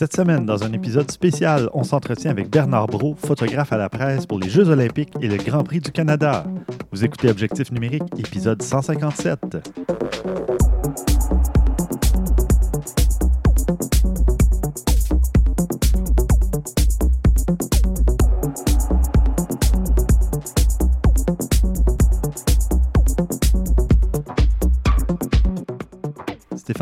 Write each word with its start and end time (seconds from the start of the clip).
Cette 0.00 0.16
semaine, 0.16 0.46
dans 0.46 0.64
un 0.64 0.72
épisode 0.72 1.10
spécial, 1.10 1.68
on 1.74 1.84
s'entretient 1.84 2.30
avec 2.30 2.48
Bernard 2.48 2.86
Brault, 2.86 3.16
photographe 3.18 3.70
à 3.74 3.76
la 3.76 3.90
presse 3.90 4.24
pour 4.24 4.38
les 4.38 4.48
Jeux 4.48 4.70
olympiques 4.70 5.12
et 5.20 5.28
le 5.28 5.36
Grand 5.36 5.62
Prix 5.62 5.80
du 5.80 5.92
Canada. 5.92 6.46
Vous 6.90 7.04
écoutez 7.04 7.28
Objectif 7.28 7.70
numérique, 7.70 8.04
épisode 8.16 8.62
157. 8.62 9.58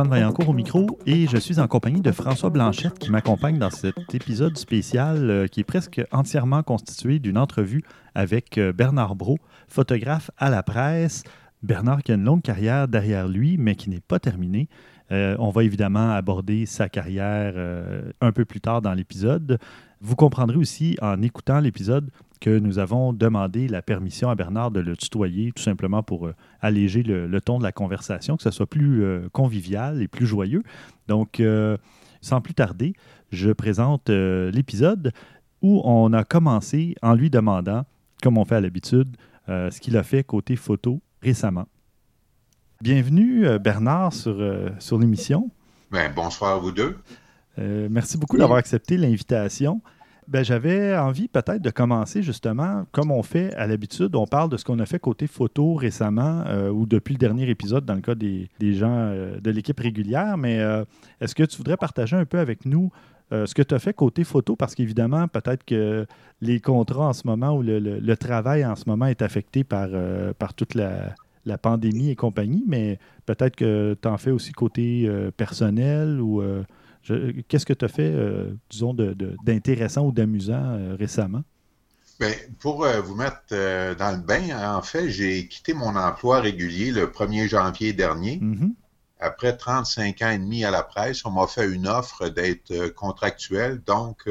Vaillancourt 0.06 0.48
au 0.48 0.52
micro 0.52 0.98
et 1.06 1.26
je 1.26 1.36
suis 1.38 1.58
en 1.58 1.66
compagnie 1.66 2.00
de 2.00 2.12
François 2.12 2.50
Blanchette 2.50 3.00
qui 3.00 3.10
m'accompagne 3.10 3.58
dans 3.58 3.70
cet 3.70 4.14
épisode 4.14 4.56
spécial 4.56 5.28
euh, 5.28 5.46
qui 5.48 5.60
est 5.60 5.64
presque 5.64 6.00
entièrement 6.12 6.62
constitué 6.62 7.18
d'une 7.18 7.36
entrevue 7.36 7.82
avec 8.14 8.58
euh, 8.58 8.72
Bernard 8.72 9.16
Brault, 9.16 9.40
photographe 9.66 10.30
à 10.38 10.50
la 10.50 10.62
presse. 10.62 11.24
Bernard 11.64 12.04
qui 12.04 12.12
a 12.12 12.14
une 12.14 12.24
longue 12.24 12.42
carrière 12.42 12.86
derrière 12.86 13.26
lui, 13.26 13.56
mais 13.58 13.74
qui 13.74 13.90
n'est 13.90 14.00
pas 14.00 14.20
terminée. 14.20 14.68
Euh, 15.10 15.34
on 15.40 15.50
va 15.50 15.64
évidemment 15.64 16.12
aborder 16.12 16.64
sa 16.66 16.88
carrière 16.88 17.54
un 18.20 18.30
peu 18.30 18.44
plus 18.44 18.60
tard 18.60 18.80
dans 18.80 18.94
l'épisode. 18.94 19.58
Vous 20.00 20.14
comprendrez 20.14 20.56
aussi 20.56 20.96
en 21.02 21.20
écoutant 21.22 21.58
l'épisode 21.58 22.10
que 22.40 22.58
nous 22.58 22.78
avons 22.78 23.12
demandé 23.12 23.68
la 23.68 23.82
permission 23.82 24.30
à 24.30 24.34
Bernard 24.34 24.70
de 24.70 24.80
le 24.80 24.96
tutoyer, 24.96 25.52
tout 25.52 25.62
simplement 25.62 26.02
pour 26.02 26.26
euh, 26.26 26.34
alléger 26.60 27.02
le, 27.02 27.40
ton 27.40 27.58
de 27.58 27.62
la 27.62 27.72
conversation, 27.72 28.36
que 28.36 28.42
ce 28.42 28.50
soit 28.50 28.66
plus 28.66 29.02
euh, 29.02 29.28
convivial 29.32 30.02
et 30.02 30.08
plus 30.08 30.26
joyeux. 30.26 30.62
Donc, 31.06 31.40
euh, 31.40 31.76
sans 32.20 32.40
plus 32.40 32.54
tarder, 32.54 32.94
je 33.30 33.50
présente 33.50 34.08
l'épisode 34.08 35.12
où 35.62 35.82
on 35.84 36.12
a 36.12 36.24
commencé 36.24 36.94
en 37.02 37.14
lui 37.14 37.30
demandant, 37.30 37.84
comme 38.22 38.38
on 38.38 38.44
fait 38.44 38.56
à 38.56 38.60
l'habitude, 38.60 39.16
ce 39.46 39.80
qu'il 39.80 39.96
a 39.96 40.02
fait 40.02 40.24
côté 40.24 40.56
photo 40.56 41.00
récemment. 41.22 41.66
Bienvenue, 42.80 43.46
Bernard, 43.60 44.12
sur, 44.12 44.36
sur 44.78 44.98
l'émission. 44.98 45.50
Ben, 45.92 46.12
bonsoir 46.12 46.56
à 46.56 46.58
vous 46.58 46.72
deux. 46.72 46.96
merci 47.56 48.18
beaucoup 48.18 48.38
d'avoir 48.38 48.58
accepté 48.58 48.96
l'invitation. 48.96 49.80
Ben, 50.28 50.44
j'avais 50.44 50.94
envie 50.94 51.26
peut-être 51.26 51.62
de 51.62 51.70
commencer 51.70 52.22
justement, 52.22 52.84
comme 52.92 53.10
on 53.10 53.22
fait 53.22 53.54
à 53.54 53.66
l'habitude, 53.66 54.14
on 54.14 54.26
parle 54.26 54.50
de 54.50 54.58
ce 54.58 54.64
qu'on 54.66 54.78
a 54.78 54.84
fait 54.84 54.98
côté 54.98 55.26
photo 55.26 55.72
récemment 55.72 56.44
euh, 56.48 56.68
ou 56.68 56.84
depuis 56.84 57.14
le 57.14 57.18
dernier 57.18 57.48
épisode 57.48 57.86
dans 57.86 57.94
le 57.94 58.02
cas 58.02 58.14
des, 58.14 58.50
gens 58.60 58.92
euh, 58.92 59.40
de 59.40 59.50
l'équipe 59.50 59.80
régulière, 59.80 60.36
mais 60.36 60.60
euh, 60.60 60.84
est-ce 61.22 61.34
que 61.34 61.44
tu 61.44 61.56
voudrais 61.56 61.78
partager 61.78 62.14
un 62.14 62.26
peu 62.26 62.38
avec 62.38 62.66
nous 62.66 62.90
ce 63.30 63.52
que 63.52 63.60
tu 63.60 63.74
as 63.74 63.78
fait 63.78 63.92
côté 63.92 64.24
photo? 64.24 64.56
Parce 64.56 64.74
qu'évidemment, 64.74 65.28
peut-être 65.28 65.62
que 65.64 66.06
les 66.40 66.60
contrats 66.60 67.08
en 67.08 67.12
ce 67.12 67.26
moment 67.26 67.56
ou 67.56 67.62
le, 67.62 68.16
travail 68.16 68.64
en 68.64 68.74
ce 68.74 68.84
moment 68.86 69.04
est 69.04 69.20
affecté 69.20 69.64
par, 69.64 69.88
toute 70.56 70.74
la, 70.74 71.14
la, 71.44 71.58
pandémie 71.58 72.08
et 72.08 72.16
compagnie, 72.16 72.64
mais 72.66 72.98
peut-être 73.26 73.54
que 73.54 73.96
tu 74.00 74.08
en 74.08 74.16
fais 74.16 74.30
aussi 74.30 74.52
côté 74.52 75.10
personnel 75.36 76.22
ou 76.22 76.42
Qu'est-ce 77.48 77.66
que 77.66 77.72
tu 77.72 77.84
as 77.84 77.88
fait, 77.88 78.12
euh, 78.12 78.52
disons, 78.70 78.94
d'intéressant 78.94 80.06
ou 80.06 80.12
d'amusant 80.12 80.76
euh, 80.76 80.96
récemment? 80.98 81.42
Bien, 82.20 82.32
pour 82.58 82.84
euh, 82.84 83.00
vous 83.00 83.14
mettre 83.14 83.38
dans 83.96 84.16
le 84.16 84.22
bain, 84.22 84.76
en 84.76 84.82
fait, 84.82 85.08
j'ai 85.08 85.46
quitté 85.46 85.72
mon 85.72 85.94
emploi 85.96 86.40
régulier 86.40 86.90
le 86.90 87.06
1er 87.06 87.48
janvier 87.48 87.92
dernier. 87.92 88.38
Mm-hmm. 88.38 88.72
Après 89.20 89.56
35 89.56 90.22
ans 90.22 90.30
et 90.30 90.38
demi 90.38 90.64
à 90.64 90.70
la 90.70 90.82
presse, 90.82 91.24
on 91.24 91.30
m'a 91.30 91.46
fait 91.46 91.68
une 91.68 91.88
offre 91.88 92.28
d'être 92.28 92.88
contractuel. 92.88 93.80
Donc, 93.84 94.28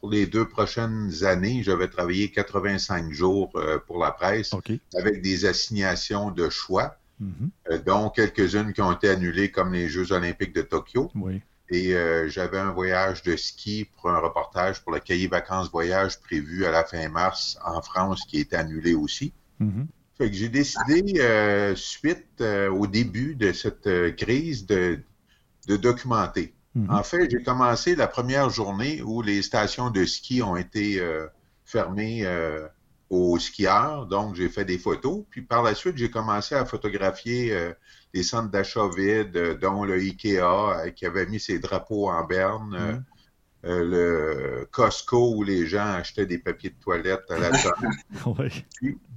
pour 0.00 0.10
les 0.10 0.26
deux 0.26 0.46
prochaines 0.46 1.24
années, 1.24 1.62
je 1.62 1.70
vais 1.70 1.88
travailler 1.88 2.30
85 2.30 3.10
jours 3.12 3.50
pour 3.86 3.98
la 3.98 4.10
presse 4.10 4.50
avec 4.94 5.22
des 5.22 5.46
assignations 5.46 6.30
de 6.30 6.50
choix, 6.50 6.96
mm-hmm. 7.22 7.84
dont 7.84 8.10
quelques-unes 8.10 8.74
qui 8.74 8.82
ont 8.82 8.92
été 8.92 9.08
annulées 9.08 9.50
comme 9.50 9.72
les 9.72 9.88
Jeux 9.88 10.12
olympiques 10.12 10.54
de 10.54 10.62
Tokyo. 10.62 11.10
Oui. 11.14 11.40
Et 11.70 11.94
euh, 11.94 12.28
j'avais 12.28 12.58
un 12.58 12.72
voyage 12.72 13.22
de 13.22 13.36
ski 13.36 13.88
pour 13.96 14.10
un 14.10 14.18
reportage 14.18 14.82
pour 14.82 14.92
le 14.92 15.00
cahier 15.00 15.28
vacances 15.28 15.70
voyage 15.70 16.18
prévu 16.20 16.64
à 16.64 16.70
la 16.70 16.84
fin 16.84 17.08
mars 17.08 17.58
en 17.64 17.82
France 17.82 18.22
qui 18.26 18.38
est 18.40 18.54
annulé 18.54 18.94
aussi. 18.94 19.32
Mm-hmm. 19.60 19.86
Fait 20.16 20.30
que 20.30 20.36
j'ai 20.36 20.48
décidé, 20.48 21.20
euh, 21.20 21.74
suite 21.76 22.40
euh, 22.40 22.70
au 22.70 22.86
début 22.86 23.34
de 23.34 23.52
cette 23.52 24.16
crise, 24.16 24.66
de, 24.66 25.00
de 25.68 25.76
documenter. 25.76 26.54
Mm-hmm. 26.76 26.90
En 26.90 27.02
fait, 27.02 27.30
j'ai 27.30 27.42
commencé 27.42 27.94
la 27.94 28.06
première 28.06 28.48
journée 28.48 29.02
où 29.02 29.20
les 29.20 29.42
stations 29.42 29.90
de 29.90 30.04
ski 30.06 30.42
ont 30.42 30.56
été 30.56 31.02
fermées 31.64 32.26
aux 33.10 33.38
skieurs. 33.38 34.06
Donc, 34.06 34.34
j'ai 34.34 34.48
fait 34.48 34.64
des 34.64 34.78
photos. 34.78 35.24
Puis 35.30 35.42
par 35.42 35.62
la 35.62 35.74
suite, 35.74 35.96
j'ai 35.96 36.10
commencé 36.10 36.54
à 36.54 36.64
photographier 36.64 37.54
des 38.14 38.22
centres 38.22 38.50
d'achat 38.50 38.88
vides, 38.94 39.36
euh, 39.36 39.54
dont 39.54 39.84
le 39.84 39.98
IKEA 39.98 40.40
euh, 40.40 40.90
qui 40.90 41.06
avait 41.06 41.26
mis 41.26 41.40
ses 41.40 41.58
drapeaux 41.58 42.08
en 42.08 42.24
berne. 42.24 42.74
Euh, 42.74 42.92
mm. 42.92 43.90
le 43.90 44.68
Costco 44.70 45.34
où 45.34 45.42
les 45.42 45.66
gens 45.66 45.86
achetaient 45.86 46.26
des 46.26 46.38
papiers 46.38 46.70
de 46.70 46.82
toilette 46.82 47.24
à 47.30 47.38
la 47.38 47.50
oui. 48.38 48.64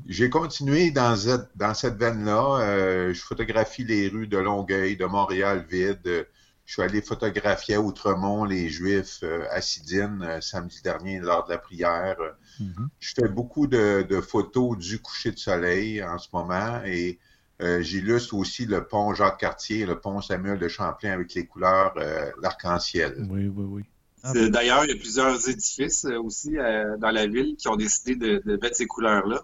J'ai 0.08 0.30
continué 0.30 0.92
dans 0.92 1.16
cette, 1.16 1.50
dans 1.56 1.74
cette 1.74 1.96
veine-là. 1.96 3.14
je 3.14 3.22
photographie 3.22 3.84
les 3.84 4.08
rues 4.08 4.28
de 4.28 4.40
Longueuil, 4.40 4.98
de 4.98 5.06
Montréal 5.06 5.66
vide. 5.70 6.28
Je 6.66 6.74
suis 6.74 6.82
allé 6.82 7.02
photographier 7.02 7.76
à 7.76 7.82
Outremont 7.82 8.44
les 8.44 8.68
Juifs 8.70 9.24
à 9.52 9.62
Sidine 9.62 10.40
samedi 10.42 10.82
dernier 10.82 11.20
lors 11.20 11.46
de 11.46 11.52
la 11.52 11.60
prière. 11.60 12.18
Mm-hmm. 12.60 12.88
Je 13.00 13.14
fais 13.14 13.28
beaucoup 13.28 13.68
de, 13.68 14.02
de, 14.10 14.22
photos 14.22 14.76
du 14.78 15.00
coucher 15.00 15.32
de 15.32 15.38
soleil 15.38 16.04
en 16.04 16.18
ce 16.18 16.30
moment 16.34 16.82
et 16.84 17.20
euh, 17.62 17.82
j'illustre 17.82 18.34
aussi 18.34 18.66
le 18.66 18.86
pont 18.86 19.14
Jacques-Cartier, 19.14 19.86
le 19.86 20.00
pont 20.00 20.20
Samuel 20.22 20.58
de 20.58 20.68
Champlain 20.68 21.12
avec 21.12 21.34
les 21.36 21.46
couleurs, 21.46 21.94
euh, 21.98 22.32
l'arc-en-ciel. 22.42 23.28
Oui, 23.30 23.48
oui, 23.48 23.66
oui. 23.68 23.84
Ah, 24.24 24.34
ben. 24.34 24.50
D'ailleurs, 24.50 24.84
il 24.86 24.90
y 24.90 24.94
a 24.94 24.98
plusieurs 24.98 25.48
édifices 25.48 26.06
euh, 26.06 26.20
aussi 26.20 26.54
dans 26.54 27.12
la 27.12 27.28
ville 27.28 27.56
qui 27.58 27.68
ont 27.68 27.76
décidé 27.76 28.16
de, 28.16 28.58
mettre 28.62 28.76
ces 28.76 28.88
couleurs-là. 28.88 29.44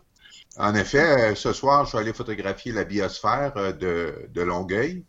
En 0.58 0.74
effet, 0.74 1.36
ce 1.36 1.54
soir, 1.54 1.86
je 1.86 1.90
suis 1.90 1.98
allé 2.00 2.14
photographier 2.14 2.72
la 2.72 2.84
biosphère 2.84 3.54
de, 3.78 4.42
Longueuil. 4.42 5.06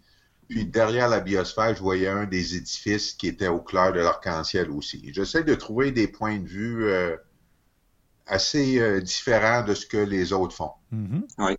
Puis 0.49 0.67
derrière 0.67 1.09
la 1.09 1.21
biosphère, 1.21 1.75
je 1.75 1.81
voyais 1.81 2.09
un 2.09 2.27
des 2.27 2.57
édifices 2.57 3.13
qui 3.13 3.29
était 3.29 3.49
aux 3.49 3.61
couleurs 3.61 3.93
de 3.93 4.01
l'arc-en-ciel 4.01 4.71
aussi. 4.71 5.11
J'essaie 5.15 5.45
de 5.45 5.55
trouver 5.55 5.93
des 5.93 6.09
points 6.09 6.39
de 6.39 6.47
vue 6.47 6.91
assez 8.27 9.01
différents 9.01 9.63
de 9.63 9.73
ce 9.73 9.87
que 9.87 9.97
les 9.97 10.35
autres 10.35 10.55
font. 10.55 10.73
Mm-hmm. 10.93 11.23
Oui. 11.39 11.58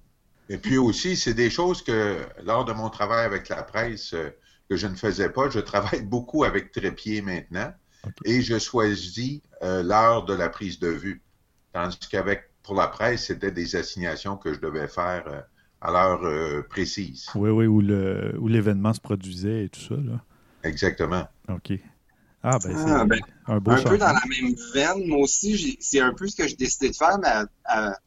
Et 0.50 0.58
puis 0.58 0.78
aussi, 0.78 1.16
c'est 1.16 1.36
des 1.36 1.52
choses 1.52 1.84
que, 1.84 2.18
lors 2.44 2.66
de 2.66 2.74
mon 2.74 2.90
travail 2.90 3.24
avec 3.26 3.50
la 3.50 3.62
presse, 3.62 4.14
euh, 4.14 4.32
que 4.70 4.76
je 4.76 4.88
ne 4.88 4.96
faisais 4.96 5.30
pas. 5.30 5.50
Je 5.50 5.60
travaille 5.60 6.02
beaucoup 6.06 6.44
avec 6.44 6.72
trépied 6.72 7.22
maintenant 7.22 7.72
et 8.26 8.42
je 8.42 8.58
choisis 8.58 9.42
euh, 9.62 9.84
l'heure 9.84 10.26
de 10.26 10.34
la 10.34 10.50
prise 10.50 10.80
de 10.80 10.88
vue. 10.88 11.22
Tandis 11.74 12.00
qu'avec, 12.10 12.50
pour 12.64 12.76
la 12.76 12.88
presse, 12.88 13.28
c'était 13.28 13.52
des 13.52 13.76
assignations 13.76 14.38
que 14.38 14.54
je 14.54 14.60
devais 14.60 14.88
faire 14.88 15.24
euh, 15.28 15.42
à 15.82 15.92
l'heure 15.92 16.66
précise. 16.68 17.28
Oui, 17.36 17.52
oui, 17.52 17.68
où, 17.68 17.82
le, 17.82 18.36
où 18.40 18.48
l'événement 18.48 18.94
se 18.94 19.00
produisait 19.00 19.66
et 19.66 19.70
tout 19.70 19.82
ça. 19.82 19.96
Là. 19.96 20.22
Exactement. 20.64 21.28
OK. 21.48 21.74
Ah, 22.42 22.58
ben, 22.64 22.76
c'est 22.76 22.92
ah, 22.92 23.06
ben, 23.06 23.20
un 23.48 23.60
beau 23.60 23.72
Un 23.72 23.84
peu 23.84 23.98
dans 23.98 24.14
la 24.14 24.22
même 24.28 24.56
veine, 24.74 25.08
moi 25.08 25.20
aussi, 25.20 25.78
c'est 25.82 26.00
un 26.00 26.14
peu 26.14 26.28
ce 26.28 26.38
que 26.38 26.48
j'ai 26.48 26.56
décidé 26.56 26.90
de 26.90 26.96
faire, 26.96 27.18
mais 27.20 27.28
à 27.28 27.46
à 27.66 27.98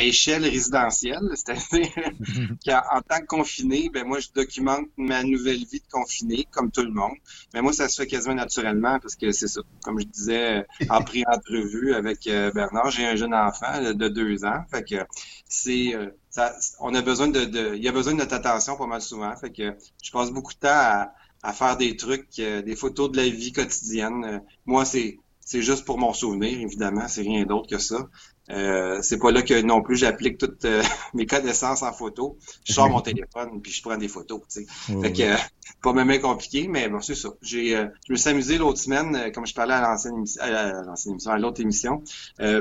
échelle 0.00 0.44
résidentielle, 0.44 1.28
c'est-à-dire 1.34 1.92
qu'en 2.66 3.00
tant 3.08 3.20
que 3.20 3.26
confiné, 3.26 3.88
ben 3.92 4.06
moi 4.06 4.18
je 4.18 4.28
documente 4.34 4.86
ma 4.96 5.22
nouvelle 5.22 5.64
vie 5.64 5.80
de 5.80 5.90
confiné 5.90 6.46
comme 6.50 6.70
tout 6.70 6.82
le 6.82 6.90
monde. 6.92 7.14
Mais 7.54 7.62
moi 7.62 7.72
ça 7.72 7.88
se 7.88 8.02
fait 8.02 8.06
quasiment 8.06 8.34
naturellement 8.34 8.98
parce 8.98 9.16
que 9.16 9.30
c'est 9.32 9.48
ça. 9.48 9.60
Comme 9.84 10.00
je 10.00 10.06
disais 10.06 10.58
euh, 10.58 10.86
en 10.90 11.02
pré-entrevue 11.02 11.94
avec 11.94 12.26
euh, 12.26 12.50
Bernard, 12.52 12.90
j'ai 12.90 13.06
un 13.06 13.16
jeune 13.16 13.34
enfant 13.34 13.80
de 13.82 14.08
deux 14.08 14.44
ans, 14.44 14.64
fait 14.70 14.82
que 14.82 15.06
c'est 15.48 15.94
euh, 15.94 16.10
ça, 16.30 16.54
on 16.80 16.94
a 16.94 17.02
besoin 17.02 17.28
de, 17.28 17.44
de, 17.44 17.74
il 17.76 17.82
y 17.82 17.88
a 17.88 17.92
besoin 17.92 18.12
de 18.12 18.18
notre 18.18 18.34
attention 18.34 18.76
pas 18.76 18.86
mal 18.86 19.00
souvent, 19.00 19.34
fait 19.36 19.52
que 19.52 19.76
je 20.02 20.10
passe 20.10 20.30
beaucoup 20.30 20.52
de 20.52 20.58
temps 20.58 20.68
à, 20.68 21.12
à 21.42 21.52
faire 21.52 21.76
des 21.76 21.96
trucs, 21.96 22.36
des 22.36 22.76
photos 22.76 23.10
de 23.10 23.16
la 23.16 23.28
vie 23.28 23.52
quotidienne. 23.52 24.42
moi 24.64 24.84
c'est 24.84 25.18
c'est 25.46 25.62
juste 25.62 25.84
pour 25.84 25.96
mon 25.96 26.12
souvenir, 26.12 26.60
évidemment, 26.60 27.06
c'est 27.06 27.22
rien 27.22 27.44
d'autre 27.44 27.68
que 27.68 27.78
ça. 27.78 28.08
Euh, 28.50 29.00
c'est 29.02 29.18
pas 29.18 29.32
là 29.32 29.42
que 29.42 29.60
non 29.62 29.82
plus 29.82 29.96
j'applique 29.96 30.38
toutes 30.38 30.64
euh, 30.64 30.82
mes 31.14 31.26
connaissances 31.26 31.82
en 31.82 31.92
photo. 31.92 32.38
Je 32.64 32.72
sors 32.72 32.88
mon 32.88 33.00
téléphone 33.02 33.60
puis 33.60 33.72
je 33.72 33.82
prends 33.82 33.96
des 33.96 34.08
photos. 34.08 34.40
Tu 34.48 34.64
sais. 34.64 35.00
fait 35.00 35.12
que 35.12 35.22
euh, 35.22 35.36
pas 35.82 35.92
même 35.92 36.20
compliqué, 36.20 36.68
mais 36.68 36.88
bon, 36.88 37.00
c'est 37.00 37.14
ça. 37.14 37.30
J'ai, 37.42 37.70
je 38.06 38.12
me 38.12 38.16
suis 38.16 38.30
amusé 38.30 38.58
l'autre 38.58 38.78
semaine, 38.78 39.32
comme 39.32 39.46
je 39.46 39.54
parlais 39.54 39.74
à 39.74 39.80
l'ancienne 39.80 40.14
émission, 40.14 40.42
à 40.42 40.82
l'ancienne 40.82 41.12
émission, 41.12 41.30
à 41.30 41.38
l'autre 41.38 41.60
émission 41.60 42.02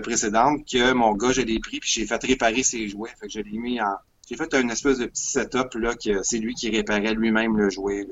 précédente, 0.02 0.66
que 0.70 0.92
mon 0.94 1.14
gars, 1.14 1.32
j'ai 1.32 1.46
des 1.46 1.60
prix 1.60 1.80
puis 1.80 1.90
j'ai 1.90 2.06
fait 2.06 2.22
réparer 2.24 2.64
ses 2.64 2.88
jouets. 2.88 3.12
Fait 3.20 3.28
que 3.28 3.34
je 3.34 3.40
l'ai 3.40 3.58
mis 3.58 3.80
en, 3.80 3.96
j'ai 4.28 4.36
fait 4.36 4.54
une 4.56 4.72
espèce 4.72 4.98
de 4.98 5.06
petit 5.06 5.30
setup 5.30 5.76
là 5.76 5.94
que 5.96 6.24
c'est 6.24 6.38
lui 6.38 6.56
qui 6.56 6.70
réparait 6.70 7.14
lui-même 7.14 7.58
le 7.58 7.70
jouet, 7.70 8.08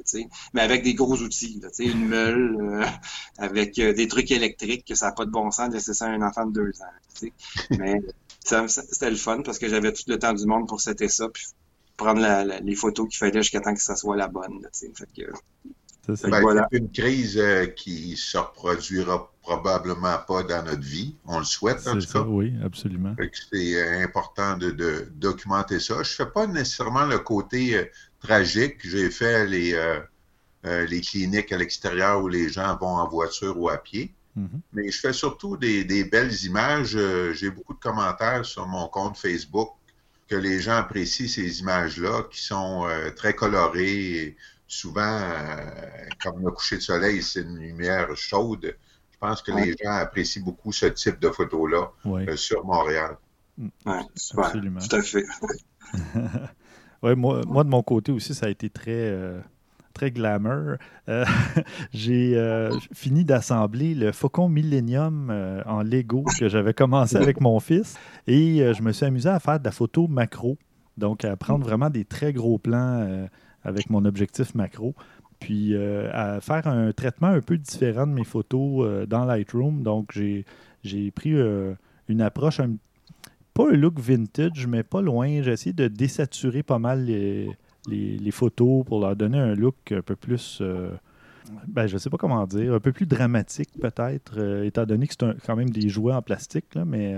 mais 0.54 0.62
avec 0.62 0.84
des 0.84 0.94
gros 0.94 1.18
outils, 1.18 1.62
une 1.80 2.08
meule 2.08 2.58
euh, 2.62 2.86
avec 3.38 3.80
euh, 3.80 3.94
des 3.94 4.08
trucs 4.08 4.32
électriques 4.32 4.86
que 4.86 4.96
ça 4.96 5.08
n'a 5.08 5.12
pas 5.14 5.26
de 5.26 5.32
bon 5.32 5.52
sens 5.52 5.70
de 5.70 5.76
laisser 5.76 5.94
ça 5.94 6.06
à 6.06 6.10
un 6.10 6.22
enfant 6.22 6.46
de 6.46 6.54
deux 6.54 6.72
ans. 6.82 7.30
mais 7.72 8.02
c'était 8.68 9.10
le 9.10 9.16
fun 9.16 9.42
parce 9.42 9.58
que 9.58 9.68
j'avais 9.68 9.92
tout 9.92 10.04
le 10.08 10.20
temps 10.20 10.34
du 10.34 10.46
monde 10.46 10.68
pour 10.68 10.82
setter 10.82 11.08
ça 11.08 11.30
puis 11.30 11.46
prendre 11.98 12.22
les 12.62 12.76
photos 12.76 13.08
qu'il 13.08 13.18
fallait 13.18 13.42
jusqu'à 13.42 13.62
temps 13.62 13.74
que 13.74 13.82
ça 13.82 13.96
soit 13.96 14.16
la 14.16 14.28
bonne. 14.28 14.68
Fait 14.74 15.08
que, 15.16 15.32
c'est 16.06 16.30
ben, 16.30 16.68
une 16.72 16.92
crise 16.92 17.38
euh, 17.38 17.66
qui 17.66 18.18
se 18.18 18.38
reproduira 18.38 19.32
probablement 19.42 20.18
pas 20.28 20.44
dans 20.44 20.64
notre 20.64 20.82
vie. 20.82 21.16
On 21.26 21.40
le 21.40 21.46
souhaite, 21.46 21.88
en 21.88 21.98
tout 21.98 22.12
cas. 22.12 22.22
Oui, 22.22 22.54
absolument. 22.64 23.16
C'est 23.52 23.76
euh, 23.76 24.04
important 24.04 24.58
de, 24.58 25.08
documenter 25.16 25.80
ça. 25.80 25.96
Je 25.96 26.00
ne 26.00 26.04
fais 26.04 26.26
pas 26.26 26.46
nécessairement 26.46 27.06
le 27.06 27.20
côté 27.20 27.78
euh, 27.78 27.86
tragique. 28.20 28.78
J'ai 28.84 29.10
fait 29.10 29.46
les, 29.48 29.78
les 30.64 31.02
cliniques 31.02 31.52
à 31.54 31.58
l'extérieur 31.58 32.22
où 32.22 32.28
les 32.28 32.50
gens 32.50 32.78
vont 32.78 32.98
en 32.98 33.08
voiture 33.08 33.58
ou 33.58 33.70
à 33.70 33.78
pied. 33.78 34.14
Mm-hmm. 34.38 34.60
Mais 34.74 34.92
je 34.92 35.00
fais 35.00 35.14
surtout 35.14 35.56
des, 35.56 36.04
belles 36.04 36.34
images. 36.44 36.98
J'ai 37.34 37.50
beaucoup 37.50 37.74
de 37.74 37.80
commentaires 37.80 38.46
sur 38.46 38.68
mon 38.68 38.88
compte 38.90 39.18
Facebook 39.18 39.70
que 40.28 40.36
les 40.36 40.60
gens 40.60 40.78
apprécient 40.78 41.28
ces 41.28 41.60
images-là, 41.60 42.24
qui 42.32 42.44
sont 42.44 42.88
très 43.16 43.34
colorées 43.34 44.36
souvent, 44.74 45.20
euh, 45.20 45.56
comme 46.22 46.44
le 46.44 46.52
coucher 46.52 46.78
de 46.78 46.82
soleil, 46.82 47.22
c'est 47.22 47.42
une 47.42 47.58
lumière 47.58 48.08
chaude. 48.16 48.76
Je 49.12 49.18
pense 49.20 49.42
que 49.42 49.52
les 49.52 49.76
gens 49.82 49.92
apprécient 49.92 50.44
beaucoup 50.44 50.72
ce 50.72 50.88
type 50.88 51.20
de 51.20 51.30
photos-là 51.30 51.92
euh, 52.06 52.36
sur 52.36 52.66
Montréal. 52.66 53.18
Mm. 53.58 53.68
Oui, 53.86 53.94
Absolument. 54.38 54.80
Tout 54.80 54.96
à 54.96 55.02
fait. 55.02 55.24
ouais, 57.04 57.16
moi, 57.16 57.42
moi, 57.48 57.64
de 57.64 57.70
mon 57.70 57.84
côté 57.84 58.12
aussi, 58.12 58.34
ça 58.34 58.48
a 58.48 58.50
été 58.50 58.70
très, 58.70 58.92
euh, 58.92 59.40
très 59.94 60.12
glamour. 60.12 60.78
J'ai 61.94 62.70
fini 62.94 63.24
d'assembler 63.24 63.94
le 63.94 64.12
Faucon 64.12 64.50
Millennium 64.50 65.30
en 65.66 65.84
Lego 65.84 66.26
que 66.40 66.50
j'avais 66.50 66.74
commencé 66.74 67.16
avec 67.16 67.40
mon 67.40 67.60
fils 67.60 67.96
et 68.26 68.74
je 68.74 68.82
me 68.82 68.92
suis 68.92 69.06
amusé 69.06 69.30
à 69.30 69.40
faire 69.40 69.60
de 69.60 69.66
la 69.66 69.72
photo 69.72 70.08
macro. 70.08 70.58
Donc, 70.98 71.26
à 71.26 71.36
prendre 71.36 71.66
vraiment 71.66 71.90
des 71.90 72.06
très 72.06 72.34
gros 72.34 72.58
plans 72.58 73.28
avec 73.64 73.90
mon 73.90 74.06
objectif 74.06 74.56
macro. 74.56 74.96
Puis 75.40 75.74
euh, 75.74 76.10
à 76.14 76.40
faire 76.40 76.68
un 76.68 76.94
traitement 76.94 77.28
un 77.28 77.42
peu 77.42 77.58
différent 77.58 78.08
de 78.08 78.14
mes 78.14 78.24
photos 78.24 78.86
euh, 78.86 79.06
dans 79.06 79.26
Lightroom. 79.26 79.84
Donc 79.84 80.12
j'ai 80.14 81.12
pris 81.12 81.34
euh, 81.34 81.74
une 82.08 82.22
approche, 82.22 82.62
pas 83.54 83.70
un 83.70 83.76
look 83.76 84.00
vintage, 84.00 84.68
mais 84.68 84.84
pas 84.84 85.02
loin. 85.02 85.42
J'ai 85.42 85.52
essayé 85.52 85.74
de 85.74 85.90
désaturer 85.90 86.64
pas 86.64 86.80
mal 86.80 87.06
les, 87.06 87.50
les, 87.88 88.32
photos 88.32 88.86
pour 88.86 89.02
leur 89.02 89.18
donner 89.18 89.38
un 89.38 89.54
look 89.54 89.92
un 89.92 90.02
peu 90.02 90.16
plus 90.16 90.62
ben, 91.68 91.88
je 91.88 91.96
ne 91.96 92.00
sais 92.00 92.10
pas 92.10 92.16
comment 92.16 92.48
dire, 92.48 92.74
un 92.74 92.80
peu 92.80 92.94
plus 92.94 93.06
dramatique 93.06 93.70
peut-être, 93.82 94.64
étant 94.64 94.86
donné 94.86 95.08
que 95.08 95.14
c'est 95.20 95.46
quand 95.46 95.58
même 95.58 95.72
des 95.72 95.90
jouets 95.90 96.14
en 96.14 96.22
plastique, 96.22 96.74
là, 96.74 96.86
mais 96.86 97.18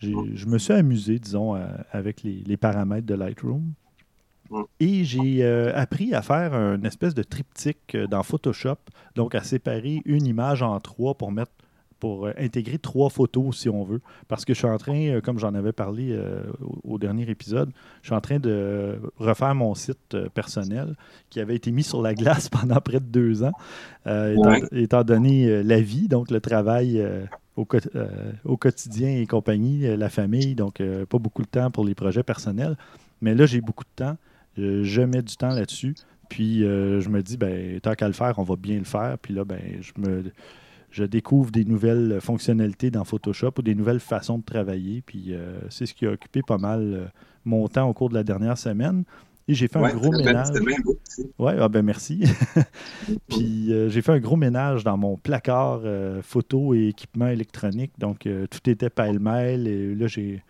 je 0.00 0.46
me 0.46 0.58
suis 0.58 0.72
amusé, 0.72 1.20
disons, 1.20 1.54
avec 1.92 2.24
les, 2.24 2.42
les, 2.44 2.56
paramètres 2.56 3.06
de 3.06 3.14
Lightroom. 3.14 3.72
Et 4.80 5.04
j'ai 5.04 5.42
euh, 5.42 5.72
appris 5.74 6.14
à 6.14 6.22
faire 6.22 6.54
une 6.54 6.84
espèce 6.84 7.14
de 7.14 7.22
triptyque 7.22 7.94
euh, 7.94 8.06
dans 8.06 8.22
Photoshop, 8.22 8.76
donc 9.14 9.34
à 9.34 9.42
séparer 9.42 10.02
une 10.04 10.26
image 10.26 10.62
en 10.62 10.78
trois 10.80 11.14
pour 11.14 11.32
mettre 11.32 11.52
pour 12.00 12.26
euh, 12.26 12.32
intégrer 12.36 12.78
trois 12.78 13.10
photos 13.10 13.56
si 13.56 13.68
on 13.68 13.84
veut. 13.84 14.00
Parce 14.28 14.44
que 14.44 14.54
je 14.54 14.58
suis 14.58 14.66
en 14.66 14.76
train, 14.78 15.20
comme 15.20 15.38
j'en 15.38 15.54
avais 15.54 15.72
parlé 15.72 16.18
au, 16.84 16.98
dernier 16.98 17.30
épisode, 17.30 17.70
je 18.02 18.08
suis 18.08 18.14
en 18.14 18.20
train 18.20 18.40
de 18.40 19.00
refaire 19.18 19.54
mon 19.54 19.74
site 19.74 20.16
personnel 20.34 20.96
qui 21.30 21.40
avait 21.40 21.54
été 21.54 21.70
mis 21.70 21.84
sur 21.84 22.02
la 22.02 22.14
glace 22.14 22.48
pendant 22.50 22.80
près 22.80 22.98
de 22.98 23.06
deux 23.06 23.44
ans, 23.44 23.52
étant, 24.72 25.04
donné 25.04 25.62
la 25.62 25.80
vie, 25.80 26.08
donc 26.08 26.30
le 26.30 26.40
travail 26.40 27.06
au, 27.56 27.66
au, 28.44 28.56
quotidien 28.56 29.08
et 29.08 29.26
compagnie, 29.26 29.96
la 29.96 30.08
famille, 30.08 30.56
donc 30.56 30.82
pas 31.08 31.18
beaucoup 31.18 31.42
de 31.42 31.48
temps 31.48 31.70
pour 31.70 31.84
les 31.84 31.94
projets 31.94 32.24
personnels. 32.24 32.76
Mais 33.20 33.36
là, 33.36 33.46
j'ai 33.46 33.60
beaucoup 33.60 33.84
de 33.84 34.04
temps. 34.04 34.16
Euh, 34.58 34.82
je 34.84 35.02
mets 35.02 35.22
du 35.22 35.36
temps 35.36 35.50
là-dessus. 35.50 35.94
Puis 36.28 36.64
euh, 36.64 37.00
je 37.00 37.08
me 37.08 37.22
dis, 37.22 37.36
ben, 37.36 37.80
tant 37.80 37.94
qu'à 37.94 38.06
le 38.06 38.14
faire, 38.14 38.38
on 38.38 38.42
va 38.42 38.56
bien 38.56 38.78
le 38.78 38.84
faire. 38.84 39.18
Puis 39.20 39.34
là, 39.34 39.44
ben, 39.44 39.60
je 39.80 39.92
me 39.98 40.24
je 40.90 41.04
découvre 41.04 41.50
des 41.50 41.64
nouvelles 41.64 42.18
fonctionnalités 42.20 42.90
dans 42.90 43.04
Photoshop 43.04 43.52
ou 43.58 43.62
des 43.62 43.74
nouvelles 43.74 44.00
façons 44.00 44.38
de 44.38 44.44
travailler. 44.44 45.02
Puis 45.04 45.28
euh, 45.32 45.58
c'est 45.70 45.86
ce 45.86 45.94
qui 45.94 46.06
a 46.06 46.10
occupé 46.10 46.42
pas 46.42 46.58
mal 46.58 47.10
mon 47.46 47.66
temps 47.68 47.88
au 47.88 47.94
cours 47.94 48.10
de 48.10 48.14
la 48.14 48.24
dernière 48.24 48.58
semaine. 48.58 49.04
Et 49.48 49.54
j'ai 49.54 49.68
fait 49.68 49.78
un 49.78 49.92
gros 49.94 50.12
ménage. 50.12 50.48
Ouais, 51.38 51.56
ah 51.58 51.68
ben 51.68 51.82
merci. 51.82 52.24
Puis 53.28 53.72
j'ai 53.88 54.02
fait 54.02 54.12
un 54.12 54.20
gros 54.20 54.36
ménage 54.36 54.84
dans 54.84 54.96
mon 54.96 55.16
placard 55.16 55.80
photo 56.22 56.74
et 56.74 56.88
équipement 56.88 57.26
électronique. 57.26 57.92
Donc 57.98 58.28
tout 58.50 58.70
était 58.70 58.90
pêle-mêle. 58.90 59.66
Et 59.66 59.94
là, 59.94 60.06
j'ai 60.06 60.44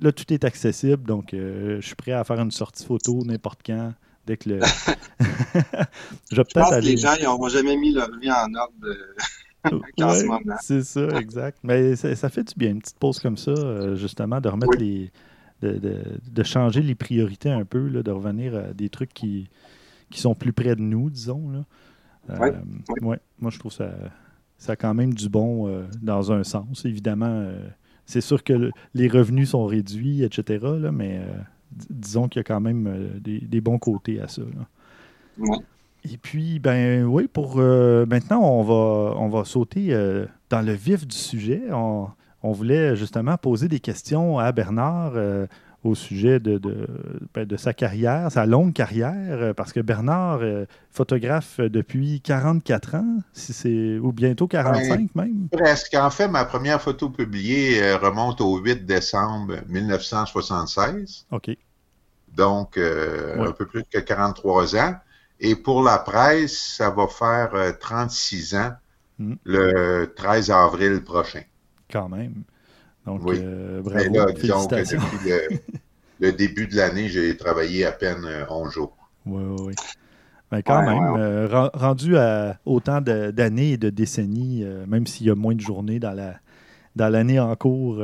là, 0.00 0.12
tout 0.12 0.32
est 0.32 0.44
accessible, 0.44 1.04
donc 1.04 1.34
euh, 1.34 1.80
je 1.80 1.86
suis 1.86 1.94
prêt 1.94 2.12
à 2.12 2.24
faire 2.24 2.40
une 2.40 2.50
sortie 2.50 2.84
photo 2.84 3.24
n'importe 3.24 3.60
quand. 3.64 3.92
Dès 4.26 4.36
que 4.36 4.50
le. 4.50 4.60
je, 6.30 6.42
pense 6.42 6.70
que 6.70 6.80
les 6.80 6.98
gens 6.98 7.14
n'ont 7.22 7.48
jamais 7.48 7.76
mis 7.76 7.92
leur 7.92 8.10
vie 8.18 8.30
en 8.30 8.52
ordre. 8.54 8.74
Euh, 8.84 9.78
c'est 10.60 10.82
ça, 10.82 11.08
exact. 11.18 11.58
Mais 11.62 11.96
ça, 11.96 12.28
fait 12.28 12.44
du 12.44 12.54
bien, 12.56 12.70
une 12.70 12.80
petite 12.80 12.98
pause 12.98 13.18
comme 13.20 13.38
ça, 13.38 13.52
euh, 13.52 13.96
justement, 13.96 14.40
de 14.40 14.48
remettre 14.48 14.78
les. 14.78 15.10
De, 15.60 16.42
changer 16.44 16.82
les 16.82 16.94
priorités 16.94 17.50
un 17.50 17.64
peu, 17.64 17.88
là, 17.88 18.02
de 18.02 18.10
revenir 18.12 18.54
à 18.54 18.72
des 18.74 18.88
trucs 18.90 19.12
qui, 19.12 19.48
qui 20.08 20.20
sont 20.20 20.34
plus 20.34 20.52
près 20.52 20.76
de 20.76 20.80
nous, 20.80 21.10
disons. 21.10 21.50
Là. 21.50 22.38
ouais, 23.02 23.18
moi, 23.40 23.50
je 23.50 23.58
trouve 23.58 23.72
ça, 23.72 23.90
ça 24.56 24.72
a 24.72 24.76
quand 24.76 24.94
même 24.94 25.14
du 25.14 25.28
bon 25.28 25.84
dans 26.00 26.30
un 26.30 26.44
sens. 26.44 26.84
Évidemment, 26.84 27.50
c'est 28.08 28.22
sûr 28.22 28.42
que 28.42 28.70
les 28.94 29.06
revenus 29.06 29.50
sont 29.50 29.66
réduits, 29.66 30.24
etc. 30.24 30.66
mais 30.90 31.18
euh, 31.18 31.26
disons 31.90 32.26
qu'il 32.26 32.40
y 32.40 32.40
a 32.40 32.44
quand 32.44 32.58
même 32.58 32.86
euh, 32.86 33.20
des, 33.20 33.60
bons 33.60 33.78
côtés 33.78 34.18
à 34.18 34.28
ça. 34.28 34.40
Et 36.10 36.16
puis, 36.16 36.58
ben 36.58 37.04
oui, 37.04 37.28
pour 37.28 37.56
euh, 37.58 38.06
maintenant, 38.06 38.40
on 38.40 38.62
va, 38.62 39.14
on 39.18 39.28
va 39.28 39.44
sauter 39.44 39.90
dans 40.48 40.62
le 40.62 40.72
vif 40.72 41.06
du 41.06 41.16
sujet. 41.16 41.62
On, 41.70 42.08
on, 42.42 42.52
voulait 42.52 42.96
justement 42.96 43.36
poser 43.36 43.68
des 43.68 43.80
questions 43.80 44.38
à 44.38 44.52
Bernard 44.52 45.12
au 45.88 45.94
sujet 45.94 46.38
de, 46.38 46.60
ben, 47.34 47.44
de, 47.44 47.56
sa 47.56 47.72
carrière, 47.72 48.30
sa 48.30 48.46
longue 48.46 48.72
carrière, 48.72 49.38
euh, 49.40 49.54
parce 49.54 49.72
que 49.72 49.80
Bernard, 49.80 50.40
euh, 50.42 50.66
photographe 50.90 51.60
depuis 51.60 52.20
44 52.20 52.94
ans, 52.96 53.18
si 53.32 53.52
c'est 53.52 53.98
ou 53.98 54.12
bientôt 54.12 54.46
45 54.46 55.14
même. 55.14 55.48
Presque. 55.50 55.94
En 55.94 56.10
fait, 56.10 56.28
ma 56.28 56.44
première 56.44 56.80
photo 56.80 57.10
publiée 57.10 57.82
euh, 57.82 57.96
remonte 57.96 58.40
au 58.40 58.58
8 58.58 58.86
décembre 58.86 59.56
1976. 59.68 61.26
OK. 61.30 61.50
Donc, 62.36 62.78
un 62.78 63.50
peu 63.50 63.66
plus 63.66 63.82
que 63.82 63.98
43 63.98 64.76
ans. 64.76 64.94
Et 65.40 65.56
pour 65.56 65.82
la 65.82 65.98
presse, 65.98 66.76
ça 66.76 66.90
va 66.90 67.08
faire 67.08 67.50
36 67.80 68.54
ans 68.54 68.72
hmm. 69.18 69.34
le 69.44 70.12
13 70.14 70.50
avril 70.52 71.02
prochain. 71.02 71.42
Quand 71.90 72.08
même. 72.08 72.44
Donc, 73.08 73.22
euh, 73.26 73.80
bravo. 73.80 74.14
Là, 74.14 74.26
disons 74.32 74.66
que 74.66 74.76
depuis 74.76 75.58
le, 76.20 76.32
début 76.32 76.66
de 76.66 76.76
l'année, 76.76 77.08
j'ai 77.08 77.34
travaillé 77.38 77.86
à 77.86 77.92
peine 77.92 78.26
11 78.50 78.68
euh, 78.68 78.70
jours. 78.70 78.96
Oui, 79.24 79.42
oui, 79.46 79.56
oui. 79.68 79.74
Mais 80.52 80.62
quand 80.62 80.82
même, 80.82 81.16
euh, 81.16 81.68
rendu 81.72 82.18
à 82.18 82.58
autant 82.66 83.00
d'années 83.00 83.72
et 83.72 83.76
de 83.78 83.88
décennies, 83.88 84.64
même 84.86 85.06
s'il 85.06 85.26
y 85.26 85.30
a 85.30 85.34
moins 85.34 85.54
de 85.54 85.60
journées 85.60 85.98
dans 85.98 86.12
la 86.12 86.36
dans 86.96 87.08
l'année 87.10 87.38
en 87.38 87.54
cours, 87.54 88.02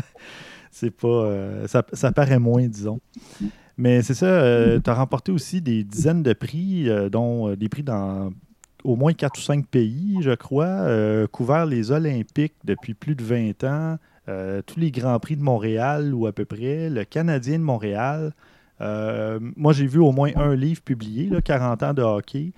c'est 0.70 0.90
pas 0.90 1.66
ça, 1.66 1.82
ça, 1.92 2.12
paraît 2.12 2.38
moins, 2.38 2.66
disons. 2.66 3.00
Mais 3.78 4.02
c'est 4.02 4.14
ça, 4.14 4.78
tu 4.82 4.90
as 4.90 4.94
remporté 4.94 5.32
aussi 5.32 5.62
des 5.62 5.82
dizaines 5.82 6.22
de 6.22 6.34
prix, 6.34 6.88
dont 7.10 7.54
des 7.54 7.70
prix 7.70 7.82
dans 7.82 8.32
au 8.86 8.94
moins 8.94 9.12
quatre 9.12 9.38
ou 9.38 9.42
cinq 9.42 9.66
pays, 9.66 10.18
je 10.20 10.30
crois, 10.30 10.64
euh, 10.64 11.26
couvert 11.26 11.66
les 11.66 11.90
Olympiques 11.90 12.54
depuis 12.64 12.94
plus 12.94 13.16
de 13.16 13.24
20 13.24 13.64
ans, 13.64 13.98
euh, 14.28 14.62
tous 14.64 14.78
les 14.78 14.92
Grands 14.92 15.18
Prix 15.18 15.36
de 15.36 15.42
Montréal 15.42 16.14
ou 16.14 16.26
à 16.26 16.32
peu 16.32 16.44
près, 16.44 16.88
le 16.88 17.04
Canadien 17.04 17.58
de 17.58 17.64
Montréal. 17.64 18.32
Euh, 18.80 19.40
moi, 19.56 19.72
j'ai 19.72 19.86
vu 19.86 19.98
au 19.98 20.12
moins 20.12 20.30
un 20.36 20.54
livre 20.54 20.82
publié, 20.82 21.28
là, 21.28 21.42
40 21.42 21.82
ans 21.82 21.94
de 21.94 22.02
hockey. 22.02 22.52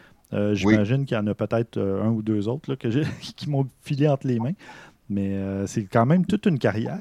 J'imagine 0.52 1.06
qu'il 1.06 1.16
y 1.16 1.20
en 1.20 1.26
a 1.26 1.34
peut-être 1.34 1.78
un 1.80 2.10
ou 2.10 2.20
deux 2.20 2.46
autres 2.48 2.74
que 2.74 2.88
qui 3.36 3.48
m'ont 3.48 3.66
filé 3.80 4.06
entre 4.06 4.26
les 4.26 4.38
mains. 4.38 4.52
Mais 5.08 5.34
c'est 5.66 5.84
quand 5.84 6.04
même 6.04 6.26
toute 6.26 6.44
une 6.44 6.58
carrière. 6.58 6.98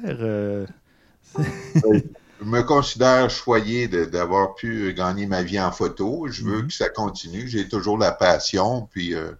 Je 2.39 2.45
me 2.45 2.61
considère 2.61 3.29
choyé 3.29 3.87
d'avoir 3.87 4.55
pu 4.55 4.93
gagner 4.93 5.25
ma 5.25 5.43
vie 5.43 5.59
en 5.59 5.71
photo. 5.71 6.27
Je 6.29 6.43
veux 6.43 6.61
mhm. 6.61 6.67
que 6.67 6.73
ça 6.73 6.89
continue. 6.89 7.47
J'ai 7.47 7.67
toujours 7.67 7.97
la 7.97 8.11
passion, 8.11 8.87
puis 8.91 9.13
euh, 9.13 9.31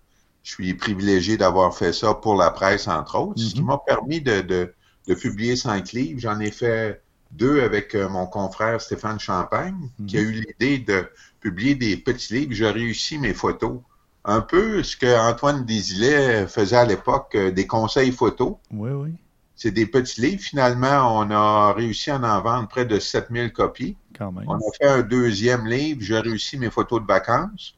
je 0.44 0.51
suis 0.51 0.74
privilégié 0.74 1.38
d'avoir 1.38 1.75
fait 1.75 1.94
ça 1.94 2.13
pour 2.13 2.36
la 2.36 2.51
presse, 2.51 2.88
entre 2.88 3.20
autres, 3.20 3.39
ce 3.39 3.54
qui 3.54 3.62
mhm. 3.62 3.68
m'a 3.68 3.77
permis 3.77 4.22
de, 4.22 4.74
publier 5.22 5.56
cinq 5.56 5.94
livres. 5.94 6.20
J'en 6.20 6.39
ai 6.39 6.51
fait 6.51 7.01
deux 7.32 7.62
avec 7.62 7.96
euh, 7.96 8.10
mon 8.10 8.25
confrère 8.25 8.82
Stéphane 8.82 9.20
Champagne, 9.20 9.89
qui 10.08 10.18
a 10.18 10.22
mhm. 10.22 10.27
eu 10.27 10.32
l'idée 10.32 10.80
de 10.80 11.08
publier 11.39 11.75
des 11.75 11.98
petits 11.98 12.34
livres. 12.34 12.54
J'ai 12.54 12.70
réussi 12.70 13.18
mes 13.18 13.34
photos. 13.34 13.80
Un 14.25 14.42
peu 14.42 14.84
ce 14.84 14.98
que 14.98 15.18
Antoine 15.18 15.66
Désilet 15.66 16.48
faisait 16.48 16.75
à 16.75 16.86
l'époque, 16.86 17.36
euh, 17.36 17.51
des 17.51 17.68
conseils 17.68 18.12
photos. 18.12 18.56
Oui, 18.72 18.92
oui. 18.92 19.12
C'est 19.58 19.72
des 19.72 19.88
petits 19.88 20.22
livres. 20.22 20.42
Finalement, 20.42 21.20
on 21.20 21.32
a 21.32 21.74
réussi 21.74 22.12
à 22.12 22.18
en 22.18 22.42
vendre 22.42 22.68
près 22.68 22.86
de 22.86 23.00
7000 23.00 23.52
copies. 23.52 23.98
Quand 24.18 24.32
même. 24.32 24.46
On 24.48 24.56
a 24.56 24.72
fait 24.80 24.88
un 24.88 25.02
deuxième 25.02 25.66
livre. 25.66 26.00
J'ai 26.02 26.20
réussi 26.20 26.58
mes 26.58 26.70
photos 26.70 27.02
de 27.02 27.08
vacances, 27.08 27.76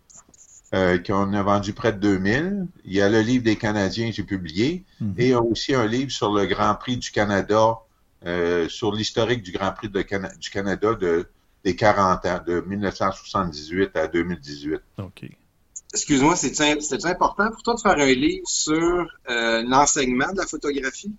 euh, 0.75 0.97
qu'on 0.99 1.33
a 1.33 1.41
vendu 1.41 1.71
près 1.73 1.93
de 1.93 1.99
2000. 1.99 2.67
Il 2.83 2.93
y 2.93 3.01
a 3.01 3.09
le 3.09 3.21
livre 3.21 3.45
des 3.45 3.55
Canadiens 3.55 4.09
que 4.09 4.15
j'ai 4.15 4.23
publié. 4.23 4.83
Mhm. 4.99 5.15
Et 5.17 5.33
aussi 5.33 5.73
un 5.73 5.87
livre 5.87 6.11
sur 6.11 6.33
le 6.33 6.45
Grand 6.45 6.75
Prix 6.75 6.97
du 6.97 7.11
Canada 7.11 7.79
euh, 8.25 8.67
sur 8.67 8.91
l'historique 8.91 9.41
du 9.41 9.53
Grand 9.53 9.71
Prix 9.71 9.89
du 9.89 10.49
Canada 10.49 10.93
de, 10.95 11.29
des 11.63 11.77
40 11.77 12.25
ans, 12.25 12.41
de 12.45 12.59
1978 12.59 13.95
à 13.95 14.07
2018. 14.07 14.81
OK. 14.97 15.29
Excuse-moi, 15.93 16.35
c'est 16.35 17.05
important 17.05 17.49
pour 17.49 17.63
toi 17.63 17.75
de 17.75 17.79
faire 17.79 17.97
un 17.97 18.13
livre 18.13 18.47
sur 18.47 19.07
euh, 19.29 19.63
l'enseignement 19.63 20.31
de 20.33 20.37
la 20.37 20.45
photographie? 20.45 21.13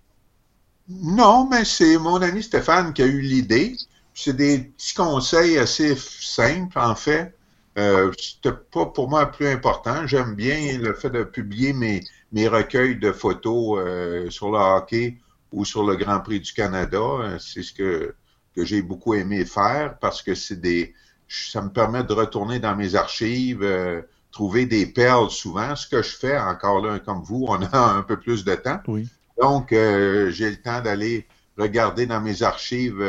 Non, 1.01 1.47
mais 1.49 1.65
c'est 1.65 1.97
mon 1.97 2.21
ami 2.21 2.43
Stéphane 2.43 2.93
qui 2.93 3.01
a 3.01 3.05
eu 3.05 3.21
l'idée. 3.21 3.75
C'est 4.13 4.35
des 4.35 4.59
petits 4.59 4.93
conseils 4.93 5.57
assez 5.57 5.95
simples, 5.95 6.77
en 6.79 6.95
fait. 6.95 7.35
Euh, 7.77 8.11
C'était 8.17 8.55
pas 8.71 8.85
pour 8.87 9.09
moi 9.09 9.25
plus 9.27 9.47
important. 9.47 10.05
J'aime 10.05 10.35
bien 10.35 10.77
le 10.77 10.93
fait 10.93 11.09
de 11.09 11.23
publier 11.23 11.73
mes, 11.73 12.47
recueils 12.47 12.97
de 12.97 13.11
photos 13.11 13.79
euh, 13.79 14.29
sur 14.29 14.51
le 14.51 14.57
hockey 14.57 15.17
ou 15.51 15.63
sur 15.65 15.83
le 15.83 15.95
Grand 15.95 16.19
Prix 16.19 16.41
du 16.41 16.53
Canada. 16.53 16.99
C'est 17.39 17.63
ce 17.63 17.73
que, 17.73 18.13
que 18.55 18.65
j'ai 18.65 18.81
beaucoup 18.81 19.13
aimé 19.13 19.45
faire 19.45 19.97
parce 19.99 20.21
que 20.21 20.35
c'est 20.35 20.59
des 20.59 20.93
ça 21.31 21.61
me 21.61 21.69
permet 21.69 22.03
de 22.03 22.13
retourner 22.13 22.59
dans 22.59 22.75
mes 22.75 22.95
archives, 22.95 23.63
euh, 23.63 24.01
trouver 24.31 24.65
des 24.65 24.85
perles 24.85 25.29
souvent. 25.29 25.75
Ce 25.75 25.87
que 25.87 26.01
je 26.01 26.15
fais 26.15 26.37
encore 26.37 26.85
là, 26.85 26.99
comme 26.99 27.23
vous, 27.23 27.45
on 27.47 27.61
a 27.61 27.77
un 27.77 28.03
peu 28.03 28.19
plus 28.19 28.43
de 28.43 28.53
temps. 28.55 28.79
Oui. 28.87 29.07
Donc, 29.41 29.73
euh, 29.73 30.29
j'ai 30.29 30.49
le 30.49 30.61
temps 30.61 30.81
d'aller 30.81 31.27
regarder 31.57 32.05
dans 32.05 32.21
mes 32.21 32.43
archives 32.43 33.03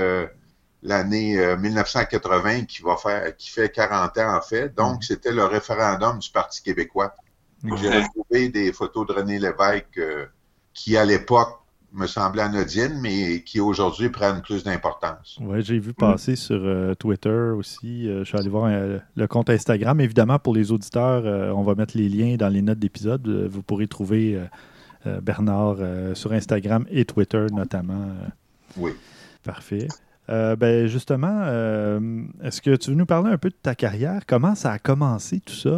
l'année 0.83 1.57
1980 1.57 2.65
qui 2.65 2.83
va 2.83 2.97
faire, 2.97 3.37
qui 3.37 3.51
fait 3.51 3.71
40 3.71 4.19
ans 4.19 4.37
en 4.37 4.41
fait. 4.41 4.75
Donc, 4.75 5.01
mm-hmm. 5.01 5.07
c'était 5.07 5.33
le 5.33 5.45
référendum 5.45 6.19
du 6.19 6.31
Parti 6.31 6.63
québécois. 6.63 7.15
J'ai 7.77 7.89
retrouvé 7.89 8.49
des 8.49 8.73
photos 8.73 9.07
de 9.07 9.13
René 9.13 9.39
Lévesque 9.39 10.01
qui, 10.75 10.97
à 10.97 11.05
l'époque, 11.05 11.63
me 11.93 12.07
semblait 12.07 12.43
anodine, 12.43 12.99
mais 13.01 13.43
qui 13.43 13.61
aujourd'hui 13.61 14.09
prennent 14.09 14.41
plus 14.41 14.65
d'importance. 14.65 15.39
Oui, 15.41 15.63
j'ai 15.63 15.79
vu 15.79 15.93
passer 15.93 16.37
sur 16.37 16.61
euh, 16.63 16.95
Twitter 16.95 17.53
aussi. 17.57 18.09
Euh, 18.09 18.21
je 18.21 18.25
suis 18.25 18.39
allé 18.39 18.49
voir 18.49 18.67
euh, 18.67 18.99
le 19.15 19.27
compte 19.27 19.51
Instagram. 19.51 20.01
Évidemment, 20.01 20.39
pour 20.39 20.55
les 20.55 20.73
auditeurs, 20.73 21.25
on 21.57 21.63
va 21.63 21.75
mettre 21.75 21.97
les 21.97 22.09
liens 22.09 22.37
dans 22.37 22.49
les 22.49 22.63
notes 22.63 22.79
d'épisode. 22.79 23.27
vous 23.51 23.63
pourrez 23.63 23.87
trouver 23.87 24.41
Bernard 25.23 25.77
sur 26.15 26.33
Instagram 26.33 26.87
et 26.91 27.05
Twitter 27.05 27.47
notamment. 27.53 28.09
oui. 28.77 28.93
Parfait. 29.43 29.89
ben 30.29 30.87
justement, 30.87 31.43
est-ce 32.43 32.61
que 32.61 32.77
tu 32.77 32.91
veux 32.91 32.97
nous 32.97 33.07
parler 33.07 33.33
un 33.33 33.39
peu 33.39 33.51
de 33.51 33.57
ta 33.61 33.75
carrière? 33.75 34.23
Comment 34.27 34.55
ça 34.55 34.73
a 34.73 34.79
commencé 34.79 35.41
tout 35.41 35.55
ça 35.55 35.77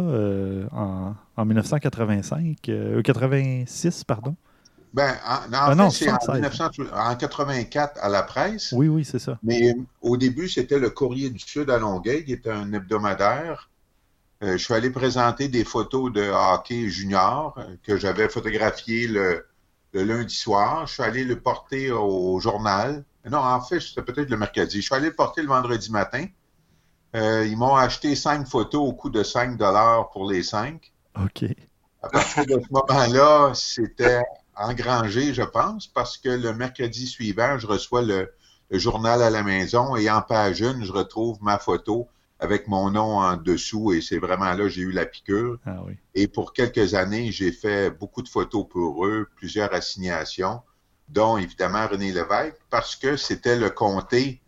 en, 0.71 1.15
en 1.35 1.45
1985, 1.45 2.71
86, 3.03 4.03
pardon? 4.03 4.35
Ben, 4.95 5.13
en, 5.27 5.39
ah 5.51 5.75
non, 5.75 5.89
c'est 5.89 6.09
en, 6.09 6.17
1984 6.33 7.99
à 8.01 8.07
la 8.07 8.23
presse. 8.23 8.71
Oui, 8.71 8.87
oui, 8.87 9.03
c'est 9.03 9.19
ça. 9.19 9.37
Mais 9.43 9.75
au 10.01 10.15
début, 10.15 10.47
c'était 10.47 10.79
le 10.79 10.89
Courrier 10.89 11.29
du 11.29 11.39
Sud 11.39 11.69
à 11.69 11.77
Longueuil, 11.77 12.23
qui 12.23 12.31
était 12.31 12.49
un 12.49 12.71
hebdomadaire. 12.71 13.69
Euh, 14.45 14.57
je 14.57 14.63
suis 14.63 14.73
allé 14.75 14.91
présenter 14.91 15.47
des 15.47 15.63
photos 15.63 16.13
de 16.13 16.21
hockey 16.21 16.87
junior 16.87 17.55
euh, 17.57 17.63
que 17.81 17.97
j'avais 17.97 18.29
photographiées 18.29 19.07
le, 19.07 19.47
lundi 19.93 20.35
soir. 20.35 20.85
Je 20.85 20.93
suis 20.93 21.03
allé 21.03 21.23
le 21.23 21.39
porter 21.39 21.89
au 21.89 22.39
journal. 22.39 23.03
Non, 23.25 23.39
en 23.39 23.61
fait, 23.61 23.79
c'était 23.79 24.03
peut-être 24.03 24.29
le 24.29 24.37
mercredi. 24.37 24.81
Je 24.81 24.85
suis 24.85 24.93
allé 24.93 25.07
le 25.07 25.15
porter 25.15 25.41
le 25.41 25.47
vendredi 25.47 25.89
matin. 25.89 26.27
Euh, 27.15 27.47
ils 27.47 27.57
m'ont 27.57 27.75
acheté 27.75 28.13
cinq 28.13 28.45
photos 28.45 28.81
au 28.87 28.93
coût 28.93 29.09
de 29.09 29.23
5 29.23 29.57
dollars 29.57 30.09
pour 30.11 30.29
les 30.29 30.43
cinq. 30.43 30.91
OK. 31.15 31.45
À 32.03 32.09
partir 32.09 32.45
de 32.45 32.59
ce 32.61 32.71
moment-là, 32.71 33.53
c'était 33.55 34.21
engrangé, 34.55 35.33
je 35.33 35.43
pense, 35.43 35.87
parce 35.87 36.17
que 36.17 36.29
le 36.29 36.53
mercredi 36.53 37.07
suivant, 37.07 37.57
je 37.57 37.65
reçois 37.65 38.01
le, 38.01 38.31
journal 38.69 39.21
à 39.23 39.29
la 39.29 39.43
maison 39.43 39.95
et 39.95 40.09
en 40.09 40.21
page 40.21 40.61
1, 40.61 40.83
je 40.83 40.91
retrouve 40.91 41.37
ma 41.41 41.57
photo 41.57 42.09
avec 42.45 42.67
mon 42.67 42.91
nom 42.91 43.19
en 43.19 43.35
dessous 43.37 43.91
et 43.93 44.01
c'est 44.01 44.19
vraiment 44.19 44.45
là 44.45 44.55
que 44.55 44.69
j'ai 44.69 44.81
eu 44.81 44.91
la 44.91 45.05
piqûre. 45.05 45.57
Ah 45.65 45.83
et 46.13 46.27
pour 46.27 46.53
quelques 46.53 46.93
années, 46.93 47.31
j'ai 47.31 47.51
fait 47.51 47.89
beaucoup 47.89 48.21
de 48.21 48.29
photos 48.29 48.65
pour 48.69 49.05
eux, 49.05 49.27
plusieurs 49.35 49.73
assignations, 49.73 50.61
dont 51.09 51.37
évidemment 51.37 51.87
René 51.87 52.11
Lévesque, 52.11 52.61
parce 52.69 52.95
que 52.95 53.17
c'était 53.17 53.57
le 53.57 53.69
comté 53.69 54.41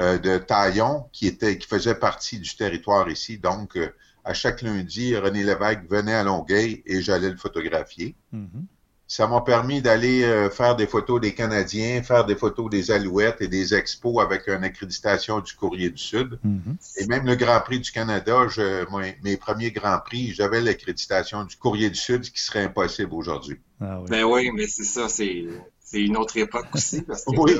euh, 0.00 0.18
de 0.18 0.38
Taillon 0.38 1.04
qui 1.12 1.26
était 1.26 1.58
qui 1.58 1.68
faisait 1.68 1.94
partie 1.94 2.38
du 2.38 2.56
territoire 2.56 3.08
ici. 3.08 3.38
Donc, 3.38 3.76
euh, 3.76 3.94
à 4.24 4.34
chaque 4.34 4.62
lundi, 4.62 5.16
René 5.16 5.44
Lévesque 5.44 5.84
venait 5.88 6.14
à 6.14 6.24
Longueuil 6.24 6.82
et 6.86 7.02
j'allais 7.02 7.30
le 7.30 7.36
photographier. 7.36 8.16
Mm-hmm 8.34 8.64
ça 9.12 9.26
m'a 9.26 9.42
permis 9.42 9.82
d'aller 9.82 10.24
euh, 10.24 10.48
faire 10.48 10.74
des 10.74 10.86
photos 10.86 11.20
des 11.20 11.34
Canadiens, 11.34 12.02
faire 12.02 12.24
des 12.24 12.34
photos 12.34 12.70
des 12.70 12.90
Alouettes 12.90 13.42
et 13.42 13.48
des 13.48 13.74
expos 13.74 14.24
avec 14.24 14.46
une 14.48 14.64
accréditation 14.64 15.40
du 15.40 15.52
Courrier 15.52 15.90
du 15.90 16.02
Sud. 16.02 16.38
Mm-hmm. 16.42 16.96
Et 16.96 17.06
même 17.08 17.26
le 17.26 17.34
Grand 17.34 17.60
Prix 17.60 17.80
du 17.80 17.92
Canada, 17.92 18.48
je, 18.48 18.86
mes 19.22 19.36
premiers 19.36 19.70
Grands 19.70 20.00
Prix, 20.00 20.32
j'avais 20.32 20.62
l'accréditation 20.62 21.44
du 21.44 21.56
Courrier 21.56 21.90
du 21.90 21.98
Sud, 21.98 22.24
ce 22.24 22.30
qui 22.30 22.40
serait 22.40 22.64
impossible 22.64 23.12
aujourd'hui. 23.12 23.60
Ah 23.82 24.00
oui. 24.00 24.06
Ben 24.08 24.24
oui, 24.24 24.50
mais 24.50 24.66
c'est 24.66 24.82
ça, 24.82 25.10
c'est 25.10 25.44
une 25.92 26.16
autre 26.16 26.38
époque 26.38 26.68
aussi. 26.72 27.04
oui. 27.26 27.56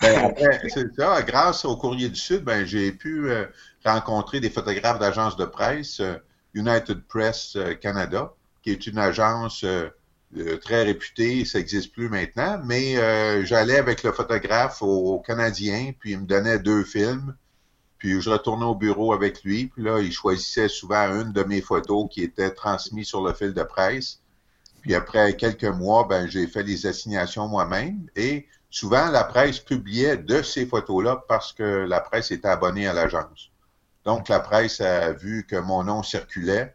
Ben, 0.00 0.34
c'est 0.68 0.94
ça. 0.96 1.20
Grâce 1.20 1.66
au 1.66 1.76
Courrier 1.76 2.08
du 2.08 2.18
Sud, 2.18 2.44
ben, 2.44 2.64
j'ai 2.64 2.92
pu 2.92 3.30
euh, 3.30 3.44
rencontrer 3.84 4.40
des 4.40 4.48
photographes 4.48 4.98
d'agences 4.98 5.36
de 5.36 5.44
presse, 5.44 6.00
euh, 6.00 6.14
United 6.54 7.02
Press 7.08 7.58
Canada, 7.82 8.32
qui 8.62 8.70
est 8.70 8.86
une 8.86 8.96
agence 8.96 9.64
euh, 9.64 9.90
très 10.62 10.82
réputé, 10.84 11.44
ça 11.44 11.58
n'existe 11.58 11.92
plus 11.92 12.08
maintenant, 12.08 12.60
mais 12.64 12.96
euh, 12.96 13.44
j'allais 13.44 13.76
avec 13.76 14.02
le 14.02 14.12
photographe 14.12 14.82
au, 14.82 15.18
Canadien, 15.20 15.92
puis 15.98 16.12
il 16.12 16.20
me 16.20 16.26
donnait 16.26 16.58
deux 16.58 16.84
films, 16.84 17.36
puis 17.98 18.20
je 18.20 18.30
retournais 18.30 18.64
au 18.64 18.74
bureau 18.74 19.12
avec 19.12 19.44
lui, 19.44 19.66
puis 19.66 19.82
là, 19.82 20.00
il 20.00 20.12
choisissait 20.12 20.68
souvent 20.68 21.04
une 21.20 21.32
de 21.32 21.42
mes 21.42 21.60
photos 21.60 22.08
qui 22.10 22.22
était 22.22 22.50
transmise 22.50 23.06
sur 23.06 23.22
le 23.22 23.32
fil 23.34 23.52
de 23.52 23.62
presse. 23.62 24.20
Puis 24.80 24.94
après 24.94 25.36
quelques 25.36 25.64
mois, 25.64 26.06
ben, 26.08 26.26
j'ai 26.28 26.46
fait 26.48 26.64
les 26.64 26.86
assignations 26.86 27.46
moi-même 27.46 28.08
et 28.16 28.48
souvent 28.70 29.10
la 29.10 29.22
presse 29.22 29.60
publiait 29.60 30.16
de 30.16 30.42
ces 30.42 30.66
photos-là 30.66 31.24
parce 31.28 31.52
que 31.52 31.62
la 31.62 32.00
presse 32.00 32.32
était 32.32 32.48
abonnée 32.48 32.88
à 32.88 32.92
l'agence. 32.92 33.52
Donc 34.04 34.28
la 34.28 34.40
presse 34.40 34.80
a 34.80 35.12
vu 35.12 35.46
que 35.46 35.54
mon 35.54 35.84
nom 35.84 36.02
circulait 36.02 36.74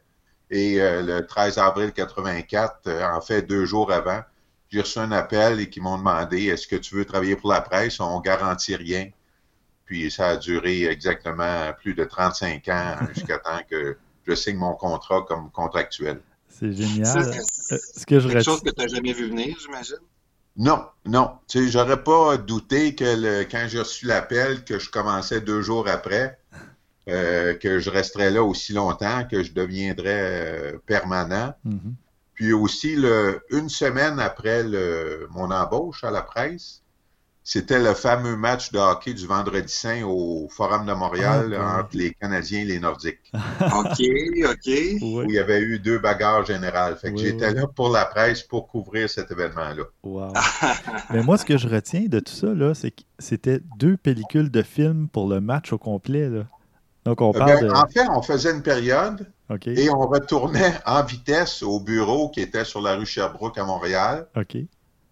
et 0.50 0.82
euh, 0.82 1.01
le 1.01 1.25
13 1.25 1.58
avril 1.58 1.92
84, 1.92 2.88
euh, 2.88 3.04
en 3.04 3.22
fait 3.22 3.42
deux 3.42 3.66
jours 3.66 3.92
avant, 3.92 4.22
j'ai 4.70 4.82
reçu 4.82 5.00
un 5.00 5.12
appel 5.12 5.60
et 5.60 5.70
qui 5.70 5.80
m'ont 5.80 5.98
demandé 5.98 6.46
est-ce 6.46 6.68
que 6.68 6.75
tu 6.75 6.96
veux 6.96 7.06
travailler 7.06 7.36
pour 7.36 7.51
la 7.51 7.62
presse? 7.62 8.00
On 8.00 8.20
garantit 8.20 8.75
rien. 8.75 9.10
Puis 9.86 10.12
ça 10.12 10.30
a 10.30 10.38
duré 10.38 10.86
exactement 10.86 11.72
plus 11.80 11.94
de 11.94 12.04
35 12.04 12.68
ans 12.68 12.96
jusqu'à 13.13 13.39
temps 13.39 13.62
que 13.70 13.98
je 14.27 14.36
signe 14.36 14.58
mon 14.58 14.74
contrat 14.74 15.25
comme 15.27 15.50
contractuel. 15.51 16.22
C'est 16.50 16.72
génial. 16.72 17.34
C'est 17.44 18.06
quelque 18.06 18.42
chose 18.42 18.62
que 18.62 18.70
tu 18.70 18.82
n'as 18.82 18.88
jamais 18.88 19.13
vu 19.13 19.30
venir, 19.30 19.56
j'imagine? 19.60 19.98
Non, 20.58 20.86
non. 21.06 21.34
Tu 21.48 21.66
sais, 21.66 21.72
j'aurais 21.72 22.04
pas 22.04 22.38
douté 22.38 22.96
que 22.96 23.06
le, 23.06 23.44
quand 23.44 23.66
j'ai 23.68 23.80
reçu 23.80 24.08
l'appel, 24.08 24.66
que 24.66 24.80
je 24.80 24.89
commençais 24.89 25.39
deux 25.39 25.62
jours 25.62 25.88
après, 25.88 26.39
euh, 27.08 27.54
que 27.54 27.80
je 27.80 27.90
resterais 27.90 28.32
là 28.32 28.44
aussi 28.44 28.74
longtemps, 28.74 29.24
que 29.30 29.44
je 29.44 29.54
deviendrais 29.54 30.74
euh, 30.74 30.78
permanent. 30.86 31.54
Mm-hmm. 31.66 31.94
Puis 32.34 32.54
aussi, 32.54 32.96
le, 32.96 33.42
une 33.50 33.70
semaine 33.70 34.20
après 34.20 34.64
le, 34.64 35.28
mon 35.32 35.50
embauche 35.50 36.04
à 36.04 36.12
la 36.12 36.22
presse, 36.22 36.84
c'était 37.50 37.80
le 37.82 37.94
fameux 37.94 38.36
match 38.36 38.74
de 38.74 38.78
hockey 38.78 39.14
du 39.14 39.26
vendredi 39.26 39.74
saint 39.74 40.04
au 40.04 40.50
Forum 40.50 40.86
de 40.86 40.92
Montréal 40.92 41.58
ah, 41.58 41.80
entre 41.80 41.96
les 41.96 42.14
Canadiens 42.14 42.60
et 42.60 42.66
les 42.66 42.80
Nordiques. 42.80 43.32
OK, 43.34 44.02
OK. 44.50 44.70
Où 45.02 45.24
il 45.24 45.32
y 45.32 45.40
avait 45.40 45.62
eu 45.62 45.80
deux 45.80 45.98
bagarres 45.98 46.46
générales. 46.46 46.98
Fait 46.98 47.14
que 47.14 47.18
j'étais 47.18 47.54
là 47.54 47.66
pour 47.66 47.88
la 47.88 48.04
presse 48.04 48.44
pour 48.44 48.68
couvrir 48.68 49.10
cet 49.10 49.32
événement-là. 49.32 49.84
Wow. 50.04 50.34
Mais 51.10 51.24
moi, 51.24 51.38
ce 51.38 51.46
que 51.46 51.58
je 51.58 51.70
retiens 51.70 52.08
de 52.10 52.20
tout 52.20 52.34
ça, 52.34 52.50
c'est 52.76 52.92
que 52.92 53.04
c'était 53.18 53.62
deux 53.80 53.96
pellicules 53.96 54.52
de 54.52 54.62
film 54.62 55.08
pour 55.08 55.30
le 55.30 55.40
match 55.40 55.72
au 55.72 55.78
complet. 55.78 56.28
Là. 56.28 56.44
Donc, 57.08 57.22
on 57.22 57.32
parle 57.32 57.62
ben, 57.62 57.74
En 57.74 57.88
fait, 57.88 58.06
on 58.10 58.22
faisait 58.22 58.52
une 58.52 58.62
période 58.62 59.32
et 59.66 59.90
on 59.90 60.06
retournait 60.08 60.74
en 60.86 61.04
vitesse 61.04 61.64
au 61.64 61.80
bureau 61.80 62.28
qui 62.28 62.42
était 62.42 62.66
sur 62.66 62.82
la 62.82 62.96
rue 62.96 63.06
Sherbrooke 63.06 63.58
à 63.58 63.64
Montréal. 63.64 64.28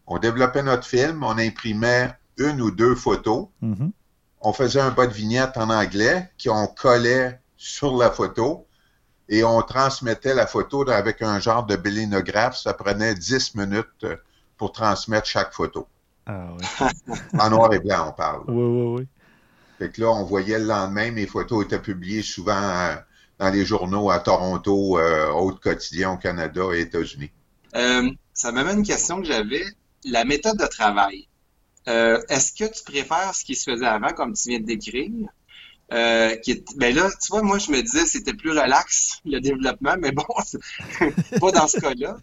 On 0.05 0.19
développait 0.19 0.61
notre 0.61 0.85
film, 0.85 1.23
on 1.23 1.37
imprimait 1.37 2.11
une 2.37 2.59
ou 2.59 2.69
deux 2.69 2.95
photos. 2.95 3.47
Mm-hmm. 3.63 3.91
on 4.41 4.51
faisait 4.51 4.81
un 4.81 4.91
bas 4.91 5.07
de 5.07 5.13
vignette 5.13 5.55
en 5.55 5.69
anglais 5.69 6.29
qu'on 6.43 6.67
collait 6.67 7.39
sur 7.55 7.95
la 7.95 8.11
photo 8.11 8.67
et 9.29 9.45
on 9.45 9.61
transmettait 9.61 10.35
la 10.35 10.47
photo 10.47 10.87
avec 10.89 11.21
un 11.21 11.39
genre 11.39 11.65
de 11.65 11.77
bélénographe. 11.77 12.57
Ça 12.57 12.73
prenait 12.73 13.15
10 13.15 13.55
minutes 13.55 13.87
euh, 14.03 14.17
pour 14.57 14.73
transmettre 14.73 15.27
chaque 15.27 15.53
photo. 15.53 15.87
Ah 16.25 16.49
oui. 16.59 17.15
en 17.39 17.49
noir 17.49 17.73
et 17.73 17.79
blanc, 17.79 18.09
on 18.09 18.11
parle. 18.11 18.43
Oui, 18.49 18.63
oui, 18.63 18.99
oui. 18.99 19.07
Fait 19.77 19.91
que 19.91 20.01
là, 20.01 20.09
on 20.09 20.23
voyait 20.23 20.59
le 20.59 20.65
lendemain, 20.65 21.11
mes 21.11 21.27
photos 21.27 21.65
étaient 21.65 21.81
publiées 21.81 22.21
souvent 22.21 22.61
euh, 22.61 22.95
dans 23.39 23.49
les 23.49 23.65
journaux 23.65 24.09
à 24.09 24.19
Toronto, 24.19 24.97
euh, 24.97 25.29
Haute 25.31 25.59
Quotidien 25.59 26.11
au 26.11 26.17
Canada 26.17 26.63
et 26.73 26.81
États-Unis. 26.81 27.31
Euh, 27.75 28.09
ça 28.33 28.51
m'amène 28.51 28.79
une 28.79 28.85
question 28.85 29.21
que 29.21 29.27
j'avais. 29.27 29.65
La 30.05 30.23
méthode 30.23 30.57
de 30.57 30.65
travail. 30.65 31.27
Euh, 31.87 32.21
est-ce 32.29 32.53
que 32.53 32.71
tu 32.71 32.83
préfères 32.83 33.33
ce 33.35 33.43
qui 33.43 33.55
se 33.55 33.69
faisait 33.69 33.85
avant, 33.85 34.13
comme 34.13 34.33
tu 34.33 34.49
viens 34.49 34.59
de 34.59 34.65
décrire? 34.65 35.11
Euh, 35.93 36.35
ben 36.77 36.95
là, 36.95 37.09
tu 37.21 37.29
vois, 37.29 37.43
moi, 37.43 37.59
je 37.59 37.71
me 37.71 37.81
disais 37.81 38.05
c'était 38.05 38.33
plus 38.33 38.51
relax, 38.51 39.19
le 39.25 39.39
développement, 39.39 39.95
mais 39.99 40.11
bon, 40.11 40.23
pas 41.39 41.51
dans 41.51 41.67
ce 41.67 41.79
cas-là. 41.79 42.17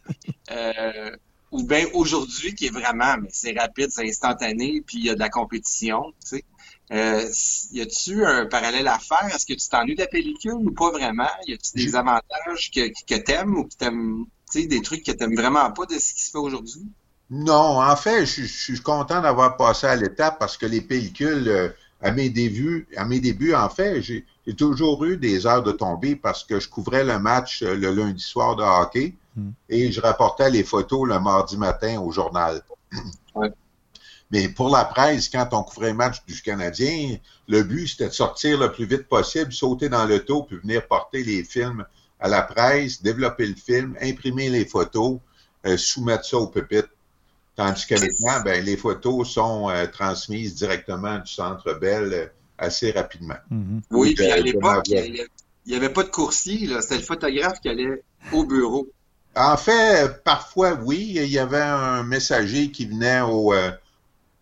Ou 1.52 1.62
bien 1.64 1.86
aujourd'hui, 1.92 2.54
qui 2.54 2.66
est 2.66 2.72
vraiment, 2.72 3.18
mais 3.18 3.28
c'est 3.30 3.56
rapide, 3.56 3.90
c'est 3.90 4.08
instantané, 4.08 4.82
puis 4.86 4.98
il 4.98 5.04
y 5.04 5.10
a 5.10 5.14
de 5.14 5.20
la 5.20 5.28
compétition, 5.28 6.12
tu 6.22 6.38
sais. 6.38 6.44
Euh, 6.92 7.26
y 7.72 7.80
a-tu 7.80 8.24
un 8.24 8.46
parallèle 8.46 8.86
à 8.86 8.98
faire? 8.98 9.34
Est-ce 9.34 9.46
que 9.46 9.54
tu 9.54 9.68
t'ennuies 9.68 9.94
de 9.94 10.00
la 10.00 10.06
pellicule 10.06 10.52
ou 10.52 10.72
pas 10.72 10.90
vraiment? 10.90 11.28
Y 11.46 11.54
a-tu 11.54 11.72
des 11.74 11.96
avantages 11.96 12.70
que, 12.70 12.88
que 13.06 13.18
t'aimes 13.18 13.56
ou 13.56 13.64
que 13.64 13.74
t'aimes, 13.78 14.26
tu 14.50 14.60
sais, 14.60 14.66
des 14.66 14.82
trucs 14.82 15.02
que 15.02 15.12
t'aimes 15.12 15.34
vraiment 15.34 15.70
pas 15.72 15.86
de 15.86 15.94
ce 15.94 16.12
qui 16.12 16.22
se 16.22 16.30
fait 16.30 16.38
aujourd'hui? 16.38 16.86
Non, 17.30 17.80
en 17.80 17.96
fait, 17.96 18.26
je, 18.26 18.44
suis 18.44 18.80
content 18.80 19.22
d'avoir 19.22 19.56
passé 19.56 19.86
à 19.86 19.96
l'étape 19.96 20.38
parce 20.38 20.58
que 20.58 20.66
les 20.66 20.82
pellicules, 20.82 21.48
euh, 21.48 21.68
à 22.02 22.10
mes 22.10 22.28
débuts, 22.28 22.86
à 22.94 23.06
mes 23.06 23.20
débuts, 23.20 23.54
en 23.54 23.70
fait, 23.70 24.02
j'ai 24.02 24.26
toujours 24.54 25.02
eu 25.06 25.16
des 25.16 25.46
heures 25.46 25.62
de 25.62 25.72
tombée 25.72 26.14
parce 26.14 26.44
que 26.44 26.60
je 26.60 26.68
couvrais 26.68 27.04
le 27.04 27.18
match 27.18 27.62
euh, 27.62 27.74
le 27.74 27.90
lundi 27.90 28.22
soir 28.22 28.54
de 28.56 28.62
hockey 28.62 29.14
hmm. 29.36 29.50
et 29.70 29.90
je 29.90 30.00
rapportais 30.02 30.50
les 30.50 30.62
photos 30.62 31.08
le 31.08 31.18
mardi 31.20 31.56
matin 31.56 32.00
au 32.00 32.12
journal. 32.12 32.62
Ouais. 33.34 33.50
Mais 34.32 34.48
pour 34.48 34.70
la 34.70 34.86
presse, 34.86 35.28
quand 35.28 35.48
on 35.52 35.62
couvrait 35.62 35.90
le 35.90 35.96
match 35.96 36.24
du 36.26 36.40
Canadien, 36.40 37.16
le 37.48 37.62
but, 37.62 37.86
c'était 37.86 38.08
de 38.08 38.14
sortir 38.14 38.58
le 38.58 38.72
plus 38.72 38.86
vite 38.86 39.06
possible, 39.06 39.52
sauter 39.52 39.90
dans 39.90 40.06
le 40.06 40.24
taux, 40.24 40.44
puis 40.44 40.56
venir 40.56 40.86
porter 40.88 41.22
les 41.22 41.44
films 41.44 41.84
à 42.18 42.28
la 42.28 42.40
presse, 42.40 43.02
développer 43.02 43.46
le 43.46 43.54
film, 43.54 43.94
imprimer 44.00 44.48
les 44.48 44.64
photos, 44.64 45.18
euh, 45.66 45.76
soumettre 45.76 46.24
ça 46.24 46.38
au 46.38 46.46
pupitre. 46.46 46.88
Tandis 47.56 47.86
que 47.86 47.94
maintenant, 47.94 48.42
ben, 48.42 48.64
les 48.64 48.78
photos 48.78 49.28
sont 49.28 49.68
euh, 49.68 49.86
transmises 49.86 50.54
directement 50.54 51.18
du 51.18 51.30
Centre 51.30 51.74
Bell 51.74 52.12
euh, 52.14 52.26
assez 52.56 52.90
rapidement. 52.90 53.36
Mm-hmm. 53.52 53.80
Oui, 53.90 54.14
puis 54.14 54.30
à 54.30 54.40
l'époque, 54.40 54.88
il 54.88 55.26
n'y 55.66 55.74
avait 55.74 55.90
pas 55.90 56.04
de 56.04 56.08
coursier, 56.08 56.70
c'était 56.80 56.96
le 56.96 57.02
photographe 57.02 57.60
qui 57.60 57.68
allait 57.68 58.02
au 58.32 58.46
bureau. 58.46 58.88
En 59.36 59.58
fait, 59.58 60.24
parfois, 60.24 60.72
oui, 60.82 61.12
il 61.16 61.28
y 61.28 61.38
avait 61.38 61.60
un 61.60 62.02
messager 62.02 62.70
qui 62.70 62.86
venait 62.86 63.20
au, 63.20 63.52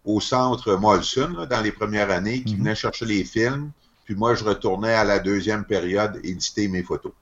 au 0.05 0.21
centre 0.21 0.75
Molson 0.77 1.47
dans 1.49 1.61
les 1.61 1.73
premières 1.73 2.11
années 2.11 2.43
qui 2.43 2.55
mhm. 2.55 2.61
venait 2.61 2.75
chercher 2.75 3.07
les 3.07 3.25
films. 3.25 3.71
Puis 4.05 4.15
moi, 4.15 4.35
je 4.35 4.45
retournais 4.45 4.95
à 4.95 5.05
la 5.05 5.19
deuxième 5.19 5.65
période 5.65 6.19
éditer 6.25 6.69
mes 6.69 6.83
photos. 6.83 7.13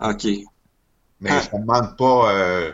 OK. 0.00 0.26
Mais 1.20 1.30
ah. 1.30 1.42
ça 1.42 1.56
ne 1.56 1.62
demande 1.62 1.96
pas 1.96 2.32
euh, 2.32 2.72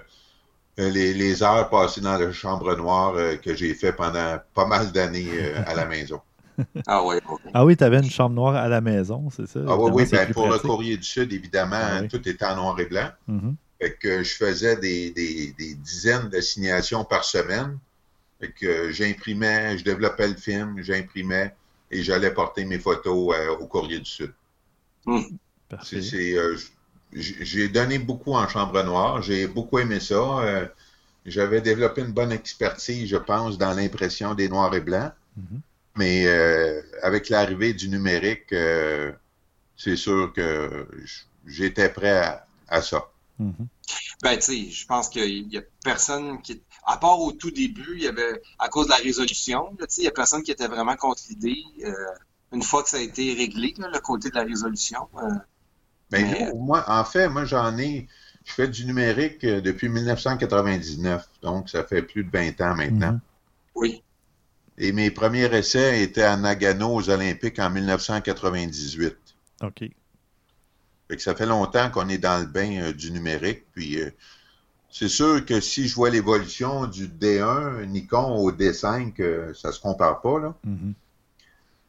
les, 0.76 1.12
les, 1.14 1.42
heures 1.42 1.68
passées 1.68 2.00
dans 2.00 2.16
la 2.16 2.32
chambre 2.32 2.76
noire 2.76 3.14
euh, 3.16 3.36
que 3.36 3.54
j'ai 3.56 3.74
fait 3.74 3.92
pendant 3.92 4.38
pas 4.54 4.66
mal 4.66 4.92
d'années 4.92 5.28
euh, 5.32 5.62
à 5.66 5.74
la 5.74 5.86
maison. 5.86 6.20
Ah 6.86 7.04
oui, 7.04 7.16
Ah 7.52 7.66
oui, 7.66 7.76
tu 7.76 7.84
avais 7.84 7.98
une 7.98 8.08
chambre 8.08 8.34
noire 8.34 8.54
à 8.54 8.66
la 8.66 8.80
maison, 8.80 9.28
c'est 9.30 9.46
ça? 9.46 9.60
Ah 9.68 9.76
oui, 9.76 9.90
oui 9.92 10.06
ben, 10.10 10.32
pour 10.32 10.48
le 10.48 10.58
Courrier 10.58 10.96
du 10.96 11.02
Sud, 11.02 11.30
évidemment, 11.30 11.76
ah 11.76 12.02
tout 12.04 12.26
était 12.26 12.46
en 12.46 12.56
noir 12.56 12.80
et 12.80 12.86
blanc. 12.86 13.10
Mhm. 13.28 13.56
Fait 13.78 13.94
que 14.00 14.22
je 14.22 14.34
faisais 14.34 14.76
des, 14.76 15.10
des, 15.10 15.54
des 15.58 15.74
dizaines 15.74 16.30
d'assignations 16.30 17.04
par 17.04 17.24
semaine. 17.24 17.78
Fait 18.40 18.52
que 18.52 18.90
j'imprimais, 18.90 19.78
je 19.78 19.84
développais 19.84 20.28
le 20.28 20.34
film, 20.34 20.82
j'imprimais 20.82 21.54
et 21.90 22.02
j'allais 22.02 22.32
porter 22.32 22.64
mes 22.64 22.78
photos 22.78 23.34
euh, 23.34 23.56
au 23.56 23.66
Courrier 23.66 23.98
du 23.98 24.10
Sud. 24.10 24.32
Mmh. 25.06 25.20
Euh, 25.84 26.56
j'ai 27.12 27.68
donné 27.68 27.98
beaucoup 27.98 28.34
en 28.34 28.46
chambre 28.48 28.82
noire, 28.82 29.22
j'ai 29.22 29.46
beaucoup 29.46 29.78
aimé 29.78 30.00
ça. 30.00 30.40
Euh, 30.40 30.66
j'avais 31.24 31.60
développé 31.60 32.02
une 32.02 32.12
bonne 32.12 32.32
expertise, 32.32 33.08
je 33.08 33.16
pense, 33.16 33.58
dans 33.58 33.72
l'impression 33.72 34.34
des 34.34 34.48
noirs 34.48 34.74
et 34.74 34.80
blancs. 34.80 35.12
Mmh. 35.36 35.56
Mais 35.96 36.26
avec 37.02 37.30
l'arrivée 37.30 37.72
du 37.72 37.88
numérique, 37.88 38.54
c'est 39.78 39.96
sûr 39.96 40.30
que 40.34 40.86
j'étais 41.46 41.88
prêt 41.88 42.44
à, 42.68 42.82
ça. 42.82 43.10
Mmh. 43.38 43.52
Ben, 44.22 44.36
tu 44.36 44.42
sais, 44.42 44.70
je 44.70 44.86
pense 44.86 45.08
qu'il 45.08 45.50
y 45.50 45.56
a 45.56 45.62
personne 45.82 46.42
qui, 46.42 46.60
à 46.86 46.96
part 46.96 47.20
au 47.20 47.32
tout 47.32 47.50
début, 47.50 47.96
il 47.96 48.04
y 48.04 48.06
avait, 48.06 48.40
à 48.60 48.68
cause 48.68 48.86
de 48.86 48.92
la 48.92 48.98
résolution, 48.98 49.74
là, 49.78 49.86
il 49.98 50.02
n'y 50.02 50.06
a 50.06 50.12
personne 50.12 50.42
qui 50.42 50.52
était 50.52 50.68
vraiment 50.68 50.94
contre 50.94 51.22
l'idée. 51.28 51.62
Euh, 51.84 51.92
une 52.52 52.62
fois 52.62 52.84
que 52.84 52.88
ça 52.88 52.98
a 52.98 53.00
été 53.00 53.34
réglé, 53.34 53.74
là, 53.76 53.90
le 53.92 53.98
côté 53.98 54.30
de 54.30 54.36
la 54.36 54.44
résolution. 54.44 55.08
Euh, 55.16 55.28
ben, 56.10 56.30
mais... 56.30 56.52
moi, 56.54 56.84
en 56.86 57.04
fait, 57.04 57.28
moi, 57.28 57.44
j'en 57.44 57.76
ai. 57.76 58.08
Je 58.44 58.52
fais 58.52 58.68
du 58.68 58.86
numérique 58.86 59.42
euh, 59.42 59.60
depuis 59.60 59.88
1999, 59.88 61.28
donc 61.42 61.68
ça 61.68 61.82
fait 61.82 62.02
plus 62.02 62.22
de 62.22 62.30
20 62.30 62.60
ans 62.60 62.76
maintenant. 62.76 63.12
Mhm. 63.12 63.20
Oui. 63.74 64.02
Et 64.78 64.92
mes 64.92 65.10
premiers 65.10 65.52
essais 65.52 66.00
étaient 66.02 66.22
à 66.22 66.36
Nagano 66.36 66.94
aux 66.94 67.10
Olympiques 67.10 67.58
en 67.58 67.70
1998. 67.70 69.16
OK. 69.62 69.80
Fait 69.80 71.16
que 71.16 71.22
ça 71.22 71.34
fait 71.34 71.46
longtemps 71.46 71.90
qu'on 71.90 72.08
est 72.08 72.18
dans 72.18 72.38
le 72.38 72.46
bain 72.46 72.92
du 72.92 73.10
numérique, 73.10 73.64
puis 73.72 73.98
c'est 74.90 75.08
sûr 75.08 75.44
que 75.44 75.60
si 75.60 75.88
je 75.88 75.94
vois 75.94 76.10
l'évolution 76.10 76.86
du 76.86 77.08
D1 77.08 77.84
Nikon 77.86 78.36
au 78.36 78.52
D5, 78.52 79.12
euh, 79.20 79.52
ça 79.54 79.72
se 79.72 79.80
compare 79.80 80.20
pas, 80.20 80.38
là. 80.38 80.54
Mm-hmm. 80.66 80.92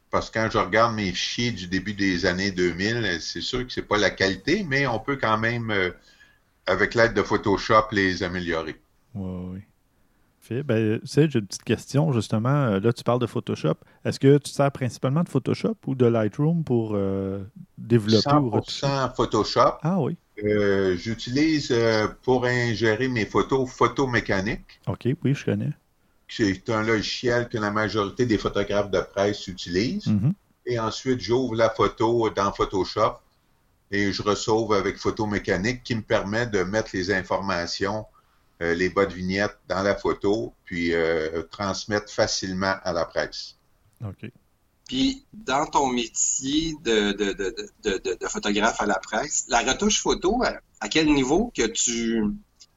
Parce 0.10 0.30
que 0.30 0.40
quand 0.40 0.50
je 0.52 0.58
regarde 0.58 0.96
mes 0.96 1.12
fichiers 1.12 1.52
du 1.52 1.68
début 1.68 1.94
des 1.94 2.26
années 2.26 2.52
2000, 2.52 3.20
c'est 3.22 3.42
sûr 3.42 3.66
que 3.66 3.72
c'est 3.72 3.82
pas 3.88 3.98
la 3.98 4.10
qualité, 4.10 4.66
mais 4.68 4.88
on 4.88 5.00
peut 5.00 5.18
quand 5.18 5.38
même, 5.38 5.70
euh, 5.70 5.92
avec 6.66 6.96
l'aide 6.96 7.14
de 7.14 7.22
Photoshop, 7.22 7.88
les 7.92 8.24
améliorer. 8.24 8.80
Oui, 9.16 9.62
oui. 10.50 10.64
Ben, 10.64 11.00
tu 11.02 11.08
sais, 11.08 11.30
j'ai 11.30 11.40
une 11.40 11.46
petite 11.46 11.66
question, 11.66 12.14
justement. 12.14 12.50
Euh, 12.50 12.80
là, 12.80 12.94
tu 12.94 13.04
parles 13.04 13.20
de 13.20 13.26
Photoshop. 13.26 13.76
Est-ce 14.06 14.18
que 14.18 14.38
tu 14.38 14.50
sers 14.50 14.72
principalement 14.72 15.24
de 15.24 15.30
Photoshop 15.30 15.76
ou 15.88 15.94
de 15.94 16.06
Lightroom 16.06 16.64
pour 16.64 16.98
développer 17.78 18.30
100% 18.30 19.14
Photoshop. 19.14 19.74
Ah 19.82 20.00
oui. 20.00 20.18
Euh, 20.44 20.96
j'utilise 20.98 21.72
euh, 21.72 22.08
pour 22.24 22.46
ingérer 22.46 23.08
mes 23.08 23.26
photos 23.26 23.70
photomécaniques. 23.70 24.80
OK, 24.88 25.08
oui, 25.24 25.34
je 25.34 25.46
connais. 25.46 25.72
C'est 26.28 26.70
un 26.70 26.84
logiciel 26.84 27.48
que 27.50 27.58
la 27.58 27.72
majorité 27.72 28.26
des 28.26 28.38
photographes 28.38 28.92
de 28.92 29.00
presse 29.00 29.48
utilisent. 29.48 30.08
Mm-hmm. 30.08 30.34
Et 30.68 30.80
ensuite, 30.80 31.22
j'ouvre 31.22 31.56
la 31.56 31.70
photo 31.70 32.30
dans 32.30 32.52
Photoshop 32.52 33.18
et 33.90 34.12
je 34.12 34.22
ressauve 34.22 34.74
avec 34.74 34.98
photomécanique 34.98 35.84
qui 35.84 35.96
me 35.96 36.02
permet 36.02 36.46
de 36.46 36.64
mettre 36.64 36.90
les 36.94 37.12
informations, 37.12 38.06
euh, 38.62 38.76
les 38.76 38.90
bas 38.90 39.06
de 39.06 39.14
vignette 39.14 39.58
dans 39.70 39.82
la 39.82 39.96
photo, 39.96 40.54
puis 40.66 40.92
transmettre 41.50 42.12
facilement 42.12 42.76
à 42.84 42.92
la 42.92 43.06
presse. 43.06 43.56
OK. 44.06 44.30
Puis, 44.88 45.26
dans 45.34 45.66
ton 45.66 45.88
métier 45.88 46.76
de, 46.82 47.12
de, 47.12 47.34
de, 47.34 47.98
de, 48.00 48.28
photographe 48.28 48.80
à 48.80 48.86
la 48.86 49.00
presse, 49.00 49.46
la 49.50 49.60
retouche 49.60 50.02
photo, 50.02 50.42
à, 50.80 50.88
quel 50.88 51.14
niveau 51.14 51.52
que 51.56 51.68
tu, 51.68 52.24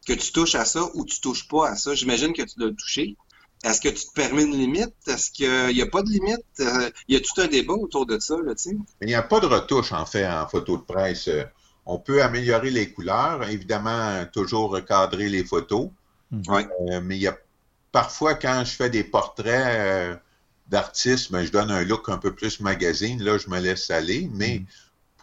que 0.07 0.13
tu 0.15 0.33
touches 0.33 0.57
à 0.57 0.65
ça 0.65 0.89
ou 0.95 1.05
tu 1.05 1.21
touches 1.21 1.47
pas 1.47 1.69
à 1.69 1.77
ça? 1.77 1.95
J'imagine 1.95 2.33
que 2.33 2.43
tu 2.43 2.59
dois 2.59 2.73
toucher. 2.73 3.17
Est-ce 3.63 3.81
que 3.81 3.91
tu 3.91 4.07
te 4.07 4.13
permets 4.13 4.43
une 4.43 4.57
limite? 4.57 4.95
Est-ce 5.07 5.31
qu'il 5.31 5.75
n'y 5.75 5.83
a 5.83 5.87
pas 5.87 6.03
de 6.03 6.09
limite? 6.09 6.41
Euh, 6.59 6.91
il 7.07 7.15
y 7.15 7.17
a 7.17 7.21
tout 7.21 7.41
un 7.41 7.47
débat 7.47 7.75
autour 7.75 8.07
de 8.07 8.19
ça, 8.19 8.37
là, 8.43 8.55
tu 8.57 8.71
sais? 8.71 8.77
Il 9.03 9.07
n'y 9.07 9.15
a 9.15 9.23
pas 9.23 9.39
de 9.39 9.47
retouche, 9.47 9.93
en 9.93 10.07
fait, 10.07 10.27
en 10.27 10.49
photo 10.49 10.79
de 10.79 10.83
presse. 10.83 11.29
On 11.87 11.99
peut 11.99 12.25
améliorer 12.25 12.71
les 12.71 12.91
couleurs, 12.93 13.49
évidemment, 13.49 14.25
toujours 14.33 14.73
recadrer 14.73 15.29
les 15.29 15.45
photos. 15.45 15.91
Ouais. 16.49 16.67
Euh, 16.89 17.01
mais 17.03 17.17
il 17.19 17.23
y 17.23 17.29
a 17.29 17.39
parfois, 17.93 18.35
quand 18.35 18.65
je 18.65 18.73
fais 18.73 18.91
des 18.91 19.05
portraits... 19.05 19.47
Euh, 19.47 20.17
d'artiste, 20.71 21.31
mais 21.31 21.45
je 21.45 21.53
donne 21.53 21.71
un 21.71 21.83
look 21.85 22.09
un 22.09 22.19
peu 22.19 22.33
plus 22.33 22.61
magazine. 22.61 23.23
Là, 23.23 23.39
je 23.39 23.51
me 23.51 23.59
laisse 23.59 23.91
aller, 23.91 24.31
mais 24.33 24.61
mm. 24.61 24.67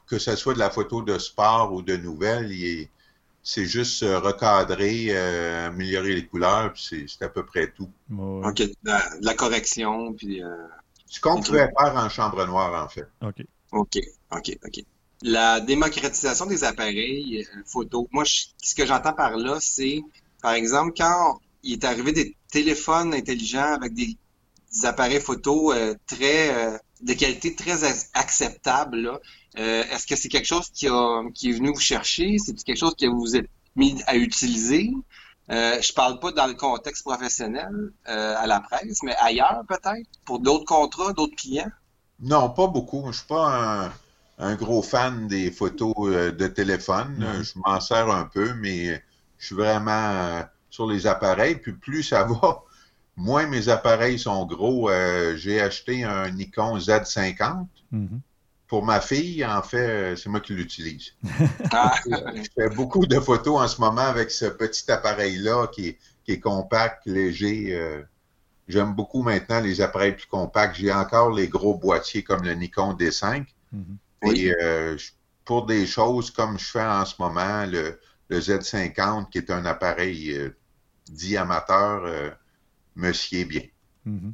que 0.08 0.20
ce 0.20 0.36
soit 0.36 0.54
de 0.54 0.60
la 0.60 0.70
photo 0.70 1.02
de 1.02 1.18
sport 1.18 1.74
ou 1.74 1.82
de 1.82 1.96
nouvelles, 1.96 2.52
c'est 3.44 3.66
juste 3.66 4.04
euh, 4.04 4.20
recadrer, 4.20 5.08
euh, 5.10 5.68
améliorer 5.68 6.14
les 6.14 6.26
couleurs, 6.26 6.74
c'est 6.76 7.22
à 7.22 7.30
peu 7.30 7.46
près 7.46 7.72
tout. 7.72 7.90
OK, 8.12 8.58
de 8.58 8.76
la, 9.22 9.34
correction, 9.36 10.14
puis... 10.14 10.44
Euh, 10.44 10.50
Ce 11.08 11.22
qu'on 11.22 11.42
pouvait 11.42 11.70
faire 11.80 11.96
en 11.96 12.10
chambre 12.10 12.46
noire, 12.46 12.84
en 12.84 12.90
fait. 12.90 13.08
OK. 13.22 13.46
OK, 13.72 14.00
OK, 14.32 14.58
OK. 14.66 14.84
La 15.22 15.62
démocratisation 15.62 16.46
des 16.46 16.64
appareils 16.66 17.48
photo, 17.66 18.08
moi, 18.12 18.24
ce 18.26 18.76
que 18.76 18.86
j'entends 18.86 19.14
par 19.14 19.38
là, 19.38 19.58
c'est, 19.62 20.02
par 20.42 20.52
exemple, 20.52 20.94
quand 20.96 21.40
il 21.64 21.74
est 21.74 21.86
arrivé 21.86 22.12
des 22.12 22.36
téléphones 22.52 23.14
intelligents 23.14 23.74
avec 23.74 23.94
des 23.94 24.18
des 24.74 24.86
appareils 24.86 25.22
photo 25.22 25.72
euh, 25.72 25.96
très, 26.06 26.56
euh, 26.56 26.78
de 27.02 27.14
qualité 27.14 27.56
très 27.56 27.84
acceptable. 28.14 29.20
Est-ce 29.56 30.06
que 30.06 30.16
c'est 30.16 30.30
quelque 30.30 30.46
chose 30.46 30.70
qui, 30.70 30.88
a, 30.88 31.24
qui 31.34 31.50
est 31.50 31.54
venu 31.54 31.70
vous 31.70 31.80
chercher? 31.80 32.38
C'est 32.38 32.56
quelque 32.64 32.78
chose 32.78 32.96
que 32.96 33.08
vous 33.08 33.20
vous 33.20 33.36
êtes 33.36 33.50
mis 33.76 34.02
à 34.06 34.16
utiliser? 34.16 34.92
Euh, 35.50 35.82
je 35.82 35.94
parle 35.94 36.20
pas 36.20 36.32
dans 36.32 36.48
le 36.48 36.56
contexte 36.56 37.04
professionnel 37.04 37.94
euh, 38.10 38.36
à 38.38 38.48
la 38.48 38.60
presse, 38.60 39.02
mais 39.04 39.16
ailleurs 39.16 39.64
peut-être, 39.68 40.10
pour 40.26 40.40
d'autres 40.40 40.66
contrats, 40.66 41.14
d'autres 41.14 41.36
clients? 41.38 41.72
Non, 42.20 42.50
pas 42.50 42.68
beaucoup. 42.68 43.06
Je 43.12 43.20
suis 43.20 43.28
pas 43.28 43.92
un, 44.38 44.56
gros 44.56 44.82
fan 44.82 45.28
des 45.28 45.52
photos 45.52 45.94
euh, 46.00 46.32
de 46.32 46.48
téléphone. 46.48 47.26
Je 47.42 47.60
m'en 47.60 47.80
sers 47.80 48.10
un 48.10 48.26
peu, 48.26 48.54
mais 48.56 49.02
je 49.38 49.46
suis 49.46 49.56
vraiment 49.56 49.92
euh, 49.92 50.44
sur 50.70 50.88
les 50.88 51.08
appareils. 51.08 51.56
Puis 51.56 51.74
plus 51.74 52.04
ça 52.04 52.26
va, 52.26 52.64
moins 53.18 53.48
mes 53.48 53.68
appareils 53.68 54.20
sont 54.20 54.46
gros. 54.46 54.90
J'ai 55.36 55.60
acheté 55.60 56.04
un 56.04 56.30
Nikon 56.32 56.78
Z50. 56.78 57.68
Pour 58.68 58.84
ma 58.84 59.00
fille, 59.00 59.46
en 59.46 59.62
fait, 59.62 60.18
c'est 60.18 60.28
moi 60.28 60.42
qui 60.42 60.54
l'utilise. 60.54 61.14
Ah. 61.72 61.96
je 62.06 62.50
fais 62.54 62.70
beaucoup 62.76 63.06
de 63.06 63.20
photos 63.20 63.62
en 63.62 63.68
ce 63.68 63.80
moment 63.80 64.02
avec 64.02 64.30
ce 64.30 64.46
petit 64.46 64.92
appareil-là 64.92 65.68
qui 65.68 65.98
est, 66.28 66.40
compact, 66.40 67.06
léger. 67.06 67.70
Euh, 67.72 68.02
j'aime 68.68 68.94
beaucoup 68.94 69.24
maintenant 69.24 69.62
les 69.62 69.80
appareils 69.80 70.14
plus 70.14 70.26
compacts. 70.26 70.76
J'ai 70.76 70.92
encore 70.92 71.32
les 71.32 71.48
gros 71.48 71.76
boîtiers 71.76 72.24
comme 72.24 72.44
le 72.44 72.54
Nikon 72.54 72.94
D5. 72.94 73.46
Mm-hmm. 73.74 74.36
Et 74.36 74.54
euh, 74.62 74.98
pour 75.46 75.66
des 75.66 75.88
choses 75.88 76.30
comme 76.32 76.60
je 76.60 76.66
fais 76.66 76.84
en 76.84 77.06
ce 77.06 77.16
moment, 77.20 77.66
le, 77.66 78.00
Z50, 78.30 79.30
qui 79.30 79.38
est 79.38 79.50
un 79.50 79.66
appareil 79.66 80.34
euh, 80.34 80.58
dit 81.10 81.38
amateur, 81.38 82.04
me 82.98 83.14
sied 83.14 83.46
bien. 83.46 83.64
Mm-hmm. 84.06 84.34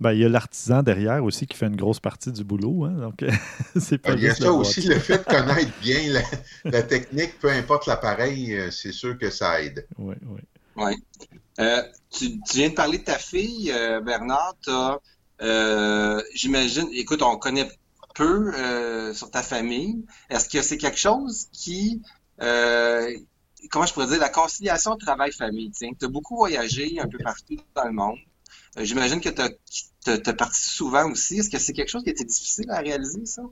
Ben, 0.00 0.12
il 0.12 0.20
y 0.20 0.24
a 0.24 0.28
l'artisan 0.28 0.82
derrière 0.82 1.24
aussi 1.24 1.46
qui 1.46 1.56
fait 1.56 1.66
une 1.66 1.76
grosse 1.76 1.98
partie 1.98 2.30
du 2.30 2.44
boulot. 2.44 2.84
Hein, 2.84 2.92
donc, 2.92 3.24
c'est 3.80 3.98
pas 3.98 4.12
Il 4.12 4.22
y 4.22 4.28
a 4.28 4.34
ça 4.34 4.52
aussi, 4.52 4.82
le 4.82 4.98
fait 4.98 5.18
de 5.18 5.24
connaître 5.24 5.72
bien 5.80 6.22
la, 6.64 6.82
technique, 6.82 7.38
peu 7.40 7.50
importe 7.50 7.86
l'appareil, 7.86 8.54
euh, 8.54 8.70
c'est 8.70 8.92
sûr 8.92 9.18
que 9.18 9.30
ça 9.30 9.60
aide. 9.60 9.86
Oui, 9.98 10.14
oui. 10.26 10.40
Ouais. 10.76 10.94
Euh, 11.58 11.82
tu, 12.10 12.40
viens 12.54 12.68
de 12.68 12.74
parler 12.74 12.98
de 12.98 13.04
ta 13.04 13.18
fille, 13.18 13.72
euh, 13.72 14.00
Bernard. 14.00 14.54
J'imagine, 16.34 16.88
écoute, 16.92 17.22
on 17.22 17.36
connaît 17.36 17.68
peu 18.14 18.52
sur 19.14 19.30
ta 19.32 19.42
famille. 19.42 20.04
Est-ce 20.30 20.48
que 20.48 20.62
c'est 20.62 20.78
quelque 20.78 20.98
chose 20.98 21.48
qui 21.52 22.02
comment 23.70 23.86
je 23.86 23.92
pourrais 23.92 24.06
dire, 24.06 24.18
la 24.18 24.28
conciliation 24.28 24.96
travail-famille. 24.96 25.70
Tu 25.72 26.04
as 26.04 26.08
beaucoup 26.08 26.36
voyagé 26.36 26.98
un 27.00 27.08
peu 27.08 27.18
partout 27.18 27.56
dans 27.74 27.84
le 27.84 27.92
monde. 27.92 28.18
Euh, 28.76 28.84
j'imagine 28.84 29.20
que 29.20 29.28
tu 29.28 29.40
as, 29.40 30.32
parti 30.34 30.60
souvent 30.60 31.10
aussi. 31.10 31.38
Est-ce 31.38 31.50
que 31.50 31.58
c'est 31.58 31.72
quelque 31.72 31.90
chose 31.90 32.04
qui 32.04 32.10
était 32.10 32.24
difficile 32.24 32.70
à 32.70 32.80
réaliser, 32.80 33.26
ça? 33.26 33.42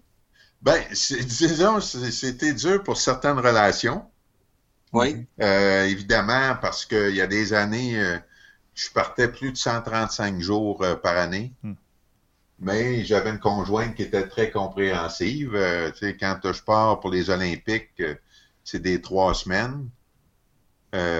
Ben, 0.62 0.80
disons, 0.90 1.80
c'était 1.80 2.54
dur 2.54 2.82
pour 2.82 2.96
certaines 2.96 3.38
relations. 3.38 4.04
Oui. 4.92 5.26
Euh, 5.42 5.84
évidemment, 5.84 6.56
parce 6.60 6.86
qu'il 6.86 7.14
y 7.14 7.20
a 7.20 7.26
des 7.26 7.52
années, 7.52 7.98
euh, 7.98 8.18
je 8.74 8.88
partais 8.90 9.28
plus 9.28 9.52
de 9.52 9.56
135 9.56 10.40
jours 10.40 10.84
par 11.02 11.16
année. 11.16 11.52
Hmm. 11.62 11.74
Mais 12.58 13.04
j'avais 13.04 13.30
une 13.30 13.38
conjointe 13.38 13.94
qui 13.94 14.02
était 14.02 14.26
très 14.26 14.50
compréhensive. 14.50 15.50
tu 15.92 15.98
sais, 15.98 16.16
quand 16.16 16.40
je 16.42 16.62
pars 16.62 17.00
pour 17.00 17.10
les 17.10 17.28
Olympiques, 17.28 18.02
c'est 18.64 18.80
des 18.80 19.02
trois 19.02 19.34
semaines. 19.34 19.90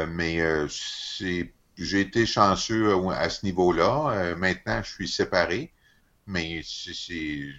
Mais 0.09 0.41
c'est 0.69 1.53
j'ai 1.79 2.01
été 2.01 2.27
chanceux 2.27 2.89
euh, 2.89 3.09
à 3.11 3.29
ce 3.29 3.45
niveau-là. 3.45 4.11
Euh, 4.13 4.37
maintenant, 4.37 4.81
je 4.83 4.91
suis 4.91 5.09
séparé, 5.09 5.73
mais 6.27 6.63
c'est 6.65 7.53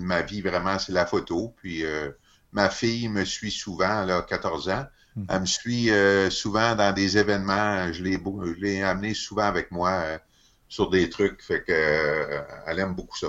ma 0.00 0.22
vie 0.22 0.40
vraiment, 0.40 0.78
c'est 0.78 0.92
la 0.92 1.06
photo. 1.06 1.54
Puis 1.56 1.84
euh, 1.84 2.10
ma 2.52 2.70
fille 2.70 3.08
me 3.08 3.24
suit 3.24 3.50
souvent, 3.50 4.02
elle 4.02 4.10
a 4.10 4.22
14 4.22 4.68
ans. 4.70 4.86
Mhm. 5.16 5.26
Elle 5.28 5.40
me 5.40 5.46
suit 5.46 5.90
souvent 6.30 6.74
dans 6.74 6.92
des 6.92 7.18
événements. 7.18 7.92
Je 7.92 8.02
l'ai 8.02 8.82
amené 8.82 9.14
souvent 9.14 9.44
avec 9.44 9.70
moi 9.70 10.18
sur 10.68 10.90
des 10.90 11.08
trucs. 11.08 11.42
Fait 11.42 11.62
que 11.62 12.42
elle 12.66 12.78
aime 12.80 12.94
beaucoup 12.94 13.16
ça. 13.16 13.28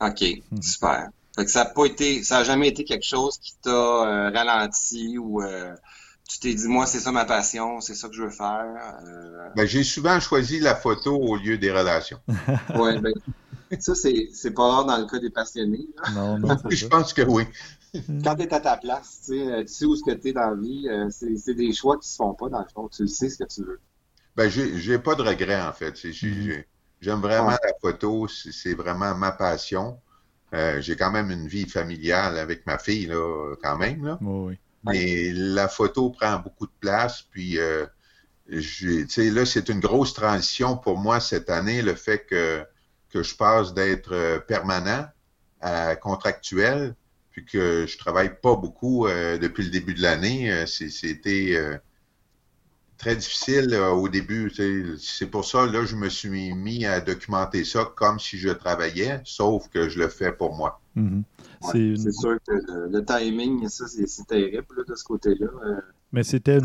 OK, 0.00 0.22
mhm. 0.50 0.62
super. 0.62 1.08
Fait 1.34 1.44
que 1.44 1.50
ça 1.50 1.64
n'a 1.64 1.70
pas 1.70 1.86
été, 1.86 2.22
ça 2.22 2.38
a 2.38 2.44
jamais 2.44 2.68
été 2.68 2.84
quelque 2.84 3.04
chose 3.04 3.38
qui 3.38 3.54
t'a 3.60 4.30
ralenti 4.30 5.18
ou 5.18 5.42
tu 6.28 6.38
t'es 6.38 6.54
dit, 6.54 6.68
moi, 6.68 6.86
c'est 6.86 7.00
ça 7.00 7.12
ma 7.12 7.24
passion, 7.24 7.80
c'est 7.80 7.94
ça 7.94 8.08
que 8.08 8.14
je 8.14 8.22
veux 8.22 8.30
faire. 8.30 8.66
Euh... 9.06 9.48
Ben, 9.56 9.66
j'ai 9.66 9.84
souvent 9.84 10.18
choisi 10.20 10.58
la 10.58 10.74
photo 10.74 11.16
au 11.16 11.36
lieu 11.36 11.58
des 11.58 11.70
relations. 11.70 12.18
oui, 12.76 12.98
ben, 12.98 13.12
ça, 13.78 13.94
c'est 13.94 14.50
pas 14.54 14.70
rare 14.70 14.86
dans 14.86 14.96
le 14.96 15.06
cas 15.06 15.18
des 15.18 15.30
passionnés. 15.30 15.86
Non, 16.14 16.38
non, 16.38 16.56
je 16.70 16.86
pense 16.86 17.12
que 17.12 17.22
oui. 17.22 17.44
Quand 18.24 18.34
tu 18.36 18.42
es 18.42 18.54
à 18.54 18.60
ta 18.60 18.76
place, 18.76 19.20
tu 19.26 19.38
sais, 19.38 19.64
tu 19.64 19.72
sais 19.72 19.84
où 19.84 19.94
ce 19.96 20.02
que 20.02 20.12
tu 20.12 20.28
es 20.28 20.32
dans 20.32 20.50
la 20.50 20.56
vie, 20.56 20.88
euh, 20.88 21.08
c'est 21.10 21.54
des 21.54 21.72
choix 21.72 21.98
qui 21.98 22.08
se 22.08 22.16
font 22.16 22.34
pas 22.34 22.48
dans 22.48 22.60
le 22.60 22.68
fond. 22.74 22.88
Tu 22.88 23.06
sais 23.06 23.28
ce 23.28 23.38
que 23.38 23.44
tu 23.44 23.62
veux. 23.62 23.80
Ben, 24.34 24.48
j'ai 24.48 24.98
pas 24.98 25.14
de 25.14 25.22
regrets, 25.22 25.62
en 25.62 25.72
fait. 25.72 25.92
Mm-hmm. 25.92 26.64
J'aime 27.00 27.20
vraiment 27.20 27.50
la 27.50 27.72
photo, 27.80 28.26
c'est 28.28 28.74
vraiment 28.74 29.14
ma 29.14 29.30
passion. 29.30 29.98
Euh, 30.54 30.80
j'ai 30.80 30.96
quand 30.96 31.10
même 31.10 31.30
une 31.30 31.46
vie 31.46 31.68
familiale 31.68 32.38
avec 32.38 32.66
ma 32.66 32.78
fille, 32.78 33.06
là, 33.06 33.54
quand 33.62 33.76
même. 33.76 34.04
Là. 34.04 34.18
oui. 34.22 34.58
Mais 34.84 35.32
la 35.32 35.68
photo 35.68 36.10
prend 36.10 36.38
beaucoup 36.38 36.66
de 36.66 36.72
place. 36.80 37.22
Puis, 37.22 37.58
euh, 37.58 37.86
là, 38.46 39.46
c'est 39.46 39.68
une 39.68 39.80
grosse 39.80 40.14
transition 40.14 40.76
pour 40.76 40.98
moi 40.98 41.20
cette 41.20 41.50
année, 41.50 41.82
le 41.82 41.94
fait 41.94 42.26
que, 42.26 42.64
que 43.10 43.22
je 43.22 43.34
passe 43.34 43.74
d'être 43.74 44.12
euh, 44.12 44.38
permanent 44.38 45.06
à 45.60 45.96
contractuel, 45.96 46.94
puis 47.30 47.44
que 47.44 47.86
je 47.86 47.96
travaille 47.96 48.38
pas 48.40 48.54
beaucoup 48.56 49.06
euh, 49.06 49.38
depuis 49.38 49.64
le 49.64 49.70
début 49.70 49.94
de 49.94 50.02
l'année. 50.02 50.52
Euh, 50.52 50.66
c'était 50.66 51.56
très 53.04 53.16
difficile 53.16 53.74
au 53.74 54.08
début. 54.08 54.50
C'est 54.98 55.26
pour 55.26 55.44
ça, 55.44 55.66
là, 55.66 55.84
je 55.84 55.94
me 55.94 56.08
suis 56.08 56.54
mis 56.54 56.86
à 56.86 57.00
documenter 57.00 57.64
ça 57.64 57.84
comme 57.94 58.18
si 58.18 58.38
je 58.38 58.48
travaillais, 58.48 59.20
sauf 59.24 59.68
que 59.68 59.90
je 59.90 59.98
le 59.98 60.08
fais 60.08 60.32
pour 60.32 60.56
moi. 60.56 60.80
Mm-hmm. 60.96 61.96
c'est 61.96 62.12
sûr 62.12 62.38
que 62.46 62.52
le, 62.90 63.04
timing, 63.04 63.68
ça, 63.68 63.84
c'est 63.88 64.26
terrible 64.26 64.86
de 64.88 64.94
ce 64.94 65.04
côté-là. 65.04 65.48
Euh. 65.66 65.80
Mais 66.12 66.22
c'était 66.22 66.58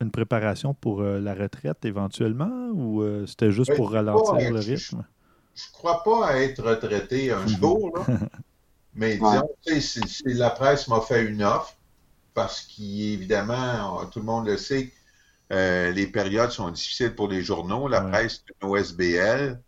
une, 0.00 0.10
préparation 0.10 0.74
pour 0.74 1.00
euh, 1.00 1.20
la 1.20 1.32
retraite 1.32 1.84
éventuellement 1.84 2.70
ou 2.74 3.02
euh, 3.02 3.24
c'était 3.26 3.52
juste 3.52 3.74
pour 3.76 3.92
ralentir 3.92 4.52
le 4.52 4.58
rythme? 4.58 5.04
Je 5.54 5.62
ne 5.68 5.72
crois 5.72 6.02
pas 6.02 6.26
à 6.26 6.36
être 6.38 6.62
retraité 6.62 7.32
un 7.32 7.42
mhm. 7.42 7.48
jour, 7.48 7.92
là. 7.96 8.18
mais 8.94 9.14
disons, 9.14 9.48
si, 9.80 10.20
la 10.34 10.50
presse 10.50 10.88
m'a 10.88 11.00
fait 11.00 11.24
une 11.24 11.42
offre, 11.42 11.74
parce 12.34 12.60
qu'évidemment, 12.62 14.04
tout 14.06 14.18
le 14.18 14.24
monde 14.24 14.46
le 14.46 14.56
sait, 14.56 14.92
les 15.52 16.06
périodes 16.06 16.50
sont 16.50 16.70
difficiles 16.70 17.14
pour 17.14 17.28
les 17.28 17.42
journaux. 17.42 17.86
La 17.86 18.00
presse, 18.00 18.42
c'est 18.46 18.54
une 18.62 18.70
OSBL. 18.70 19.60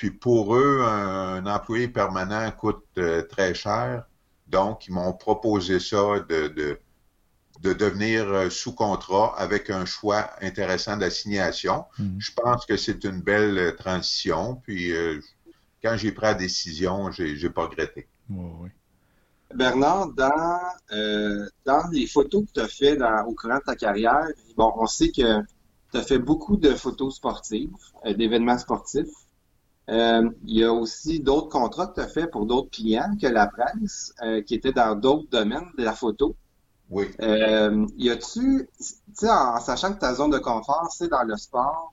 Puis 0.00 0.10
pour 0.10 0.56
eux, 0.56 0.80
un, 0.82 1.44
employé 1.44 1.86
permanent 1.86 2.50
coûte 2.52 2.86
euh, 2.96 3.20
très 3.20 3.52
cher. 3.52 4.06
Donc, 4.46 4.86
ils 4.86 4.94
m'ont 4.94 5.12
proposé 5.12 5.78
ça 5.78 6.20
de, 6.26 6.48
de, 7.60 7.72
devenir 7.74 8.26
euh, 8.26 8.48
sous 8.48 8.74
contrat 8.74 9.34
avec 9.36 9.68
un 9.68 9.84
choix 9.84 10.30
intéressant 10.40 10.96
d'assignation. 10.96 11.84
Mhm. 11.98 12.16
Je 12.18 12.30
pense 12.32 12.64
que 12.64 12.78
c'est 12.78 13.04
une 13.04 13.20
belle 13.20 13.58
euh, 13.58 13.72
transition. 13.72 14.54
Puis 14.64 14.90
quand 15.82 15.98
j'ai 15.98 16.12
pris 16.12 16.28
la 16.28 16.34
décision, 16.34 17.10
j'ai 17.10 17.34
n'ai 17.34 17.50
pas 17.50 17.66
regretté. 17.66 18.08
Bernard, 19.54 20.12
dans, 20.12 20.60
dans 21.64 21.88
les 21.90 22.06
photos 22.06 22.44
que 22.46 22.52
tu 22.52 22.60
as 22.60 22.68
fait 22.68 22.98
au 23.26 23.34
courant 23.34 23.58
de 23.58 23.64
ta 23.64 23.76
carrière, 23.76 24.28
bon, 24.56 24.72
on 24.76 24.86
sait 24.86 25.10
que 25.10 25.40
tu 25.92 25.98
as 25.98 26.02
fait 26.02 26.18
beaucoup 26.18 26.56
de 26.56 26.70
photos 26.70 27.16
sportives, 27.16 27.72
d'événements 28.04 28.58
sportifs. 28.58 29.08
Euh, 29.90 30.30
il 30.46 30.58
y 30.58 30.64
a 30.64 30.72
aussi 30.72 31.20
d'autres 31.20 31.48
contrats 31.48 31.88
que 31.88 31.94
tu 31.94 32.00
as 32.00 32.08
fait 32.08 32.28
pour 32.28 32.46
d'autres 32.46 32.70
clients 32.70 33.16
que 33.20 33.26
la 33.26 33.46
presse, 33.48 34.14
euh, 34.22 34.40
qui 34.42 34.54
étaient 34.54 34.72
dans 34.72 34.94
d'autres 34.94 35.28
domaines 35.30 35.68
de 35.76 35.82
la 35.82 35.94
photo. 35.94 36.36
Oui. 36.90 37.06
Euh, 37.20 37.86
y 37.96 38.10
a-tu, 38.10 38.68
tu 38.78 38.84
sais, 39.14 39.30
en, 39.30 39.58
sachant 39.60 39.92
que 39.92 39.98
ta 39.98 40.14
zone 40.14 40.30
de 40.30 40.38
confort, 40.38 40.88
c'est 40.96 41.08
dans 41.08 41.24
le 41.24 41.36
sport, 41.36 41.92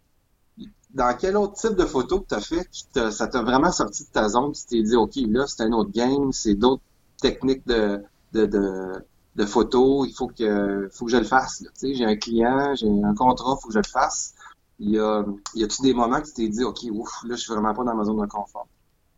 dans 0.92 1.16
quel 1.18 1.38
autre 1.38 1.54
type 1.54 1.76
de 1.76 1.86
photo 1.86 2.22
que 2.22 2.28
tu 2.28 2.36
as 2.36 2.42
fait 2.42 2.68
qui 2.72 2.88
ça 3.12 3.28
t'a 3.28 3.42
vraiment 3.42 3.72
sorti 3.72 4.04
de 4.06 4.10
ta 4.10 4.30
zone, 4.30 4.52
tu 4.54 4.66
t'es 4.66 4.84
dit, 4.84 4.96
OK, 4.96 5.16
là, 5.28 5.46
c'est 5.48 5.64
un 5.64 5.72
autre 5.72 5.92
game, 5.92 6.32
c'est 6.32 6.56
d'autres 6.56 6.84
techniques 7.22 7.66
de, 7.68 8.04
de, 8.34 8.46
de, 8.46 9.06
de 9.36 9.46
photo, 9.46 10.06
il 10.06 10.14
faut 10.14 10.28
que, 10.28 10.90
faut 10.92 11.06
que 11.06 11.12
je 11.12 11.18
le 11.18 11.24
fasse. 11.24 11.60
Tu 11.60 11.70
sais, 11.74 11.94
j'ai 11.94 12.06
un 12.06 12.16
client, 12.16 12.76
j'ai 12.76 12.88
un 12.88 13.14
contrat, 13.14 13.56
il 13.58 13.62
faut 13.62 13.68
que 13.68 13.74
je 13.74 13.80
le 13.80 13.88
fasse. 13.88 14.34
Il 14.80 14.92
y 14.92 15.00
a, 15.00 15.24
y 15.56 15.64
a-tu 15.64 15.82
des 15.82 15.94
moments 15.94 16.22
que 16.22 16.28
tu 16.28 16.34
t'es 16.34 16.50
dit, 16.50 16.64
OK, 16.64 16.80
ouf, 16.92 17.10
là, 17.24 17.36
je 17.36 17.42
suis 17.42 17.54
vraiment 17.54 17.74
pas 17.74 17.84
dans 17.84 17.96
ma 17.96 18.04
zone 18.04 18.22
de 18.22 18.28
confort? 18.28 18.68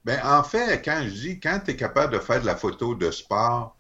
Ben, 0.06 0.20
en 0.24 0.44
fait, 0.44 0.82
quand 0.84 1.02
je 1.04 1.10
dis, 1.10 1.40
quand 1.40 1.60
tu 1.64 1.72
es 1.72 1.76
capable 1.76 2.14
de 2.14 2.20
faire 2.20 2.42
de 2.42 2.46
la 2.46 2.56
photo 2.56 2.96
de 2.96 3.12
sport, 3.12 3.76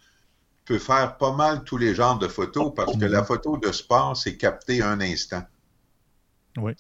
tu 0.65 0.73
peux 0.73 0.79
faire 0.79 1.17
pas 1.17 1.33
mal 1.33 1.63
tous 1.63 1.77
les 1.77 1.95
genres 1.95 2.19
de 2.19 2.27
photos 2.27 2.73
parce 2.75 2.97
que 2.97 3.05
la 3.05 3.23
photo 3.23 3.57
de 3.57 3.71
sport, 3.71 4.15
c'est 4.15 4.37
capter 4.37 4.81
un 4.81 4.99
instant. 5.01 5.43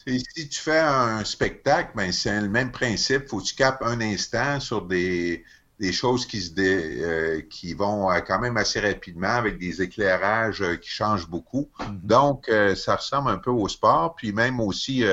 Si 0.05 0.49
tu 0.49 0.59
fais 0.59 0.79
un 0.79 1.23
spectacle, 1.23 1.91
ben, 1.95 2.11
c'est 2.11 2.41
le 2.41 2.49
même 2.49 2.71
principe. 2.71 3.27
faut 3.29 3.39
que 3.39 3.45
tu 3.45 3.55
capes 3.55 3.81
un 3.81 4.01
instant 4.01 4.59
sur 4.59 4.85
des, 4.85 5.45
des 5.79 5.93
choses 5.93 6.25
qui, 6.25 6.41
se 6.41 6.51
euh, 6.59 7.41
qui 7.49 7.73
vont 7.73 8.11
euh, 8.11 8.19
quand 8.19 8.39
même 8.39 8.57
assez 8.57 8.81
rapidement 8.81 9.29
avec 9.29 9.57
des 9.57 9.81
éclairages 9.81 10.61
euh, 10.61 10.75
qui 10.75 10.89
changent 10.89 11.29
beaucoup. 11.29 11.69
Mm-hmm. 11.79 11.99
Donc, 12.03 12.51
ça 12.75 12.97
ressemble 12.97 13.31
un 13.31 13.37
peu 13.37 13.51
au 13.51 13.67
sport. 13.67 14.15
Puis 14.15 14.33
même 14.33 14.59
aussi, 14.59 15.03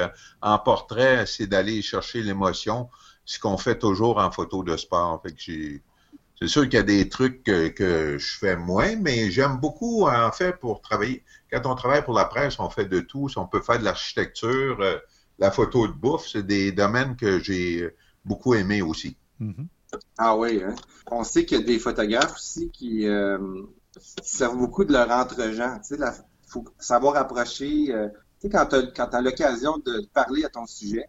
en 0.43 0.59
portrait, 0.59 1.25
c'est 1.27 1.47
d'aller 1.47 1.83
chercher 1.83 2.23
l'émotion, 2.23 2.89
ce 3.25 3.39
qu'on 3.39 3.59
fait 3.59 3.79
toujours 3.79 4.19
en 4.19 4.31
photo 4.31 4.63
de 4.63 4.77
sport. 4.77 5.23
Fait 5.23 5.33
que 5.33 5.81
c'est 6.39 6.49
sûr 6.49 6.63
qu'il 6.65 6.75
y 6.75 6.79
a 6.79 6.83
des 6.83 7.09
trucs 7.09 7.43
que, 7.45 7.69
que 7.69 8.19
je 8.19 8.39
fais 8.39 8.57
moins, 8.57 8.97
mais 8.97 9.31
j'aime 9.31 9.59
beaucoup, 9.59 10.07
en 10.07 10.33
fait, 10.33 10.59
pour 10.59 10.81
travailler. 10.81 11.25
Quand 11.51 11.65
on 11.65 11.75
travaille 11.75 12.05
pour 12.05 12.15
la 12.15 12.25
presse, 12.25 12.59
on 12.59 12.71
fait 12.71 12.87
de 12.87 13.01
tout. 13.01 13.29
On 13.37 13.47
peut 13.47 13.61
faire 13.61 13.79
de 13.79 13.85
l'architecture, 13.85 14.79
la 15.39 15.51
photo 15.51 15.87
de 15.87 15.93
bouffe, 15.93 16.27
c'est 16.27 16.47
des 16.47 16.73
domaines 16.73 17.17
que 17.17 17.39
j'ai 17.39 17.89
beaucoup 18.25 18.55
aimé 18.55 18.83
aussi. 18.83 19.17
Mm-hmm. 19.41 19.67
Ah 20.19 20.37
oui, 20.37 20.63
hein? 20.65 20.75
on 21.11 21.25
sait 21.25 21.45
qu'il 21.45 21.59
y 21.59 21.63
a 21.63 21.65
des 21.65 21.79
photographes 21.79 22.37
aussi 22.37 22.71
qui 22.71 23.07
euh, 23.07 23.39
servent 24.23 24.59
beaucoup 24.59 24.85
de 24.85 24.93
leur 24.93 25.11
entre-gens. 25.11 25.79
Il 25.91 26.13
faut 26.47 26.65
savoir 26.79 27.17
approcher. 27.17 27.93
Euh, 27.93 28.09
tu 28.41 28.49
sais, 28.49 28.51
quand 28.51 28.67
tu 28.67 28.77
as, 28.77 29.21
l'occasion 29.21 29.79
de 29.79 30.07
parler 30.13 30.45
à 30.45 30.49
ton 30.49 30.67
sujet, 30.67 31.07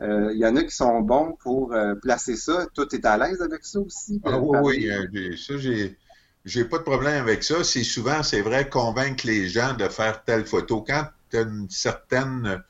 euh, 0.00 0.32
il 0.32 0.38
y 0.38 0.46
en 0.46 0.56
a 0.56 0.64
qui 0.64 0.74
sont 0.74 1.00
bons 1.00 1.36
pour 1.42 1.74
placer 2.00 2.36
ça. 2.36 2.66
Toi, 2.74 2.86
tu 2.88 2.96
es 2.96 3.06
à 3.06 3.16
l'aise 3.18 3.42
avec 3.42 3.64
ça 3.64 3.80
aussi? 3.80 4.20
Ah, 4.24 4.38
oui, 4.40 4.88
oui. 5.12 5.38
ça, 5.38 5.56
j'ai. 5.56 5.96
J'ai 6.44 6.64
pas 6.64 6.78
de 6.78 6.82
problème 6.82 7.22
avec 7.22 7.44
ça. 7.44 7.62
C'est 7.62 7.84
souvent, 7.84 8.24
c'est 8.24 8.40
vrai, 8.40 8.68
convaincre 8.68 9.28
les 9.28 9.48
gens 9.48 9.74
de 9.74 9.86
faire 9.86 10.24
telle 10.24 10.44
photo. 10.44 10.82
Quand 10.84 11.06
tu 11.30 11.36
as 11.36 11.42
une 11.42 11.70
certaine 11.70 12.60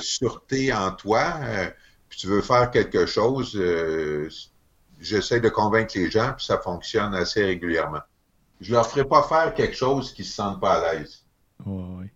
sûreté 0.00 0.72
en 0.72 0.92
toi, 0.92 1.40
puis 2.08 2.18
tu 2.18 2.26
veux 2.26 2.42
faire 2.42 2.70
quelque 2.70 3.06
chose, 3.06 3.54
euh, 3.56 4.28
j'essaie 5.00 5.40
de 5.40 5.48
convaincre 5.48 5.92
les 5.96 6.10
gens, 6.10 6.32
puis 6.36 6.46
ça 6.46 6.58
fonctionne 6.58 7.14
assez 7.14 7.44
régulièrement. 7.44 8.00
Je 8.60 8.72
leur 8.72 8.86
ferai 8.86 9.04
pas 9.04 9.22
faire 9.22 9.54
quelque 9.54 9.76
chose 9.76 10.12
qui 10.12 10.24
se 10.24 10.34
sentent 10.34 10.60
pas 10.60 10.74
à 10.74 10.94
l'aise. 10.94 11.24
oui. 11.66 12.06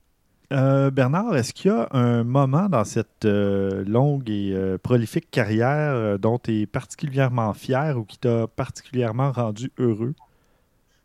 Euh, 0.53 0.91
Bernard, 0.91 1.35
est-ce 1.35 1.55
qu'il 1.55 1.71
y 1.71 1.75
a 1.75 1.89
un 1.93 2.25
moment 2.25 2.69
dans 2.69 2.85
cette 2.85 3.25
euh, 3.25 3.85
longue 3.87 4.29
et 4.29 4.55
prolifique 4.83 5.31
carrière 5.31 6.19
dont 6.19 6.39
tu 6.39 6.61
es 6.61 6.67
particulièrement 6.67 7.55
fier 7.55 7.97
ou 7.97 8.05
qui 8.05 8.19
t'a 8.19 8.47
particulièrement 8.49 9.33
rendu 9.33 9.73
heureux? 9.79 10.15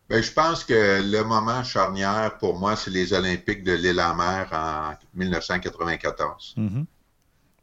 Bien, 0.09 0.21
je 0.21 0.31
pense 0.31 0.65
que 0.65 1.01
le 1.01 1.23
moment 1.23 1.63
charnière 1.63 2.37
pour 2.39 2.59
moi, 2.59 2.75
c'est 2.75 2.91
les 2.91 3.13
Olympiques 3.13 3.63
de 3.63 3.73
l'île-à-mer 3.73 4.49
en 4.51 4.95
1994. 5.13 6.55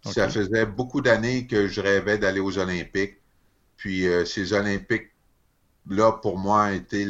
Ça 0.04 0.28
faisait 0.28 0.66
beaucoup 0.66 1.00
d'années 1.00 1.46
que 1.46 1.66
je 1.66 1.80
rêvais 1.80 2.18
d'aller 2.18 2.40
aux 2.40 2.58
Olympiques. 2.58 3.18
Puis 3.76 4.06
euh, 4.06 4.24
ces 4.24 4.52
Olympiques-là, 4.52 6.12
pour 6.12 6.38
moi, 6.38 6.72
étaient 6.72 7.06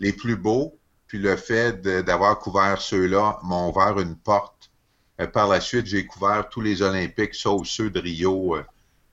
les 0.00 0.12
plus 0.12 0.36
beaux. 0.36 0.78
Puis 1.06 1.18
le 1.18 1.36
fait 1.36 1.80
d'avoir 1.82 2.38
couvert 2.38 2.80
ceux-là 2.80 3.38
m'a 3.44 3.66
ouvert 3.66 4.00
une 4.00 4.16
porte. 4.16 4.70
Euh, 5.20 5.26
par 5.26 5.48
la 5.48 5.60
suite, 5.60 5.86
j'ai 5.86 6.06
couvert 6.06 6.48
tous 6.48 6.60
les 6.60 6.82
Olympiques, 6.82 7.34
sauf 7.34 7.66
ceux 7.66 7.90
de 7.90 8.00
Rio, 8.00 8.56
euh, 8.56 8.64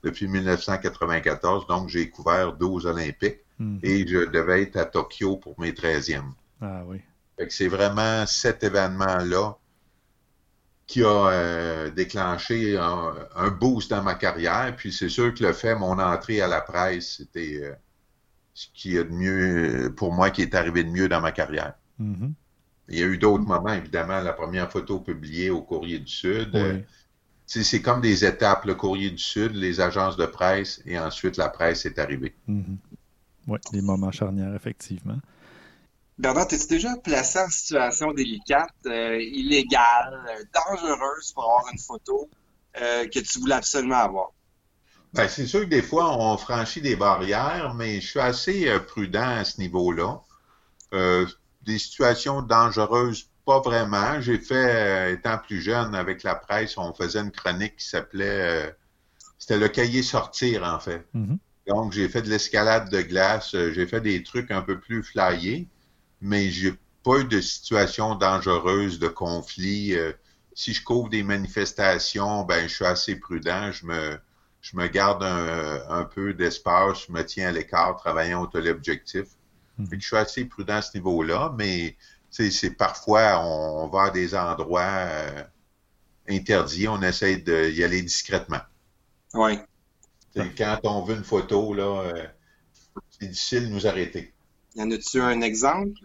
depuis 0.03 0.27
1994. 0.27 1.67
Donc, 1.67 1.89
j'ai 1.89 2.09
couvert 2.09 2.53
12 2.53 2.87
Olympiques. 2.87 3.39
Mhm. 3.59 3.79
Et 3.83 4.07
je 4.07 4.25
devais 4.25 4.63
être 4.63 4.77
à 4.77 4.85
Tokyo 4.85 5.37
pour 5.37 5.59
mes 5.59 5.71
13e. 5.73 6.33
Ah 6.61 6.83
oui. 6.85 7.01
c'est 7.49 7.67
vraiment 7.67 8.25
cet 8.25 8.63
événement-là 8.63 9.55
qui 10.91 11.03
a 11.03 11.27
euh, 11.29 11.89
déclenché 11.89 12.77
un, 12.77 13.49
boost 13.49 13.91
dans 13.91 14.03
ma 14.03 14.15
carrière. 14.15 14.75
Puis 14.75 14.91
c'est 14.91 15.07
sûr 15.07 15.33
que 15.33 15.41
le 15.41 15.53
fait, 15.53 15.73
mon 15.73 15.97
entrée 15.97 16.41
à 16.41 16.49
la 16.49 16.59
presse, 16.59 17.15
c'était 17.17 17.61
euh, 17.63 17.73
ce 18.53 18.67
qui 18.73 18.97
est 18.97 19.05
de 19.05 19.09
mieux, 19.09 19.93
pour 19.95 20.11
moi, 20.11 20.31
qui 20.31 20.41
est 20.41 20.53
arrivé 20.53 20.83
de 20.83 20.89
mieux 20.89 21.07
dans 21.07 21.21
ma 21.21 21.31
carrière. 21.31 21.75
Mm-hmm. 22.01 22.33
Il 22.89 22.99
y 22.99 23.03
a 23.03 23.05
eu 23.05 23.17
d'autres 23.17 23.45
moments, 23.45 23.71
évidemment, 23.71 24.19
la 24.19 24.33
première 24.33 24.69
photo 24.69 24.99
publiée 24.99 25.49
au 25.49 25.61
Courrier 25.61 25.99
du 25.99 26.11
Sud. 26.11 26.53
Euh, 26.55 26.79
c'est 27.45 27.81
comme 27.81 28.01
des 28.01 28.25
étapes, 28.25 28.65
le 28.65 28.75
Courrier 28.75 29.11
du 29.11 29.17
Sud, 29.17 29.55
les 29.55 29.79
agences 29.79 30.17
de 30.17 30.25
presse, 30.25 30.81
et 30.85 30.99
ensuite 30.99 31.37
la 31.37 31.47
presse 31.47 31.85
est 31.85 31.99
arrivée. 31.99 32.35
Mm-hmm. 32.49 32.77
Oui, 33.47 33.59
des 33.71 33.81
moments 33.81 34.11
charnières, 34.11 34.53
effectivement. 34.55 35.19
Bernard, 36.21 36.47
t'es-tu 36.47 36.67
déjà 36.67 36.95
placé 36.97 37.39
en 37.39 37.49
situation 37.49 38.13
délicate, 38.13 38.69
euh, 38.85 39.19
illégale, 39.19 40.23
euh, 40.29 40.43
dangereuse 40.53 41.31
pour 41.33 41.45
avoir 41.45 41.65
une 41.73 41.79
photo 41.79 42.29
euh, 42.79 43.07
que 43.07 43.19
tu 43.19 43.39
voulais 43.39 43.55
absolument 43.55 43.97
avoir? 43.97 44.29
Ben, 45.13 45.27
c'est 45.27 45.47
sûr 45.47 45.61
que 45.61 45.65
des 45.65 45.81
fois, 45.81 46.15
on 46.15 46.37
franchit 46.37 46.79
des 46.79 46.95
barrières, 46.95 47.73
mais 47.73 47.99
je 48.01 48.07
suis 48.07 48.19
assez 48.19 48.69
prudent 48.87 49.37
à 49.39 49.43
ce 49.43 49.59
niveau-là. 49.59 50.21
des 50.91 51.79
situations 51.79 52.43
dangereuses, 52.43 53.27
pas 53.43 53.59
vraiment. 53.59 54.21
J'ai 54.21 54.37
fait, 54.37 55.13
étant 55.13 55.39
plus 55.39 55.59
jeune, 55.59 55.95
avec 55.95 56.21
la 56.21 56.35
presse, 56.35 56.77
on 56.77 56.93
faisait 56.93 57.19
une 57.19 57.31
chronique 57.31 57.77
qui 57.77 57.87
s'appelait... 57.87 58.75
C'était 59.39 59.57
le 59.57 59.69
cahier 59.69 60.03
sortir, 60.03 60.63
en 60.63 60.79
fait. 60.79 61.03
Mm-hmm. 61.15 61.37
Donc, 61.67 61.93
j'ai 61.93 62.07
fait 62.07 62.21
de 62.21 62.29
l'escalade 62.29 62.89
de 62.89 63.01
glace, 63.01 63.51
j'ai 63.51 63.87
fait 63.87 64.01
des 64.01 64.21
trucs 64.21 64.51
un 64.51 64.61
peu 64.61 64.79
plus 64.79 65.03
flyés 65.03 65.67
mais 66.21 66.49
j'ai 66.49 66.73
pas 67.03 67.19
eu 67.19 67.25
de 67.25 67.41
situation 67.41 68.15
dangereuse, 68.15 68.99
de 68.99 69.07
conflit. 69.07 69.95
Euh, 69.95 70.13
si 70.53 70.73
je 70.73 70.83
couvre 70.83 71.09
des 71.09 71.23
manifestations, 71.23 72.43
ben 72.43 72.67
je 72.67 72.75
suis 72.75 72.85
assez 72.85 73.15
prudent. 73.15 73.71
Je 73.71 73.85
me, 73.85 74.19
je 74.61 74.77
me 74.77 74.87
garde 74.87 75.23
un, 75.23 76.03
peu 76.03 76.33
d'espace, 76.33 77.05
je 77.07 77.11
me 77.11 77.23
tiens 77.23 77.49
à 77.49 77.51
l'écart, 77.51 77.95
travaillant 77.97 78.43
au 78.43 78.47
téléobjectif. 78.47 79.25
Mmh. 79.77 79.85
Je 79.91 80.05
suis 80.05 80.17
assez 80.17 80.45
prudent 80.45 80.75
à 80.75 80.81
ce 80.81 80.95
niveau-là, 80.95 81.53
mais 81.57 81.97
c'est 82.29 82.71
parfois 82.71 83.41
on, 83.43 83.87
va 83.87 84.03
à 84.03 84.09
des 84.11 84.35
endroits 84.35 84.81
euh, 84.81 85.43
interdits, 86.29 86.87
on 86.87 87.01
essaie 87.01 87.37
d'y 87.37 87.83
aller 87.83 88.01
discrètement. 88.01 88.61
Oui. 89.33 89.59
Quand 90.57 90.79
on 90.83 91.03
veut 91.03 91.15
une 91.15 91.23
photo, 91.23 91.73
là, 91.73 92.03
euh, 92.03 92.27
c'est 93.09 93.27
difficile 93.27 93.69
de 93.69 93.73
nous 93.73 93.87
arrêter. 93.87 94.33
Y 94.75 94.81
en 94.81 94.91
a-tu 94.91 95.19
un 95.19 95.41
exemple 95.41 95.99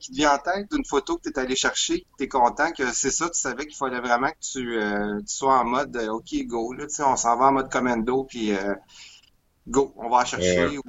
qui 0.00 0.10
te 0.10 0.16
vient 0.16 0.34
en 0.34 0.38
tête 0.38 0.70
d'une 0.72 0.84
photo 0.84 1.18
que 1.18 1.22
tu 1.22 1.30
es 1.30 1.38
allé 1.38 1.54
chercher, 1.54 2.00
que 2.00 2.06
tu 2.18 2.24
es 2.24 2.28
content 2.28 2.72
que 2.72 2.92
c'est 2.92 3.12
ça, 3.12 3.30
tu 3.30 3.38
savais 3.38 3.66
qu'il 3.66 3.76
fallait 3.76 4.00
vraiment 4.00 4.30
que 4.30 4.40
tu, 4.40 4.76
euh, 4.76 5.20
sois 5.26 5.60
en 5.60 5.64
mode 5.64 5.96
euh, 5.96 6.08
OK, 6.08 6.34
go, 6.46 6.72
là, 6.72 6.86
on 7.06 7.16
s'en 7.16 7.36
va 7.38 7.46
en 7.46 7.52
mode 7.52 7.70
commando, 7.70 8.24
puis 8.24 8.52
euh, 8.52 8.74
go, 9.68 9.94
on 9.96 10.08
va 10.08 10.24
chercher. 10.24 10.78
Ou, 10.78 10.82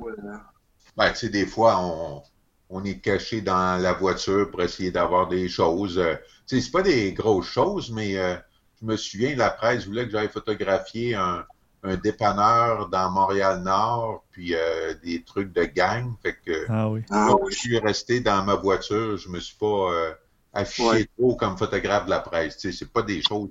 ben, 0.98 1.12
tu 1.12 1.18
sais, 1.18 1.30
des 1.30 1.46
fois, 1.46 1.80
on, 1.80 2.24
on 2.72 2.84
est 2.84 3.00
caché 3.00 3.42
dans 3.42 3.80
la 3.80 3.94
voiture 3.94 4.50
pour 4.50 4.64
essayer 4.64 4.90
d'avoir 4.90 5.28
des 5.28 5.50
choses. 5.50 6.02
tu 6.48 6.56
sais, 6.56 6.62
c'est 6.62 6.72
pas 6.72 6.82
des 6.82 7.14
grosses 7.14 7.48
choses, 7.48 7.92
mais 7.92 8.14
je 8.14 8.86
me 8.86 8.98
souviens, 8.98 9.36
la 9.36 9.52
presse 9.52 9.86
voulait 9.86 10.06
que 10.06 10.12
j'aille 10.12 10.30
photographier 10.30 11.14
un, 11.14 11.46
un 11.84 11.96
dépanneur 11.96 12.90
dans 12.90 13.10
Montréal-Nord, 13.12 14.26
puis 14.32 14.54
euh, 14.54 14.94
des 15.04 15.24
trucs 15.24 15.54
de 15.54 15.64
gang. 15.64 16.14
Fait 16.22 16.36
que 16.46 16.66
ah 16.70 16.90
oui. 16.90 17.04
Ah 17.10 17.30
je 17.50 17.56
suis 17.56 17.80
resté 17.80 18.20
dans 18.20 18.44
ma 18.44 18.56
voiture, 18.56 19.18
je 19.18 19.30
me 19.30 19.40
suis 19.40 19.56
pas 19.56 19.66
euh, 19.94 20.14
affiché 20.54 21.10
trop 21.18 21.36
comme 21.36 21.58
photographe 21.58 22.06
de 22.06 22.10
la 22.10 22.20
presse. 22.20 22.58
Tu 22.58 22.72
sais, 22.72 22.78
c'est 22.78 22.92
pas 22.92 23.02
des 23.02 23.22
choses 23.22 23.50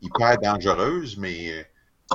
hyper 0.00 0.38
dangereuses, 0.38 1.16
mais 1.16 1.52
euh, 1.52 1.62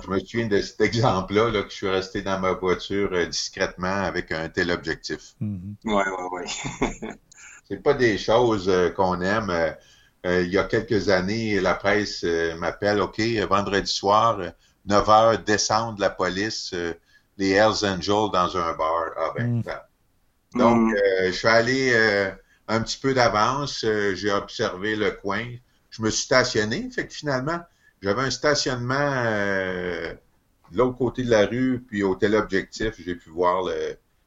je 0.03 0.09
me 0.09 0.19
souviens 0.19 0.47
de 0.47 0.61
cet 0.61 0.79
exemple-là 0.81 1.49
là, 1.51 1.63
que 1.63 1.69
je 1.69 1.75
suis 1.75 1.89
resté 1.89 2.21
dans 2.21 2.39
ma 2.39 2.53
voiture 2.53 3.27
discrètement 3.27 3.87
avec 4.03 4.31
un 4.31 4.47
tel 4.47 4.71
objectif. 4.71 5.35
Ouais, 5.41 5.75
ouais, 5.83 6.29
ouais. 6.31 6.45
c'est 7.67 7.83
pas 7.83 7.93
des 7.93 8.17
choses 8.17 8.71
qu'on 8.95 9.19
aime. 9.21 9.75
il 10.23 10.47
y 10.47 10.57
a 10.57 10.63
quelques 10.63 11.09
années, 11.09 11.59
la 11.59 11.73
presse 11.73 12.23
m'appelle, 12.57 13.01
OK, 13.01 13.19
vendredi 13.49 13.91
soir, 13.91 14.39
9 14.85 15.09
heures, 15.09 15.39
descendre 15.39 15.99
la 15.99 16.09
police, 16.09 16.71
euh, 16.73 16.93
les 17.37 17.51
Hells 17.51 17.85
Angels 17.85 18.31
dans 18.33 18.57
un 18.57 18.73
bar. 18.73 19.11
Ah 19.17 19.33
ben, 19.35 19.57
mm. 19.57 19.63
Donc, 20.57 20.91
mm. 20.91 20.95
euh, 20.95 21.27
je 21.27 21.31
suis 21.31 21.47
allé 21.47 21.91
euh, 21.93 22.31
un 22.67 22.81
petit 22.81 22.97
peu 22.97 23.13
d'avance, 23.13 23.85
j'ai 24.13 24.31
observé 24.31 24.95
le 24.95 25.11
coin, 25.11 25.45
je 25.89 26.01
me 26.01 26.09
suis 26.09 26.23
stationné, 26.23 26.89
fait 26.91 27.07
que 27.07 27.13
finalement, 27.13 27.59
j'avais 28.01 28.21
un 28.21 28.31
stationnement 28.31 29.23
de 29.25 30.77
l'autre 30.77 30.97
côté 30.97 31.23
de 31.23 31.29
la 31.29 31.45
rue, 31.45 31.83
puis 31.87 32.03
au 32.03 32.15
tel 32.15 32.35
objectif, 32.35 32.93
j'ai 33.03 33.15
pu 33.15 33.29
voir 33.29 33.63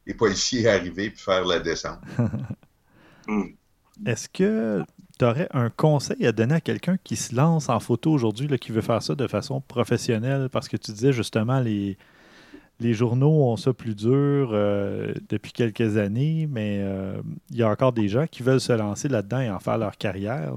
les 0.05 0.13
policiers 0.13 0.67
arriver 0.69 1.09
puis 1.09 1.19
faire 1.19 1.45
la 1.45 1.59
descente. 1.59 1.99
Mm. 3.25 3.55
Est-ce 4.05 4.27
que 4.27 4.83
tu 5.23 5.29
aurais 5.29 5.47
un 5.51 5.69
conseil 5.69 6.27
à 6.27 6.33
donner 6.33 6.55
à 6.55 6.61
quelqu'un 6.61 6.97
qui 7.01 7.15
se 7.15 7.33
lance 7.33 7.69
en 7.69 7.79
photo 7.79 8.11
aujourd'hui, 8.11 8.47
qui 8.59 8.73
veut 8.73 8.81
faire 8.81 9.01
ça 9.01 9.15
de 9.15 9.25
façon 9.27 9.61
professionnelle? 9.61 10.49
Parce 10.51 10.67
que 10.67 10.75
tu 10.75 10.91
disais 10.91 11.13
justement, 11.13 11.61
les, 11.61 11.97
les 12.81 12.93
journaux 12.93 13.45
ont 13.45 13.55
ça 13.55 13.71
plus 13.71 13.95
dur 13.95 14.49
euh, 14.51 15.13
depuis 15.29 15.53
quelques 15.53 15.95
années, 15.95 16.45
mais 16.51 16.79
euh, 16.81 17.21
il 17.51 17.57
y 17.57 17.63
a 17.63 17.69
encore 17.69 17.93
des 17.93 18.09
gens 18.09 18.27
qui 18.27 18.43
veulent 18.43 18.59
se 18.59 18.73
lancer 18.73 19.07
là-dedans 19.07 19.39
et 19.39 19.49
en 19.49 19.59
faire 19.59 19.77
leur 19.77 19.97
carrière. 19.97 20.51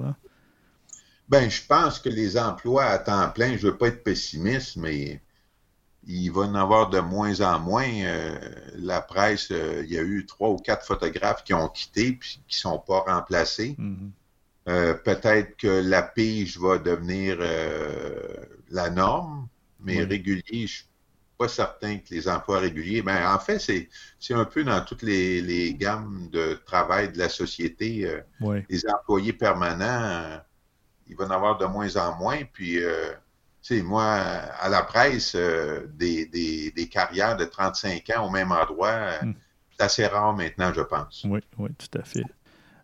Ben, 1.29 1.49
je 1.49 1.63
pense 1.65 2.01
que 2.01 2.09
les 2.09 2.37
emplois 2.37 2.87
à 2.87 2.99
temps 2.99 3.29
plein, 3.31 3.57
je 3.57 3.69
veux 3.69 3.77
pas 3.77 3.87
être 3.87 4.03
pessimiste, 4.03 4.77
mais 4.77 5.21
il 6.09 6.31
va 6.31 6.43
en 6.43 6.57
avoir 6.57 6.91
de 6.91 6.99
moins 6.99 7.41
en 7.41 7.61
moins. 7.61 7.89
Euh, 7.89 8.37
la 8.79 9.01
presse, 9.01 9.51
il 9.51 9.93
y 9.93 9.99
a 9.99 10.03
eu 10.03 10.27
trois 10.27 10.49
ou 10.51 10.57
quatre 10.57 10.85
photographes 10.85 11.45
qui 11.45 11.55
ont 11.55 11.69
quitté 11.69 12.13
puis 12.13 12.41
qui 12.49 12.59
sont 12.59 12.81
pas 12.81 13.05
remplacés. 13.07 13.77
Mm-hmm. 13.79 14.11
Euh, 14.69 14.95
peut-être 14.95 15.57
que 15.57 15.69
la 15.69 16.03
pige 16.03 16.59
va 16.59 16.79
devenir 16.79 17.39
la 18.71 18.91
norme, 18.91 19.49
mais 19.81 20.03
régulier, 20.03 20.67
je 20.67 20.75
suis 20.79 20.85
pas 21.39 21.49
certain 21.49 21.99
que 21.99 22.13
les 22.13 22.29
emplois 22.29 22.59
réguliers. 22.59 23.03
Ben, 23.03 23.33
en 23.33 23.39
fait, 23.39 23.59
c'est, 23.59 23.89
c'est 24.19 24.35
un 24.35 24.45
peu 24.45 24.65
dans 24.65 24.81
toutes 24.85 25.03
les, 25.03 25.41
les, 25.41 25.75
gammes 25.75 26.29
de 26.33 26.55
travail 26.67 27.13
de 27.13 27.19
la 27.19 27.29
société. 27.29 28.11
Les 28.69 28.89
employés 28.89 29.33
permanents, 29.33 30.41
il 31.07 31.15
va 31.15 31.27
en 31.27 31.31
avoir 31.31 31.59
de 31.59 31.67
moins 31.67 31.95
en 31.97 32.17
moins. 32.17 32.41
Puis 32.53 32.81
sais, 33.67 33.83
moi, 33.83 34.05
à 34.05 34.69
la 34.69 34.83
presse, 34.83 35.35
euh, 35.35 35.87
des, 35.95 36.27
des, 36.27 36.89
carrières 36.89 37.37
de 37.37 37.45
35 37.45 38.11
ans 38.17 38.27
au 38.27 38.31
même 38.31 38.53
endroit, 38.53 38.89
euh, 38.89 39.23
hmm. 39.23 39.35
c'est 39.77 39.85
assez 39.85 40.07
rare 40.07 40.35
maintenant, 40.35 40.73
je 40.73 40.83
pense. 40.83 41.27
Oui, 41.29 41.41
oui, 41.59 41.71
tout 41.77 41.99
à 41.99 42.05
fait. 42.05 42.23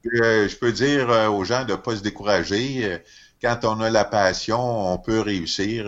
Euh, 0.07 0.49
je 0.49 0.57
peux 0.57 0.73
dire 0.73 1.09
aux 1.33 1.45
gens 1.45 1.65
de 1.65 1.73
ne 1.73 1.77
pas 1.77 1.97
se 1.97 2.03
décourager. 2.03 3.03
Quand 3.41 3.61
on 3.65 3.81
a 3.81 3.91
la 3.91 4.05
passion, 4.05 4.93
on 4.93 4.99
peut 4.99 5.21
réussir. 5.21 5.87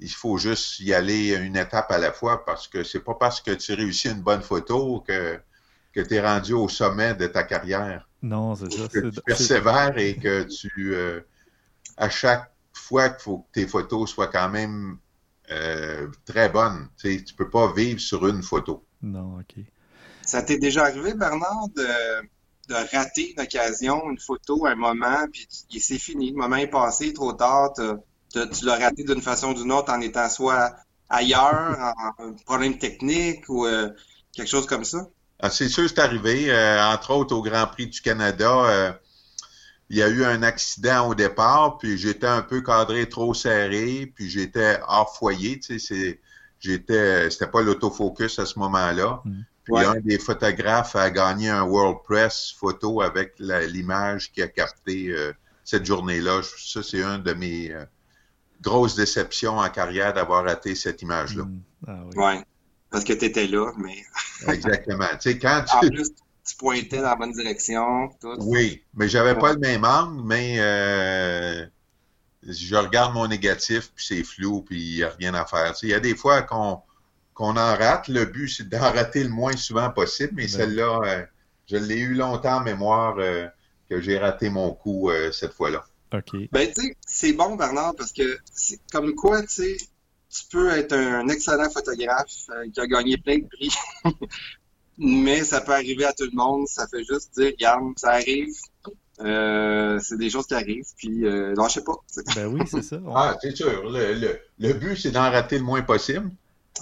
il 0.00 0.10
faut 0.10 0.38
juste 0.38 0.80
y 0.80 0.94
aller 0.94 1.34
une 1.36 1.56
étape 1.56 1.90
à 1.90 1.98
la 1.98 2.12
fois 2.12 2.44
parce 2.44 2.68
que 2.68 2.82
c'est 2.84 3.00
pas 3.00 3.14
parce 3.14 3.40
que 3.40 3.50
tu 3.52 3.74
réussis 3.74 4.08
une 4.08 4.22
bonne 4.22 4.42
photo 4.42 5.04
que, 5.06 5.38
que 5.92 6.00
tu 6.00 6.14
es 6.14 6.20
rendu 6.20 6.54
au 6.54 6.68
sommet 6.68 7.14
de 7.14 7.26
ta 7.26 7.42
carrière. 7.42 8.08
Non, 8.22 8.54
c'est 8.54 8.72
ça. 8.72 8.88
Que 8.88 9.08
tu 9.08 9.20
persévères 9.22 9.98
et 9.98 10.16
que 10.16 10.44
tu, 10.44 10.96
à 11.96 12.08
chaque 12.08 12.50
fois 12.72 13.10
qu'il 13.10 13.22
faut 13.22 13.38
que 13.38 13.60
tes 13.60 13.66
photos 13.66 14.10
soient 14.10 14.28
quand 14.28 14.48
même 14.48 14.98
euh, 15.50 16.08
très 16.24 16.48
bonnes. 16.48 16.88
Tu 16.96 17.08
ne 17.08 17.36
peux 17.36 17.50
pas 17.50 17.72
vivre 17.72 18.00
sur 18.00 18.26
une 18.26 18.42
photo. 18.42 18.84
Non, 19.02 19.38
OK. 19.40 19.64
Ça 20.22 20.42
t'est 20.42 20.58
déjà 20.58 20.84
arrivé, 20.84 21.14
Bernard, 21.14 21.68
de, 21.74 22.28
rater 22.74 23.32
une 23.32 23.40
occasion, 23.40 24.10
une 24.10 24.18
photo, 24.18 24.66
un 24.66 24.74
moment, 24.74 25.26
puis 25.32 25.46
c'est 25.80 25.98
fini. 25.98 26.30
Le 26.30 26.36
moment 26.36 26.56
est 26.56 26.66
passé, 26.66 27.12
trop 27.12 27.32
tard. 27.32 27.72
tu 27.74 28.64
l'as 28.64 28.78
raté 28.78 29.04
d'une 29.04 29.22
façon 29.22 29.50
ou 29.50 29.54
d'une 29.54 29.72
autre 29.72 29.92
en 29.92 30.00
étant 30.00 30.28
soit 30.28 30.74
ailleurs, 31.08 31.94
en, 32.18 32.24
un 32.24 32.32
problème 32.44 32.78
technique 32.78 33.48
ou 33.48 33.66
euh, 33.66 33.90
quelque 34.32 34.48
chose 34.48 34.66
comme 34.66 34.84
ça? 34.84 35.08
Ah, 35.40 35.50
c'est 35.50 35.68
sûr, 35.68 35.88
c'est 35.88 35.98
arrivé. 35.98 36.50
Euh, 36.50 36.82
entre 36.84 37.12
autres, 37.12 37.34
au 37.34 37.42
Grand 37.42 37.66
Prix 37.66 37.88
du 37.88 38.00
Canada, 38.00 38.98
il 39.90 39.96
y 39.96 40.02
a 40.02 40.08
eu 40.08 40.24
un 40.24 40.42
accident 40.44 41.08
au 41.08 41.14
départ, 41.16 41.78
puis 41.78 41.98
j'étais 41.98 42.28
un 42.28 42.42
peu 42.42 42.62
cadré 42.62 43.08
trop 43.08 43.34
serré, 43.34 44.10
puis 44.14 44.30
j'étais 44.30 44.78
hors 44.86 45.16
foyer, 45.16 45.58
tu 45.58 45.80
sais, 45.80 46.20
j'étais, 46.60 47.28
c'était 47.28 47.48
pas 47.48 47.60
l'autofocus 47.60 48.38
à 48.38 48.46
ce 48.46 48.58
moment-là. 48.60 49.20
Mm. 49.24 49.40
Puis 49.74 49.84
un 49.84 50.00
des 50.00 50.18
photographes 50.18 50.96
a 50.96 51.10
gagné 51.10 51.48
un 51.48 51.62
World 51.62 51.98
Press 52.04 52.54
photo 52.58 53.00
avec 53.00 53.34
l'image 53.38 54.32
qui 54.32 54.42
a 54.42 54.48
capté 54.48 55.08
euh, 55.08 55.32
cette 55.64 55.84
journée-là. 55.84 56.40
Ça, 56.42 56.82
c'est 56.82 57.02
une 57.02 57.22
de 57.22 57.32
mes 57.32 57.72
euh, 57.72 57.84
grosses 58.60 58.96
déceptions 58.96 59.58
en 59.58 59.68
carrière 59.68 60.12
d'avoir 60.12 60.44
raté 60.44 60.74
cette 60.74 61.02
image-là. 61.02 61.44
Mm. 61.44 61.62
Ah 61.86 62.02
oui. 62.04 62.22
Ouais, 62.22 62.44
parce 62.90 63.04
que 63.04 63.12
tu 63.12 63.24
étais 63.24 63.46
là, 63.46 63.72
mais. 63.78 63.96
Exactement. 64.52 65.08
Tu 65.20 65.30
sais, 65.32 65.38
quand 65.38 65.64
tu 65.80 65.90
tu 66.50 66.56
pointais 66.56 66.96
dans 66.96 67.10
la 67.10 67.16
bonne 67.16 67.32
direction. 67.32 68.10
Oui, 68.38 68.82
mais 68.94 69.08
j'avais 69.08 69.38
pas 69.38 69.52
le 69.52 69.58
même 69.58 69.84
angle, 69.84 70.22
mais 70.24 70.56
euh, 70.58 71.64
je 72.42 72.76
regarde 72.76 73.14
mon 73.14 73.28
négatif, 73.28 73.92
puis 73.94 74.04
c'est 74.04 74.24
flou, 74.24 74.62
puis 74.62 74.82
il 74.82 74.96
n'y 74.96 75.02
a 75.02 75.10
rien 75.10 75.34
à 75.34 75.44
faire. 75.44 75.74
Il 75.82 75.90
y 75.90 75.94
a 75.94 76.00
des 76.00 76.16
fois 76.16 76.42
qu'on 76.42 76.82
qu'on 77.40 77.56
en 77.56 77.74
rate. 77.74 78.08
Le 78.08 78.26
but, 78.26 78.48
c'est 78.48 78.68
d'en 78.68 78.92
rater 78.92 79.24
le 79.24 79.30
moins 79.30 79.56
souvent 79.56 79.88
possible, 79.88 80.34
mais 80.34 80.46
celle-là, 80.46 81.00
euh, 81.06 81.24
je 81.70 81.76
l'ai 81.76 81.96
eu 81.96 82.12
longtemps 82.12 82.58
en 82.58 82.60
mémoire 82.60 83.16
euh, 83.18 83.46
que 83.88 83.98
j'ai 83.98 84.18
raté 84.18 84.50
mon 84.50 84.74
coup 84.74 85.10
cette 85.32 85.54
fois-là. 85.54 85.82
OK. 86.12 86.36
Ben, 86.52 86.70
tu 86.70 86.82
sais, 86.82 86.96
c'est 87.06 87.32
bon, 87.32 87.56
Bernard, 87.56 87.94
parce 87.96 88.12
que 88.12 88.38
c'est 88.52 88.78
comme 88.92 89.14
quoi, 89.14 89.40
tu 89.40 89.48
sais, 89.48 89.76
tu 90.28 90.42
peux 90.50 90.70
être 90.70 90.92
un 90.92 91.28
excellent 91.28 91.70
photographe 91.70 92.26
qui 92.74 92.78
a 92.80 92.86
gagné 92.86 93.16
plein 93.16 93.38
de 93.38 93.46
prix, 93.46 93.72
mais 94.98 95.42
ça 95.42 95.62
peut 95.62 95.72
arriver 95.72 96.04
à 96.04 96.12
tout 96.12 96.24
le 96.30 96.36
monde. 96.36 96.68
Ça 96.68 96.86
fait 96.88 97.04
juste 97.04 97.38
dire, 97.38 97.52
regarde, 97.52 97.98
ça 97.98 98.10
arrive. 98.10 98.52
Euh, 99.20 99.98
c'est 100.02 100.18
des 100.18 100.28
choses 100.28 100.46
qui 100.46 100.54
arrivent, 100.54 100.92
puis 100.96 101.24
euh, 101.24 101.54
lâchez 101.56 101.82
pas. 101.82 101.96
Ben 102.36 102.46
oui, 102.48 102.60
c'est 102.66 102.82
ça. 102.82 102.98
Ah, 103.14 103.36
c'est 103.40 103.56
sûr. 103.56 103.90
Le, 103.90 104.38
le, 104.58 104.72
but, 104.74 104.96
c'est 104.96 105.10
d'en 105.10 105.30
rater 105.30 105.58
le 105.58 105.64
moins 105.64 105.82
possible. 105.82 106.30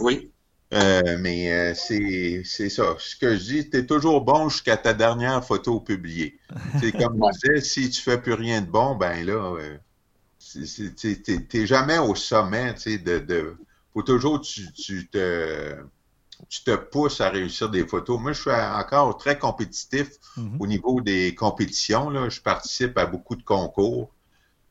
Oui. 0.01 0.31
Euh, 0.75 1.17
mais 1.19 1.53
euh, 1.53 1.75
c'est 1.75 2.69
ça. 2.69 2.95
Ce 2.99 3.17
que 3.17 3.37
je 3.37 3.43
dis, 3.43 3.71
tu 3.71 3.79
es 3.79 3.87
toujours 3.87 4.21
bon 4.21 4.49
jusqu'à 4.49 4.77
ta 4.77 4.93
dernière 4.93 5.43
photo 5.45 5.81
publiée. 5.81 6.39
C'est 6.81 6.93
comme 6.93 7.19
je 7.19 7.55
disais, 7.55 7.61
si 7.63 7.91
tu 7.91 8.03
fais 8.03 8.21
plus 8.21 8.35
rien 8.35 8.61
de 8.61 8.67
bon, 8.67 8.95
ben 8.95 9.25
là, 9.25 9.57
euh, 9.57 9.79
t'es 11.49 11.67
jamais 11.67 11.99
au 11.99 12.15
sommet. 12.15 12.75
De, 12.85 13.19
de, 13.19 13.57
faut 13.95 14.03
toujours 14.03 14.43
tu, 14.43 14.71
tu 14.73 15.09
te 15.09 15.77
tu 16.49 16.63
te 16.63 16.77
pousses 16.77 17.21
à 17.21 17.31
réussir 17.31 17.69
des 17.69 17.87
photos. 17.87 18.21
Moi, 18.21 18.33
je 18.33 18.43
suis 18.43 18.51
encore 18.51 19.17
très 19.17 19.39
compétitif 19.39 20.09
mhm. 20.37 20.57
au 20.61 20.67
niveau 20.67 21.01
des 21.01 21.35
compétitions. 21.35 22.11
Là. 22.11 22.29
Je 22.29 22.41
participe 22.41 22.97
à 22.97 23.07
beaucoup 23.07 23.35
de 23.35 23.43
concours. 23.43 24.11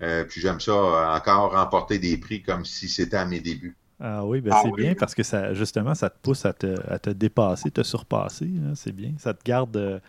Euh, 0.01 0.23
puis 0.23 0.41
j'aime 0.41 0.59
ça 0.59 1.15
encore 1.15 1.51
remporter 1.53 1.97
des 1.97 2.17
prix 2.17 2.43
comme 2.43 2.65
si 2.65 2.87
c'était 2.87 3.17
à 3.17 3.25
mes 3.25 3.39
débuts. 3.39 3.75
Ah 3.99 4.25
oui, 4.25 4.41
ben 4.41 4.51
ah 4.53 4.61
c'est 4.63 4.71
bien 4.71 4.93
parce 4.93 5.15
que 5.15 5.23
ça, 5.23 5.53
justement, 5.53 5.95
ça 5.95 6.09
te 6.09 6.17
pousse 6.21 6.45
à 6.45 6.53
te, 6.53 7.09
dépasser, 7.09 7.71
te 7.71 7.83
surpasser. 7.83 8.49
C'est 8.75 8.91
bien. 8.91 9.13
Ça 9.17 9.33
te 9.33 9.43
garde 9.43 9.75
euh, 9.77 9.99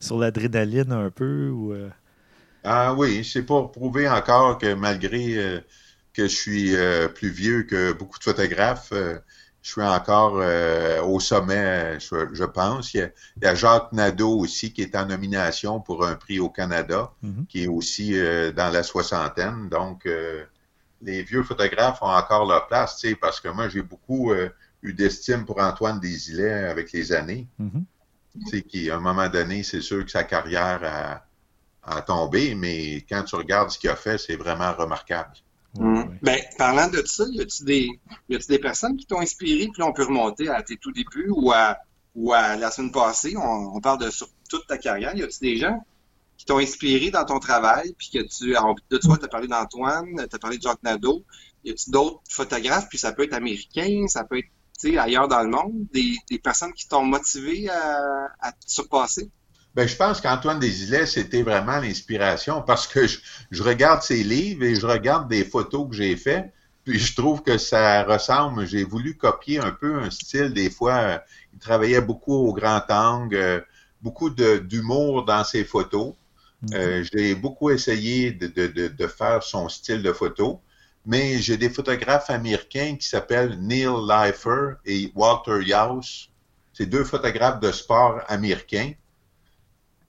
sur 0.00 0.18
l'adrénaline 0.18 0.92
un 0.92 1.10
peu. 1.10 1.48
Ou, 1.50 1.72
euh, 1.72 1.88
Ah 2.62 2.94
oui, 2.94 3.24
c'est 3.24 3.42
pour 3.42 3.72
prouver 3.72 4.08
encore 4.08 4.58
que 4.58 4.74
malgré 4.74 5.62
que 6.12 6.22
je 6.28 6.34
suis 6.34 6.74
plus 7.14 7.30
vieux 7.30 7.64
que 7.64 7.92
beaucoup 7.92 8.18
de 8.18 8.24
photographes, 8.24 8.92
je 9.62 9.70
suis 9.70 9.82
encore 9.82 10.38
euh, 10.38 11.00
au 11.02 11.20
sommet, 11.20 11.98
je, 12.00 12.44
pense. 12.44 12.94
Il 12.94 13.10
y, 13.42 13.46
a, 13.46 13.54
Jacques 13.54 13.92
Nadeau 13.92 14.40
aussi 14.40 14.72
qui 14.72 14.82
est 14.82 14.96
en 14.96 15.06
nomination 15.06 15.80
pour 15.80 16.04
un 16.04 16.16
prix 16.16 16.40
au 16.40 16.50
Canada, 16.50 17.12
mhm. 17.22 17.46
qui 17.48 17.64
est 17.64 17.68
aussi 17.68 18.18
euh, 18.18 18.50
dans 18.50 18.70
la 18.70 18.82
soixantaine. 18.82 19.68
Donc, 19.68 20.06
euh, 20.06 20.44
les 21.02 21.22
vieux 21.22 21.42
photographes 21.42 22.02
ont 22.02 22.06
encore 22.06 22.46
leur 22.46 22.66
place, 22.66 22.98
tu 22.98 23.08
sais, 23.08 23.14
parce 23.14 23.40
que 23.40 23.48
moi, 23.48 23.68
j'ai 23.68 23.82
beaucoup 23.82 24.32
eu 24.82 24.92
d'estime 24.92 25.44
pour 25.44 25.60
Antoine 25.60 26.00
Desilets 26.00 26.64
avec 26.64 26.92
les 26.92 27.12
années. 27.12 27.48
Mm 27.58 27.80
qui, 28.68 28.90
à 28.90 28.96
un 28.96 29.00
moment 29.00 29.28
donné, 29.28 29.62
c'est 29.62 29.80
sûr 29.80 30.04
que 30.04 30.10
sa 30.10 30.24
carrière 30.24 30.80
a, 30.84 31.96
a 31.96 32.02
tombé, 32.02 32.54
mais 32.54 33.04
quand 33.08 33.22
tu 33.24 33.36
regardes 33.36 33.70
ce 33.70 33.78
qu'il 33.78 33.90
a 33.90 33.96
fait, 33.96 34.18
c'est 34.18 34.36
vraiment 34.36 34.72
remarquable. 34.72 35.32
Mm. 35.78 36.02
Ben, 36.22 36.40
parlant 36.58 36.88
de 36.88 37.02
ça, 37.06 37.24
y 37.30 37.40
a-t-il 37.40 37.64
des, 38.28 38.38
des 38.48 38.58
personnes 38.58 38.96
qui 38.96 39.06
t'ont 39.06 39.20
inspiré, 39.20 39.68
puis 39.72 39.82
on 39.82 39.92
peut 39.92 40.04
remonter 40.04 40.48
à 40.48 40.62
tes 40.62 40.76
tout 40.76 40.92
débuts 40.92 41.30
ou 41.30 41.52
à, 41.52 41.78
ou 42.14 42.32
à 42.32 42.56
la 42.56 42.70
semaine 42.70 42.92
passée, 42.92 43.34
on, 43.36 43.80
parle 43.80 43.98
de 44.00 44.10
sur 44.10 44.28
toute 44.48 44.66
ta 44.66 44.78
carrière, 44.78 45.16
y 45.16 45.22
a-t-il 45.22 45.54
des 45.54 45.56
gens 45.58 45.84
qui 46.36 46.46
t'ont 46.46 46.58
inspiré 46.58 47.10
dans 47.10 47.24
ton 47.24 47.38
travail, 47.38 47.94
puis 47.96 48.10
que 48.12 48.18
tu, 48.22 48.54
de 48.90 48.98
toi, 48.98 49.16
tu 49.18 49.24
as 49.24 49.28
parlé 49.28 49.48
d'Antoine, 49.48 50.26
tu 50.28 50.34
as 50.34 50.38
parlé 50.38 50.58
de 50.58 50.62
Jacques 50.62 50.82
Nadeau, 50.82 51.24
y 51.64 51.70
a-t-il 51.70 51.92
d'autres 51.92 52.20
photographes, 52.28 52.88
puis 52.88 52.98
ça 52.98 53.12
peut 53.12 53.24
être 53.24 53.34
américain, 53.34 54.04
ça 54.08 54.24
peut 54.24 54.38
être 54.38 54.48
ailleurs 54.98 55.28
dans 55.28 55.42
le 55.42 55.48
monde, 55.48 55.86
des, 55.92 56.16
des 56.28 56.38
personnes 56.40 56.72
qui 56.72 56.88
t'ont 56.88 57.04
motivé 57.04 57.68
à, 57.68 58.28
à 58.40 58.52
te 58.52 58.58
surpasser? 58.66 59.30
Ben, 59.74 59.88
je 59.88 59.96
pense 59.96 60.20
qu'Antoine 60.20 60.58
Desilets, 60.58 61.06
c'était 61.06 61.42
vraiment 61.42 61.78
l'inspiration 61.78 62.60
parce 62.60 62.86
que 62.86 63.06
je, 63.06 63.62
regarde 63.62 64.02
ses 64.02 64.22
livres 64.22 64.64
et 64.64 64.74
je 64.74 64.86
regarde 64.86 65.28
des 65.30 65.44
photos 65.44 65.88
que 65.88 65.96
j'ai 65.96 66.14
faites, 66.16 66.52
puis 66.84 66.98
je 66.98 67.16
trouve 67.16 67.42
que 67.42 67.56
ça 67.56 68.02
ressemble. 68.04 68.66
J'ai 68.66 68.84
voulu 68.84 69.16
copier 69.16 69.60
un 69.60 69.70
peu 69.70 69.98
un 69.98 70.10
style. 70.10 70.52
Des 70.52 70.68
fois, 70.68 71.22
il 71.54 71.58
travaillait 71.58 72.02
beaucoup 72.02 72.34
au 72.34 72.52
grand 72.52 72.82
angle, 72.90 73.36
euh, 73.36 73.60
beaucoup 74.02 74.28
d'humour 74.28 75.24
dans 75.24 75.44
ses 75.44 75.64
photos. 75.64 76.12
Mm-hmm. 76.64 76.74
Euh, 76.74 77.04
j'ai 77.12 77.34
beaucoup 77.34 77.70
essayé 77.70 78.32
de, 78.32 78.46
de, 78.46 78.88
de, 78.88 79.06
faire 79.06 79.42
son 79.42 79.68
style 79.68 80.02
de 80.02 80.12
photo, 80.12 80.60
mais 81.04 81.38
j'ai 81.38 81.56
des 81.56 81.70
photographes 81.70 82.30
américains 82.30 82.96
qui 82.96 83.08
s'appellent 83.08 83.58
Neil 83.60 83.88
Leifer 84.08 84.74
et 84.84 85.10
Walter 85.14 85.60
Yaus. 85.64 86.28
C'est 86.72 86.86
deux 86.86 87.04
photographes 87.04 87.60
de 87.60 87.72
sport 87.72 88.20
américains 88.28 88.92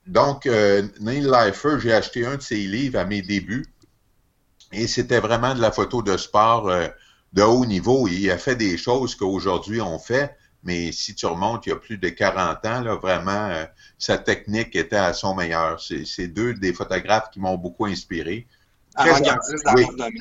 donc, 0.08 0.46
euh, 0.46 0.88
Neil 1.00 1.22
Leifer, 1.22 1.80
j'ai 1.80 1.94
acheté 1.94 2.26
un 2.26 2.36
de 2.36 2.42
ses 2.42 2.58
livres 2.58 3.00
à 3.00 3.06
mes 3.06 3.22
débuts 3.22 3.66
et 4.72 4.88
c'était 4.88 5.20
vraiment 5.20 5.54
de 5.54 5.62
la 5.62 5.72
photo 5.72 6.02
de 6.02 6.18
sport 6.18 6.70
euh, 6.70 6.88
de 7.32 7.42
haut 7.42 7.66
niveau. 7.66 8.08
Il 8.08 8.30
a 8.30 8.38
fait 8.38 8.56
des 8.56 8.78
choses 8.78 9.16
qu'aujourd'hui 9.16 9.82
on 9.82 10.00
fait, 10.00 10.36
mais 10.64 10.92
si 10.92 11.14
tu 11.16 11.26
remontes 11.26 11.66
il 11.66 11.70
y 11.70 11.72
a 11.74 11.76
plus 11.76 11.98
de 11.98 12.10
40 12.10 12.66
ans, 12.66 12.82
là, 12.82 12.96
vraiment, 12.96 13.50
euh, 13.50 13.66
sa 13.98 14.18
technique 14.18 14.76
était 14.76 14.96
à 14.96 15.14
son 15.14 15.36
meilleur. 15.36 15.80
C'est 15.82 16.28
deux 16.28 16.54
des 16.54 16.74
photographes 16.74 17.30
qui 17.32 17.40
m'ont 17.40 17.58
beaucoup 17.58 17.86
inspiré. 17.86 18.48
avant-gardiste 18.96 19.66
dans 19.66 19.74
oui. 19.74 19.86
domaine. 19.86 20.12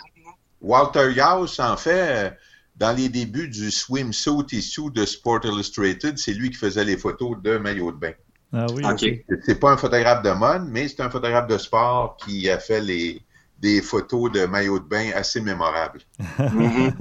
Walter 0.61 1.13
Yao, 1.13 1.47
en 1.59 1.77
fait, 1.77 2.37
dans 2.77 2.93
les 2.93 3.09
débuts 3.09 3.49
du 3.49 3.71
swimsuit 3.71 4.47
issue 4.53 4.91
de 4.91 5.05
Sport 5.05 5.41
Illustrated, 5.45 6.19
c'est 6.19 6.33
lui 6.33 6.51
qui 6.51 6.57
faisait 6.57 6.85
les 6.85 6.97
photos 6.97 7.37
de 7.43 7.59
maillot 7.59 7.93
de 7.93 7.97
bain. 7.97 8.13
Ah 8.53 8.67
oui, 8.75 8.85
ok. 8.85 9.37
C'est 9.45 9.59
pas 9.59 9.73
un 9.73 9.77
photographe 9.77 10.23
de 10.23 10.31
mode, 10.31 10.69
mais 10.69 10.87
c'est 10.89 11.01
un 11.01 11.11
photographe 11.11 11.47
de 11.47 11.59
sport 11.59 12.17
qui 12.17 12.51
a 12.51 12.59
fait 12.59 12.81
les, 12.81 13.23
des 13.59 13.81
photos 13.81 14.31
de 14.31 14.45
maillot 14.45 14.79
de 14.79 14.85
bain 14.85 15.11
assez 15.15 15.41
mémorables. 15.41 16.01
Mhm. 16.39 16.93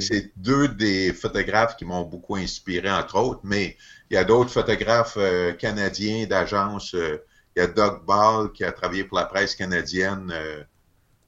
C'est 0.00 0.32
deux 0.36 0.68
des 0.68 1.12
photographes 1.12 1.76
qui 1.76 1.84
m'ont 1.84 2.04
beaucoup 2.04 2.36
inspiré, 2.36 2.90
entre 2.90 3.16
autres, 3.16 3.40
mais 3.44 3.76
il 4.10 4.14
y 4.14 4.16
a 4.16 4.24
d'autres 4.24 4.50
photographes 4.50 5.16
euh, 5.16 5.52
canadiens 5.52 6.26
d'agence. 6.26 6.94
Euh, 6.94 7.24
il 7.56 7.60
y 7.60 7.62
a 7.62 7.66
Doug 7.66 8.04
Ball 8.04 8.52
qui 8.52 8.64
a 8.64 8.72
travaillé 8.72 9.04
pour 9.04 9.18
la 9.18 9.24
presse 9.24 9.54
canadienne. 9.54 10.32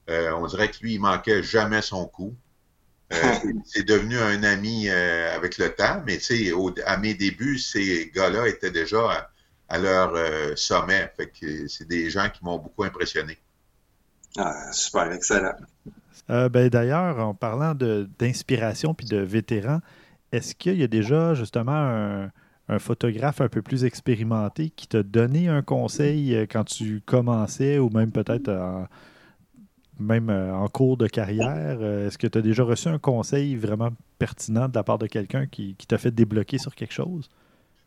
Euh, 0.09 0.33
on 0.33 0.47
dirait 0.47 0.71
que 0.71 0.79
lui, 0.81 0.95
il 0.95 1.01
manquait 1.01 1.43
jamais 1.43 1.83
son 1.83 2.07
coup. 2.07 2.35
c'est 3.65 3.83
devenu 3.83 4.17
un 4.17 4.45
ami 4.45 4.89
avec 4.89 5.59
le 5.59 5.75
temps, 5.75 6.01
mais 6.07 6.21
à 6.87 6.97
mes 6.97 7.15
débuts, 7.15 7.59
ces 7.59 8.13
gars-là 8.15 8.47
étaient 8.47 8.71
déjà 8.71 9.29
à, 9.69 9.79
leur 9.79 10.57
sommet. 10.57 11.13
c'est 11.67 11.89
des 11.89 12.09
gens 12.09 12.31
qui 12.31 12.45
m'ont 12.45 12.59
beaucoup 12.59 12.85
impressionné. 12.85 13.37
Ah, 14.39 14.73
super, 14.73 15.11
excellent. 15.11 15.57
Ben, 16.49 16.69
D'ailleurs, 16.69 17.19
en 17.19 17.35
parlant 17.35 17.75
d'inspiration 17.75 18.95
puis 18.95 19.07
de 19.07 19.19
vétérans, 19.19 19.81
est-ce 20.33 20.55
qu'il 20.55 20.77
y 20.77 20.83
a 20.83 20.89
déjà 20.89 21.35
justement 21.35 21.73
un, 21.73 22.31
un 22.71 22.79
photographe 22.79 23.41
un 23.41 23.49
peu 23.49 23.63
plus 23.63 23.85
expérimenté 23.85 24.71
qui 24.71 24.87
t'a 24.87 25.03
donné 25.03 25.49
un 25.49 25.63
conseil 25.63 26.35
euh, 26.35 26.47
quand 26.49 26.65
tu 26.65 27.03
commençais 27.05 27.79
ou 27.79 27.91
même 27.91 28.13
peut-être 28.13 28.49
en, 28.49 28.87
même 29.99 30.31
euh, 30.31 30.55
en 30.55 30.69
cours 30.69 30.97
de 30.97 31.09
carrière? 31.09 31.79
Euh, 31.81 32.07
est-ce 32.07 32.17
que 32.17 32.29
tu 32.29 32.39
as 32.39 32.43
déjà 32.43 32.63
reçu 32.63 32.89
un 32.89 32.99
conseil 32.99 33.57
vraiment 33.57 33.91
pertinent 34.19 34.69
de 34.69 34.75
la 34.75 34.85
part 34.85 34.99
de 34.99 35.09
quelqu'un 35.09 35.47
qui, 35.47 35.75
t'a 35.89 35.99
fait 35.99 36.13
débloquer 36.13 36.59
sur 36.59 36.75
quelque 36.75 36.95
chose? 36.95 37.29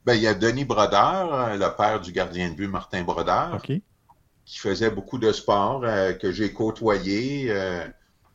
Ben, 0.06 0.16
il 0.16 0.22
y 0.22 0.28
a 0.28 0.34
Denis 0.34 0.66
Brodeur, 0.66 1.56
le 1.56 1.78
père 1.78 2.02
du 2.02 2.12
gardien 2.12 2.50
de 2.50 2.56
but 2.56 2.68
Martin 2.68 3.04
Brodeur, 3.04 3.62
qui 3.64 4.60
faisait 4.60 4.92
beaucoup 4.92 5.18
de 5.18 5.32
sport, 5.32 5.86
que 6.20 6.30
j'ai 6.34 6.52
côtoyé. 6.52 7.50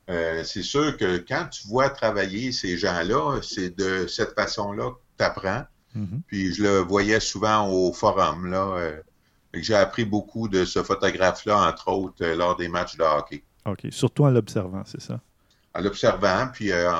C'est 0.09 0.63
sûr 0.63 0.97
que 0.97 1.19
quand 1.19 1.47
tu 1.51 1.69
vois 1.69 1.91
travailler 1.91 2.53
ces 2.53 2.77
gens-là, 2.79 3.41
c'est 3.43 3.77
de 3.77 4.07
cette 4.07 4.35
façon-là 4.35 4.91
que 4.91 4.97
tu 5.19 5.25
apprends. 5.25 5.65
Mhm. 5.95 6.23
Puis 6.27 6.55
je 6.55 6.63
le 6.63 6.79
voyais 6.79 7.21
souvent 7.21 7.69
au 7.69 7.93
forum. 7.93 8.51
Là, 8.51 8.77
euh, 8.77 9.01
j'ai 9.55 9.75
appris 9.75 10.05
beaucoup 10.05 10.49
de 10.49 10.65
ce 10.65 10.83
photographe-là, 10.83 11.69
entre 11.69 11.89
autres, 11.89 12.25
euh, 12.25 12.37
lors 12.37 12.57
des 12.57 12.69
matchs 12.69 12.97
de 12.97 13.03
hockey. 13.03 13.43
OK. 13.67 13.87
Surtout 13.91 14.25
en 14.25 14.31
l'observant, 14.31 14.83
c'est 14.85 15.01
ça? 15.01 15.21
En 15.75 15.81
l'observant, 15.81 16.49
puis 16.53 16.73
euh, 16.73 16.91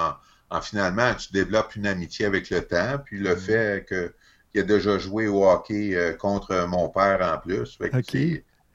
en, 0.51 0.61
finalement, 0.61 1.15
tu 1.15 1.33
développes 1.33 1.77
une 1.77 1.87
amitié 1.87 2.27
avec 2.27 2.51
le 2.51 2.67
temps, 2.67 2.99
puis 3.05 3.19
le 3.19 3.35
mhm. 3.35 3.41
fait 3.41 3.87
qu'il 3.89 4.61
a 4.61 4.65
déjà 4.65 4.99
joué 4.99 5.29
au 5.29 5.49
hockey 5.49 6.17
contre 6.19 6.67
mon 6.67 6.89
père 6.89 7.21
en 7.23 7.39
plus. 7.39 7.79
OK. 7.81 8.17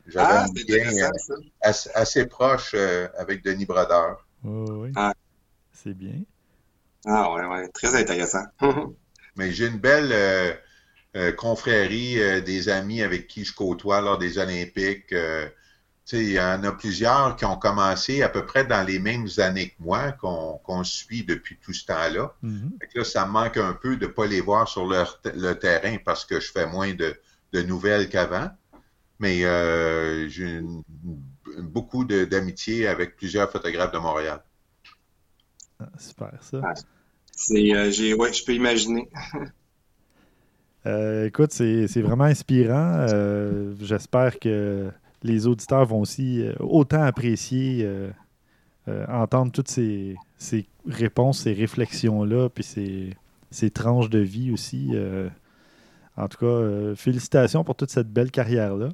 J'avais 0.05 0.33
ah, 0.33 0.45
un 0.45 0.91
lien 0.91 1.09
assez, 1.61 2.25
proche 2.25 2.75
avec 3.17 3.43
Denis 3.43 3.65
Brodeur. 3.65 4.25
oui. 4.43 4.91
Ah. 4.95 5.13
C'est 5.73 5.93
bien. 5.93 6.21
Ah 7.05 7.33
ouais, 7.33 7.45
ouais. 7.45 7.67
Très 7.69 7.99
intéressant. 7.99 8.45
Mais 9.35 9.51
j'ai 9.51 9.67
une 9.67 9.79
belle 9.79 10.11
euh, 10.13 10.53
euh, 11.15 11.31
confrérie 11.33 12.21
euh, 12.21 12.39
des 12.39 12.69
amis 12.69 13.01
avec 13.01 13.27
qui 13.27 13.43
je 13.43 13.53
côtoie 13.53 13.99
lors 13.99 14.17
des 14.17 14.37
Olympiques. 14.37 15.13
il 16.11 16.31
y 16.31 16.39
en 16.39 16.63
a 16.63 16.71
plusieurs 16.71 17.35
qui 17.35 17.45
ont 17.45 17.57
commencé 17.57 18.21
à 18.21 18.29
peu 18.29 18.45
près 18.45 18.63
dans 18.63 18.85
les 18.85 18.99
mêmes 18.99 19.27
années 19.37 19.69
que 19.69 19.83
moi, 19.83 20.11
qu'on 20.13 20.83
suit 20.83 21.25
depuis 21.25 21.57
tout 21.57 21.73
ce 21.73 21.85
temps-là. 21.87 22.33
Mm-hmm. 22.43 22.95
Là, 22.95 23.03
ça 23.03 23.25
me 23.25 23.31
manque 23.31 23.57
un 23.57 23.73
peu 23.73 23.97
de 23.97 24.05
ne 24.05 24.11
pas 24.11 24.27
les 24.27 24.41
voir 24.41 24.67
sur 24.67 24.85
le 24.85 25.53
terrain 25.53 25.97
parce 26.05 26.23
que 26.23 26.39
je 26.39 26.51
fais 26.51 26.67
moins 26.67 26.93
de, 26.93 27.17
nouvelles 27.63 28.09
qu'avant. 28.09 28.49
Mais 29.19 29.39
j'ai 30.29 30.61
beaucoup 31.59 32.03
d'amitié 32.05 32.87
avec 32.87 33.15
plusieurs 33.15 33.51
photographes 33.51 33.91
de 33.91 33.99
Montréal. 33.99 34.43
Ah, 35.79 35.89
super, 35.97 36.31
ça. 36.41 36.61
C'est, 37.35 37.73
euh, 37.73 38.15
ouais, 38.15 38.33
je 38.33 38.43
peux 38.45 38.53
imaginer. 38.53 39.09
Euh, 40.85 41.27
écoute, 41.27 41.53
c'est, 41.53 42.01
vraiment 42.01 42.25
inspirant. 42.25 43.07
Euh, 43.09 43.73
j'espère 43.79 44.37
que 44.37 44.91
les 45.21 45.47
auditeurs 45.47 45.85
vont 45.85 46.01
aussi 46.01 46.43
autant 46.59 47.01
apprécier 47.03 47.87
entendre 49.07 49.53
toutes 49.53 49.69
ces, 49.69 50.17
réponses, 50.85 51.43
ces 51.43 51.53
réflexions-là, 51.53 52.49
puis 52.49 52.65
ces, 53.49 53.69
tranches 53.71 54.09
de 54.09 54.19
vie 54.19 54.51
aussi. 54.51 54.91
En 56.17 56.27
tout 56.27 56.37
cas, 56.37 56.95
félicitations 56.95 57.63
pour 57.63 57.75
toute 57.75 57.91
cette 57.91 58.11
belle 58.11 58.31
carrière-là. 58.31 58.89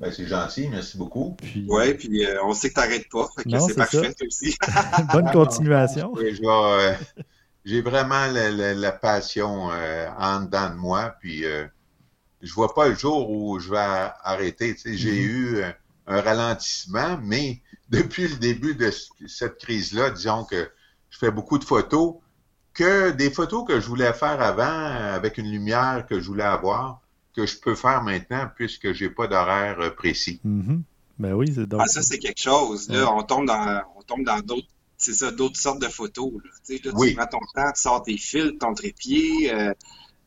Ben, 0.00 0.10
c'est 0.10 0.26
gentil, 0.26 0.68
merci 0.68 0.98
beaucoup. 0.98 1.36
Oui, 1.68 1.94
puis 1.94 2.26
on 2.42 2.52
sait 2.52 2.70
que 2.70 2.74
tu 2.74 2.80
n'arrêtes 2.80 3.08
pas. 3.10 3.28
c'est 3.36 3.76
parfait 3.76 4.14
aussi. 4.26 4.56
Bonne 5.12 5.30
continuation 5.30 6.14
j'ai 7.64 7.80
vraiment 7.80 8.26
la, 8.26 8.92
passion 8.92 9.70
euh, 9.72 10.08
en 10.18 10.42
dedans 10.42 10.70
de 10.70 10.74
moi, 10.74 11.14
puis 11.20 11.44
euh, 11.44 11.66
je 12.42 12.52
vois 12.52 12.74
pas 12.74 12.88
le 12.88 12.94
jour 12.94 13.30
où 13.30 13.58
je 13.58 13.70
vais 13.70 14.10
arrêter. 14.22 14.76
J'ai 14.84 14.92
mm-hmm. 14.92 15.14
eu 15.14 15.56
euh, 15.56 15.70
un 16.06 16.20
ralentissement, 16.20 17.18
mais 17.22 17.62
depuis 17.88 18.28
le 18.28 18.36
début 18.36 18.74
de 18.74 18.90
cette 19.26 19.58
crise-là, 19.58 20.10
disons 20.10 20.44
que 20.44 20.68
je 21.10 21.18
fais 21.18 21.30
beaucoup 21.30 21.58
de 21.58 21.64
photos, 21.64 22.16
que 22.74 23.10
des 23.12 23.30
photos 23.30 23.64
que 23.66 23.80
je 23.80 23.86
voulais 23.86 24.12
faire 24.12 24.40
avant 24.42 24.64
avec 25.14 25.38
une 25.38 25.50
lumière 25.50 26.04
que 26.08 26.20
je 26.20 26.26
voulais 26.26 26.42
avoir, 26.44 27.00
que 27.34 27.46
je 27.46 27.56
peux 27.58 27.74
faire 27.74 28.02
maintenant 28.02 28.48
puisque 28.54 28.92
j'ai 28.92 29.08
pas 29.08 29.26
d'horaire 29.26 29.94
précis. 29.94 30.40
Mm-hmm. 30.44 30.80
Ben 31.18 31.32
oui, 31.32 31.52
c'est 31.54 31.72
ah, 31.78 31.86
ça, 31.86 32.02
c'est 32.02 32.18
quelque 32.18 32.40
chose. 32.40 32.88
Là, 32.88 33.12
on 33.12 33.22
tombe 33.22 33.46
dans 33.46 33.82
on 33.96 34.02
tombe 34.02 34.24
dans 34.24 34.40
d'autres 34.40 34.68
c'est 34.96 35.14
ça, 35.14 35.30
d'autres 35.30 35.58
sortes 35.58 35.80
de 35.80 35.88
photos. 35.88 36.32
Tu, 36.66 36.76
sais, 36.76 36.80
tu 36.80 36.90
prends 37.14 37.26
ton 37.26 37.40
temps, 37.54 37.72
tu 37.74 37.80
sors 37.80 38.02
tes 38.02 38.16
fils, 38.16 38.52
ton 38.58 38.74
trépied, 38.74 39.52
euh, 39.52 39.74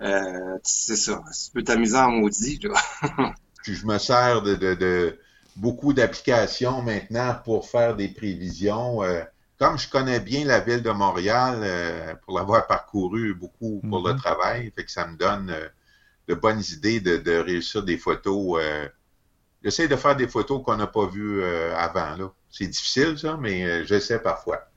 euh, 0.01 0.57
c'est 0.63 0.95
ça. 0.95 1.23
Tu 1.33 1.51
peux 1.51 1.63
t'amuser 1.63 1.97
en 1.97 2.11
maudit. 2.11 2.59
Puis 3.63 3.73
je 3.73 3.85
me 3.85 3.97
sers 3.97 4.41
de, 4.41 5.19
beaucoup 5.55 5.93
d'applications 5.93 6.81
maintenant 6.81 7.35
pour 7.43 7.67
faire 7.67 7.95
des 7.95 8.07
prévisions. 8.07 9.03
Euh, 9.03 9.21
comme 9.59 9.77
je 9.77 9.89
connais 9.89 10.19
bien 10.19 10.45
la 10.45 10.59
ville 10.59 10.81
de 10.81 10.91
Montréal, 10.91 12.17
pour 12.23 12.37
l'avoir 12.37 12.67
parcouru 12.67 13.33
beaucoup 13.33 13.81
pour 13.89 14.07
le 14.07 14.13
mm-hmm. 14.13 14.17
travail, 14.17 14.71
fait 14.75 14.85
que 14.85 14.91
ça 14.91 15.07
me 15.07 15.17
donne 15.17 15.53
de 16.27 16.33
bonnes 16.35 16.61
idées 16.71 16.99
de, 16.99 17.37
réussir 17.39 17.83
des 17.83 17.97
photos. 17.97 18.61
J'essaie 19.63 19.87
de 19.87 19.95
faire 19.95 20.15
des 20.15 20.27
photos 20.27 20.61
qu'on 20.63 20.75
n'a 20.75 20.87
pas 20.87 21.07
vues 21.07 21.43
avant. 21.43 22.31
C'est 22.49 22.67
difficile, 22.67 23.17
ça, 23.17 23.37
mais 23.37 23.83
j'essaie 23.85 24.19
parfois. 24.19 24.67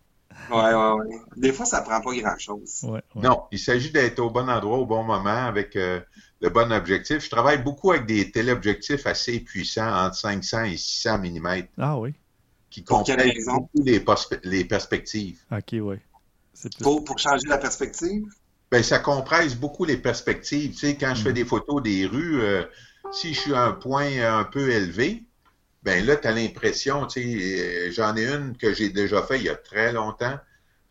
Oui, 0.51 0.63
oui, 0.73 1.07
oui. 1.07 1.17
Des 1.37 1.53
fois, 1.53 1.67
ça 1.67 1.83
prend 1.83 2.01
pas 2.01 2.15
grand-chose. 2.15 2.87
Non, 3.15 3.45
il 3.51 3.59
s'agit 3.59 3.91
d'être 3.91 4.19
au 4.21 4.31
bon 4.31 4.49
endroit 4.49 4.79
au 4.79 4.87
bon 4.87 5.03
moment 5.03 5.47
avec 5.47 5.77
euh, 5.77 6.01
le 6.41 6.49
bon 6.49 6.73
objectif. 6.73 7.25
Je 7.25 7.31
travaille 7.31 7.63
beaucoup 7.63 7.93
avec 7.93 8.07
des 8.07 8.31
téléobjectifs 8.31 9.07
assez 9.07 9.41
puissants, 9.41 9.93
entre 9.93 10.17
500 10.17 10.65
et 10.65 10.77
600 10.77 11.19
mm. 11.19 11.63
Ah 11.79 11.99
oui. 11.99 12.15
Qui 12.71 12.85
comprennent 12.85 13.33
beaucoup 13.47 13.83
les, 13.83 14.05
les, 14.45 14.65
perspectives. 14.65 15.41
OK, 15.51 15.75
oui. 15.75 15.97
Pour, 16.81 17.05
pour 17.05 17.19
changer 17.19 17.49
la 17.49 17.59
perspective? 17.59 18.25
Ben, 18.71 18.83
ça 18.83 19.01
compresse 19.01 19.57
beaucoup 19.57 19.85
les 19.85 19.97
perspectives. 19.97 20.73
Tu 20.73 20.79
sais, 20.79 20.97
quand 20.97 21.15
je 21.17 21.23
fais 21.23 21.31
mhm. 21.31 21.35
des 21.35 21.45
photos 21.45 21.83
des 21.83 22.07
rues, 22.07 22.41
euh, 22.41 22.63
si 23.11 23.35
je 23.35 23.41
suis 23.41 23.55
à 23.55 23.65
un 23.65 23.73
point 23.73 24.23
un 24.23 24.45
peu 24.45 24.71
élevé, 24.71 25.25
ben 25.83 26.05
là, 26.05 26.17
tu 26.17 26.29
as 26.29 26.33
l'impression, 26.33 27.07
tu 27.07 27.23
sais, 27.23 27.89
euh, 27.89 27.93
j'en 27.93 28.17
ai 28.17 28.27
une 28.27 28.57
que 28.57 28.73
j'ai 28.75 28.91
déjà 28.91 29.23
fait 29.23 29.39
il 29.39 29.45
y 29.45 29.49
a 29.49 29.57
très 29.57 29.93
longtemps. 29.93 30.39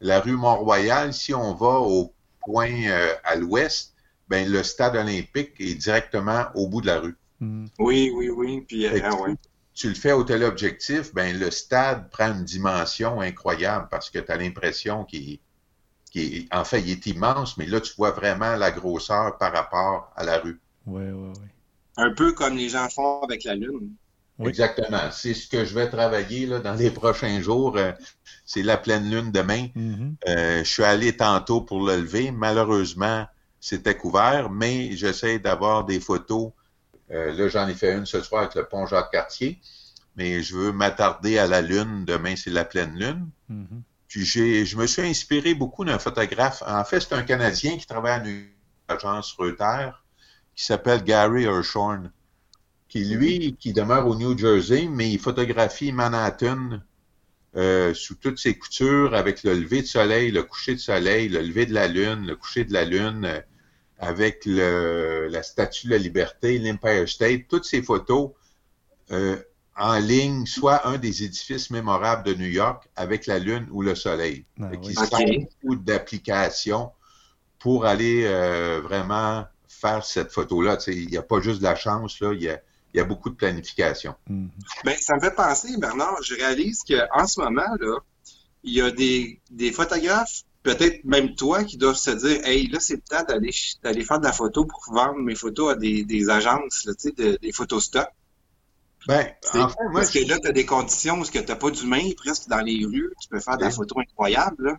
La 0.01 0.19
rue 0.19 0.35
Mont-Royal, 0.35 1.13
si 1.13 1.33
on 1.33 1.53
va 1.53 1.79
au 1.79 2.13
point 2.41 2.71
euh, 2.87 3.13
à 3.23 3.35
l'ouest, 3.35 3.93
ben 4.27 4.49
le 4.49 4.63
stade 4.63 4.95
olympique 4.95 5.53
est 5.59 5.75
directement 5.75 6.45
au 6.55 6.67
bout 6.67 6.81
de 6.81 6.87
la 6.87 6.99
rue. 6.99 7.15
Hmm. 7.39 7.67
Oui, 7.77 8.11
oui, 8.15 8.29
oui. 8.29 8.61
Puis, 8.67 8.85
euh, 8.85 8.99
ah 9.03 9.15
tu, 9.79 9.87
le 9.87 9.95
fais 9.95 10.11
au 10.11 10.23
téléobjectif, 10.23 11.13
ben 11.13 11.37
le 11.39 11.51
stade 11.51 12.09
prend 12.09 12.33
une 12.33 12.43
dimension 12.43 13.21
incroyable 13.21 13.87
parce 13.89 14.09
que 14.09 14.19
tu 14.19 14.31
as 14.31 14.35
l'impression 14.35 15.05
qu'il 15.05 15.39
est, 16.15 16.53
en 16.53 16.65
fait, 16.65 16.81
il 16.81 16.91
est 16.91 17.05
immense, 17.07 17.57
mais 17.57 17.65
là, 17.65 17.79
tu 17.79 17.93
vois 17.97 18.11
vraiment 18.11 18.55
la 18.55 18.71
grosseur 18.71 19.37
par 19.37 19.53
rapport 19.53 20.11
à 20.15 20.23
la 20.23 20.39
rue. 20.39 20.59
Oui, 20.85 21.03
oui, 21.03 21.31
oui. 21.35 21.47
Un 21.97 22.13
peu 22.13 22.33
comme 22.33 22.55
les 22.55 22.69
gens 22.69 22.89
font 22.89 23.21
avec 23.21 23.43
la 23.43 23.55
Lune. 23.55 23.91
Exactement. 24.47 25.11
C'est 25.11 25.33
ce 25.33 25.47
que 25.47 25.65
je 25.65 25.73
vais 25.73 25.89
travailler 25.89 26.45
là, 26.45 26.59
dans 26.59 26.73
les 26.73 26.91
prochains 26.91 27.41
jours. 27.41 27.77
Euh, 27.77 27.91
c'est 28.45 28.63
la 28.63 28.77
pleine 28.77 29.09
lune 29.09 29.31
demain. 29.31 29.67
Mm-hmm. 29.75 30.13
Euh, 30.27 30.59
je 30.59 30.69
suis 30.69 30.83
allé 30.83 31.15
tantôt 31.15 31.61
pour 31.61 31.85
le 31.85 31.97
lever. 31.97 32.31
Malheureusement, 32.31 33.25
c'était 33.59 33.97
couvert, 33.97 34.49
mais 34.49 34.91
j'essaie 34.93 35.39
d'avoir 35.39 35.83
des 35.83 35.99
photos. 35.99 36.51
Euh, 37.11 37.33
là, 37.33 37.47
j'en 37.47 37.67
ai 37.67 37.73
fait 37.73 37.93
une 37.93 38.05
ce 38.05 38.21
soir 38.21 38.43
avec 38.43 38.55
le 38.55 38.65
pont 38.65 38.85
Jacques-Cartier. 38.85 39.59
mais 40.15 40.43
je 40.43 40.55
veux 40.55 40.71
m'attarder 40.71 41.37
à 41.37 41.47
la 41.47 41.61
Lune. 41.61 42.05
Demain, 42.05 42.35
c'est 42.35 42.49
la 42.49 42.65
pleine 42.65 42.95
Lune. 42.97 43.29
Mm-hmm. 43.51 43.81
Puis 44.07 44.25
j'ai, 44.25 44.65
je 44.65 44.75
me 44.75 44.87
suis 44.87 45.03
inspiré 45.03 45.53
beaucoup 45.53 45.85
d'un 45.85 45.99
photographe. 45.99 46.63
En 46.65 46.83
fait, 46.83 46.99
c'est 46.99 47.13
un 47.13 47.23
Canadien 47.23 47.77
qui 47.77 47.85
travaille 47.85 48.19
à 48.87 48.93
l'agence 48.93 49.33
Reuters, 49.33 50.03
qui 50.55 50.65
s'appelle 50.65 51.03
Gary 51.03 51.43
Hirshorn, 51.43 52.11
qui 52.87 53.05
lui, 53.05 53.55
qui 53.59 53.71
demeure 53.71 54.07
au 54.07 54.15
New 54.15 54.37
Jersey, 54.37 54.87
mais 54.89 55.11
il 55.11 55.19
photographie 55.19 55.91
Manhattan 55.91 56.81
euh, 57.55 57.93
sous 57.93 58.15
toutes 58.15 58.39
ses 58.39 58.57
coutures, 58.57 59.13
avec 59.15 59.43
le 59.43 59.53
lever 59.53 59.81
de 59.81 59.87
soleil, 59.87 60.31
le 60.31 60.43
coucher 60.43 60.73
de 60.73 60.79
soleil, 60.79 61.29
le 61.29 61.41
lever 61.41 61.65
de 61.65 61.73
la 61.73 61.87
lune, 61.87 62.25
le 62.25 62.35
coucher 62.35 62.63
de 62.63 62.73
la 62.73 62.85
lune, 62.85 63.25
euh, 63.25 63.41
avec 63.99 64.45
le, 64.45 65.27
la 65.29 65.43
Statue 65.43 65.87
de 65.87 65.91
la 65.91 65.97
Liberté, 65.97 66.57
l'Empire 66.57 67.07
State, 67.07 67.47
toutes 67.49 67.65
ces 67.65 67.81
photos 67.81 68.31
euh, 69.11 69.37
en 69.75 69.97
ligne, 69.97 70.45
soit 70.45 70.87
un 70.87 70.97
des 70.97 71.23
édifices 71.23 71.69
mémorables 71.69 72.23
de 72.23 72.33
New 72.33 72.47
York 72.47 72.89
avec 72.95 73.27
la 73.27 73.39
Lune 73.39 73.67
ou 73.71 73.81
le 73.81 73.95
Soleil. 73.95 74.45
Ah, 74.61 74.69
oui. 74.81 75.47
beaucoup 75.61 75.75
d'applications 75.75 76.91
pour 77.59 77.85
aller 77.85 78.23
euh, 78.25 78.81
vraiment 78.81 79.45
faire 79.67 80.03
cette 80.05 80.31
photo-là. 80.31 80.77
Il 80.87 81.07
n'y 81.07 81.17
a 81.17 81.21
pas 81.21 81.39
juste 81.39 81.59
de 81.59 81.63
la 81.63 81.75
chance, 81.75 82.19
là, 82.19 82.33
il 82.33 82.41
y 82.41 82.49
a, 82.49 82.59
y 82.93 82.99
a 82.99 83.03
beaucoup 83.03 83.29
de 83.29 83.35
planification. 83.35 84.15
Mm-hmm. 84.29 84.49
Ben, 84.85 84.97
ça 84.99 85.15
me 85.15 85.21
fait 85.21 85.35
penser, 85.35 85.77
Bernard, 85.77 86.21
je 86.23 86.35
réalise 86.35 86.83
qu'en 86.83 87.27
ce 87.27 87.39
moment, 87.39 87.75
là, 87.79 87.97
il 88.63 88.73
y 88.73 88.81
a 88.81 88.91
des, 88.91 89.39
des 89.51 89.71
photographes, 89.71 90.43
peut-être 90.63 91.03
même 91.05 91.35
toi, 91.35 91.63
qui 91.63 91.77
doivent 91.77 91.95
se 91.95 92.11
dire 92.11 92.45
Hey, 92.45 92.67
là, 92.67 92.79
c'est 92.79 92.97
peut-être 92.97 93.27
d'aller, 93.29 93.51
d'aller 93.83 94.03
faire 94.03 94.19
de 94.19 94.25
la 94.25 94.33
photo 94.33 94.65
pour 94.65 94.83
vendre 94.93 95.19
mes 95.19 95.35
photos 95.35 95.73
à 95.73 95.75
des, 95.75 96.03
des 96.03 96.29
agences, 96.29 96.85
là, 96.85 96.93
de, 97.17 97.37
des 97.37 97.51
photos 97.51 97.85
stock. 97.85 98.07
Ben, 99.07 99.27
parce 99.93 100.11
que 100.11 100.27
là, 100.27 100.37
tu 100.39 100.47
as 100.47 100.51
des 100.51 100.65
conditions 100.65 101.19
où 101.19 101.25
tu 101.25 101.37
n'as 101.37 101.55
pas 101.55 101.71
d'humain 101.71 102.03
presque 102.17 102.49
dans 102.49 102.59
les 102.59 102.85
rues. 102.85 103.13
Tu 103.21 103.29
peux 103.29 103.39
faire 103.39 103.57
des 103.57 103.71
photos 103.71 103.99
incroyables. 103.99 104.77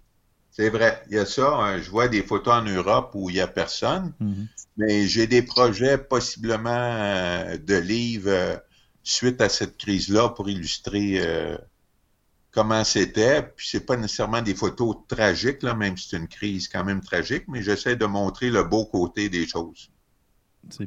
C'est 0.51 0.69
vrai. 0.69 1.03
Il 1.09 1.17
y 1.17 1.19
a 1.19 1.27
ça. 1.27 1.55
Hein. 1.55 1.81
je 1.81 1.91
vois 1.91 2.09
des 2.09 2.23
photos 2.23 2.55
en 2.55 2.63
Europe 2.63 3.13
où 3.15 3.31
il 3.31 3.35
n'y 3.35 3.41
a 3.41 3.47
personne. 3.47 4.13
Mm-hmm. 4.21 4.47
Mais 4.77 5.07
j'ai 5.07 5.27
des 5.27 5.43
projets 5.43 5.97
possiblement 5.97 6.71
euh, 6.71 7.57
de 7.57 7.77
livres 7.77 8.31
euh, 8.31 8.57
suite 9.03 9.41
à 9.41 9.49
cette 9.49 9.77
crise-là 9.77 10.31
pour 10.31 10.49
illustrer 10.49 11.21
euh, 11.21 11.57
comment 12.53 12.85
c'était. 12.85 13.43
Puis 13.43 13.69
c'est 13.71 13.87
pas 13.87 13.97
nécessairement 13.97 14.43
des 14.43 14.55
photos 14.55 14.97
tragiques, 15.09 15.63
là, 15.63 15.75
même 15.75 15.97
si 15.97 16.09
c'est 16.09 16.17
une 16.17 16.29
crise 16.29 16.69
quand 16.69 16.85
même 16.85 17.01
tragique, 17.01 17.45
mais 17.49 17.63
j'essaie 17.63 17.97
de 17.97 18.07
montrer 18.07 18.51
le 18.51 18.65
beau 18.65 18.87
côté 18.87 19.29
des 19.29 19.47
choses. 19.47 19.91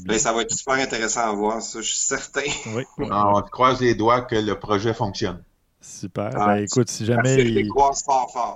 Ben, 0.05 0.19
ça 0.19 0.33
va 0.33 0.43
être 0.43 0.51
super 0.51 0.75
intéressant 0.75 1.29
à 1.29 1.33
voir, 1.33 1.61
ça, 1.61 1.81
je 1.81 1.87
suis 1.87 1.97
certain. 1.97 2.41
Oui. 2.75 2.83
on 2.97 3.41
croise 3.41 3.81
les 3.81 3.95
doigts 3.95 4.21
que 4.21 4.35
le 4.35 4.57
projet 4.59 4.93
fonctionne. 4.93 5.43
Super. 5.81 6.31
Ah, 6.35 6.47
ben, 6.47 6.63
écoute, 6.63 6.89
si 6.89 7.05
jamais. 7.05 7.43
Il... 7.43 7.69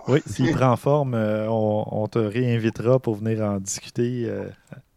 Oui, 0.07 0.21
s'il 0.25 0.51
prend 0.55 0.75
forme, 0.77 1.13
euh, 1.13 1.47
on, 1.49 2.07
te 2.07 2.19
réinvitera 2.19 2.99
pour 2.99 3.15
venir 3.15 3.43
en 3.43 3.57
discuter 3.59 4.25
euh, 4.27 4.47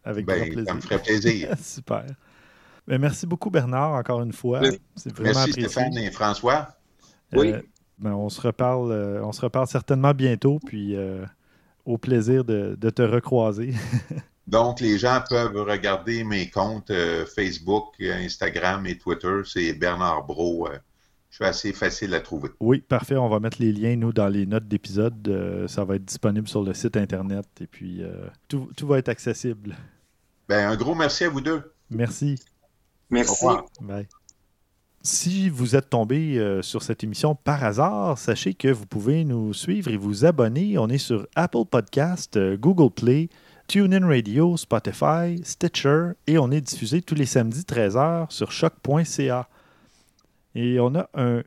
avec 0.05 0.25
ben, 0.25 0.37
grand 0.37 0.45
plaisir. 0.45 0.65
Ça 0.67 0.73
me 0.73 0.81
ferait 0.81 1.01
plaisir. 1.01 1.49
super. 1.61 2.05
Ben, 2.87 2.99
merci 2.99 3.27
beaucoup, 3.27 3.49
Bernard, 3.49 3.91
encore 3.93 4.21
une 4.21 4.31
fois. 4.31 4.61
C'est 4.95 5.13
vraiment 5.13 5.39
merci, 5.45 5.51
Stéphane 5.51 5.97
et 5.97 6.09
François. 6.11 6.69
Euh, 7.33 7.39
oui. 7.39 7.53
Ben, 8.01 8.13
on, 8.13 8.29
se 8.29 8.41
reparle, 8.41 8.91
on 9.23 9.31
se 9.31 9.41
reparle 9.41 9.67
certainement 9.67 10.13
bientôt, 10.13 10.59
puis 10.65 10.95
au 11.85 11.97
plaisir 11.97 12.43
de, 12.43 12.75
de 12.79 12.89
te 12.89 13.01
recroiser. 13.01 13.73
Donc, 14.47 14.81
les 14.81 14.97
gens 14.97 15.23
peuvent 15.29 15.55
regarder 15.55 16.23
mes 16.23 16.49
comptes 16.49 16.91
euh, 16.91 17.25
Facebook, 17.25 17.95
Instagram 18.01 18.85
et 18.85 18.97
Twitter. 18.97 19.41
C'est 19.45 19.73
Bernard 19.73 20.25
Bro. 20.25 20.67
Euh, 20.67 20.77
je 21.29 21.35
suis 21.35 21.45
assez 21.45 21.71
facile 21.71 22.13
à 22.13 22.19
trouver. 22.19 22.49
Oui, 22.59 22.81
parfait. 22.81 23.15
On 23.15 23.29
va 23.29 23.39
mettre 23.39 23.61
les 23.61 23.71
liens, 23.71 23.95
nous, 23.95 24.11
dans 24.11 24.27
les 24.27 24.45
notes 24.45 24.67
d'épisode. 24.67 25.25
Euh, 25.29 25.67
ça 25.69 25.85
va 25.85 25.95
être 25.95 26.03
disponible 26.03 26.49
sur 26.49 26.63
le 26.63 26.73
site 26.73 26.97
Internet 26.97 27.47
et 27.61 27.67
puis 27.67 28.03
tout, 28.49 28.67
va 28.81 28.97
être 28.97 29.09
accessible. 29.09 29.77
Ben, 30.49 30.69
un 30.69 30.75
gros 30.75 30.95
merci 30.95 31.23
à 31.23 31.29
vous 31.29 31.39
deux. 31.39 31.73
Merci. 31.89 32.37
Merci. 33.09 33.45
Bye. 33.79 34.07
Si 35.03 35.49
vous 35.49 35.75
êtes 35.75 35.89
tombé 35.89 36.59
sur 36.61 36.83
cette 36.83 37.03
émission 37.03 37.33
par 37.33 37.63
hasard, 37.63 38.19
sachez 38.19 38.53
que 38.53 38.67
vous 38.67 38.85
pouvez 38.85 39.23
nous 39.25 39.51
suivre 39.53 39.89
et 39.89 39.97
vous 39.97 40.25
abonner. 40.25 40.77
On 40.77 40.89
est 40.89 40.99
sur 40.99 41.27
Apple 41.35 41.65
Podcast, 41.69 42.39
Google 42.59 42.91
Play, 42.93 43.29
TuneIn 43.71 44.05
Radio, 44.05 44.57
Spotify, 44.57 45.39
Stitcher 45.43 46.11
et 46.27 46.37
on 46.37 46.51
est 46.51 46.59
diffusé 46.59 47.01
tous 47.01 47.15
les 47.15 47.25
samedis 47.25 47.61
13h 47.61 48.29
sur 48.29 48.51
choc.ca. 48.51 49.47
Et 50.55 50.79
on 50.79 50.93
a 50.93 51.09
un, 51.13 51.41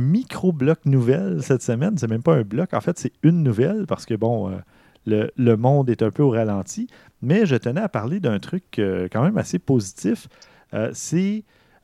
micro-bloc 0.00 0.86
nouvelle 0.86 1.42
cette 1.42 1.62
semaine. 1.62 1.98
C'est 1.98 2.08
même 2.08 2.22
pas 2.22 2.34
un 2.34 2.42
bloc, 2.42 2.72
en 2.72 2.80
fait, 2.80 2.98
c'est 2.98 3.12
une 3.22 3.42
nouvelle 3.42 3.86
parce 3.86 4.06
que, 4.06 4.14
bon, 4.14 4.50
euh, 4.50 5.30
le, 5.36 5.56
monde 5.56 5.90
est 5.90 6.02
un 6.02 6.10
peu 6.10 6.22
au 6.22 6.30
ralenti. 6.30 6.88
Mais 7.22 7.46
je 7.46 7.56
tenais 7.56 7.82
à 7.82 7.88
parler 7.88 8.20
d'un 8.20 8.38
truc 8.38 8.78
euh, 8.78 9.06
quand 9.12 9.22
même 9.22 9.36
assez 9.36 9.58
positif. 9.58 10.28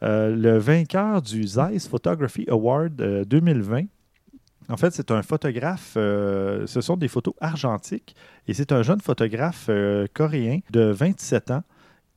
Euh, 0.03 0.34
le 0.34 0.59
vainqueur 0.59 1.22
du 1.22 1.44
Zeiss 1.44 1.88
Photography 1.88 2.44
Award 2.48 3.24
2020 3.26 3.86
en 4.68 4.76
fait, 4.76 4.92
c'est 4.92 5.11
un 5.11 5.22
photographe, 5.22 5.94
euh, 5.96 6.66
ce 6.66 6.80
sont 6.80 6.96
des 6.96 7.09
photos 7.09 7.34
argentiques, 7.40 8.14
et 8.46 8.55
c'est 8.55 8.72
un 8.72 8.82
jeune 8.82 9.00
photographe 9.00 9.66
euh, 9.68 10.07
coréen 10.14 10.61
de 10.70 10.82
27 10.82 11.50
ans 11.50 11.62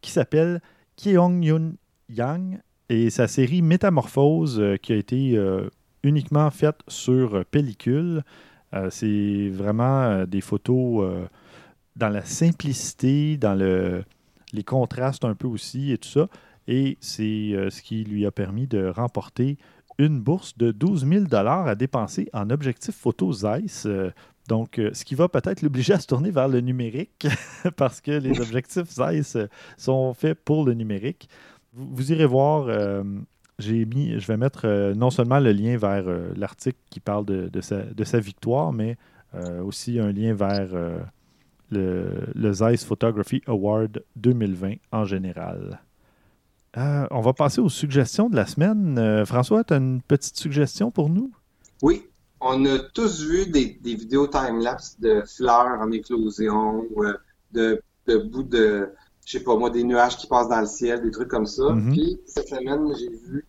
qui 0.02 0.12
s'appelle 0.12 0.62
Kyeong 0.96 1.44
Yun 1.44 1.74
Yang, 2.10 2.60
et 2.90 3.10
sa 3.10 3.28
série 3.28 3.62
Métamorphose, 3.62 4.60
euh, 4.60 4.78
qui 4.78 4.94
a 4.94 4.96
été 4.96 5.40
uniquement 6.04 6.52
faite 6.52 6.80
sur 6.88 7.44
pellicule. 7.46 8.24
c'est 8.92 9.50
vraiment 9.50 10.24
des 10.26 10.42
photos 10.42 11.28
dans 11.96 12.10
la 12.10 12.24
simplicité, 12.24 13.38
dans 13.38 13.56
le, 13.56 14.04
les 14.54 14.64
contrastes 14.64 15.26
un 15.26 15.34
peu 15.34 15.48
aussi 15.48 15.92
et 15.92 15.98
tout 15.98 16.10
ça. 16.10 16.28
Et 16.68 16.98
c'est 17.00 17.54
ce 17.70 17.82
qui 17.82 18.04
lui 18.04 18.26
a 18.26 18.32
permis 18.32 18.66
de 18.68 18.88
remporter 18.88 19.58
une 19.98 20.20
bourse 20.20 20.58
de 20.58 20.72
12 20.72 21.08
000 21.08 21.36
à 21.36 21.76
dépenser 21.76 22.30
en 22.34 22.50
objectif 22.50 22.96
photo 22.96 23.32
Zeiss. 23.32 23.86
Euh, 23.86 24.12
donc, 24.48 24.78
euh, 24.78 24.92
ce 24.94 25.06
qui 25.06 25.16
va 25.16 25.28
peut-être 25.28 25.62
l'obliger 25.62 25.94
à 25.94 26.00
se 26.00 26.08
tourner 26.08 26.32
vers 26.32 26.48
le 26.48 26.60
numérique 26.62 27.28
parce 27.78 28.02
que 28.02 28.12
les 28.12 28.40
objectifs 28.40 28.90
Zeiss 28.90 29.36
euh, 29.36 29.48
sont 29.78 30.14
faits 30.14 30.38
pour 30.44 30.66
le 30.66 30.74
numérique. 30.74 31.30
Vous, 31.74 32.12
irez 32.12 32.26
voir, 32.26 32.70
j'ai 33.60 33.86
mis, 33.86 34.18
je 34.18 34.28
vais 34.28 34.38
mettre 34.38 34.94
non 34.96 35.10
seulement 35.10 35.40
le 35.40 35.52
lien 35.52 35.76
vers 35.76 36.06
l'article 36.38 36.78
qui 36.90 37.02
parle 37.02 37.26
de, 37.26 37.62
sa, 37.62 38.20
victoire, 38.22 38.72
mais 38.72 38.96
aussi 39.62 40.00
un 40.00 40.14
lien 40.14 40.34
vers 40.34 40.70
le 41.72 42.54
Zeiss 42.54 42.86
Photography 42.86 43.42
Award 43.46 44.06
2020 44.16 44.76
en 44.94 45.04
général. 45.04 45.82
Euh, 46.78 47.08
on 47.12 47.22
va 47.22 47.34
passer 47.34 47.62
aux 47.62 47.70
suggestions 47.70 48.30
de 48.30 48.36
la 48.36 48.46
semaine. 48.46 48.98
Euh, 48.98 49.26
François, 49.26 49.64
tu 49.64 49.74
as 49.74 49.78
une 49.78 50.02
petite 50.02 50.38
suggestion 50.38 50.92
pour 50.92 51.10
nous? 51.10 51.32
Oui. 51.82 52.08
On 52.42 52.66
a 52.66 52.80
tous 52.94 53.24
vu 53.24 53.48
des, 53.48 53.80
vidéos 53.82 54.28
time-lapse 54.28 55.00
de 55.00 55.24
fleurs 55.26 55.80
en 55.80 55.92
éclosion, 55.92 56.86
euh, 56.98 57.14
de, 57.54 57.82
de 58.08 58.18
bouts 58.18 58.44
de, 58.44 58.90
je 59.26 59.38
sais 59.38 59.44
pas 59.44 59.56
moi, 59.56 59.70
des 59.70 59.84
nuages 59.84 60.18
qui 60.18 60.28
passent 60.28 60.50
dans 60.50 60.60
le 60.60 60.68
ciel, 60.68 61.02
des 61.02 61.12
trucs 61.12 61.30
comme 61.30 61.46
ça. 61.46 61.64
Mm-hmm. 61.64 61.92
Puis 61.92 62.20
cette 62.28 62.50
semaine, 62.50 62.94
j'ai 63.00 63.10
vu 63.10 63.46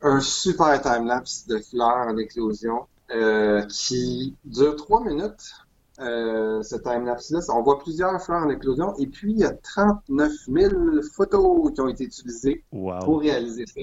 un 0.00 0.20
super 0.20 0.80
time-lapse 0.80 1.46
de 1.46 1.58
fleurs 1.58 2.08
en 2.08 2.16
éclosion 2.16 2.86
qui 3.68 4.34
dure 4.44 4.74
trois 4.74 5.04
minutes 5.04 5.52
euh, 6.00 6.62
ce 6.62 6.76
time-lapse-là. 6.76 7.40
On 7.50 7.62
voit 7.62 7.78
plusieurs 7.78 8.20
fleurs 8.22 8.44
en 8.44 8.50
éclosion 8.50 8.94
et 8.98 9.06
puis 9.06 9.32
il 9.32 9.38
y 9.38 9.44
a 9.44 9.52
39 9.52 10.32
000 10.48 10.74
photos 11.14 11.72
qui 11.72 11.80
ont 11.80 11.88
été 11.88 12.04
utilisées 12.04 12.64
pour 12.70 13.20
réaliser 13.20 13.66
ça. 13.66 13.80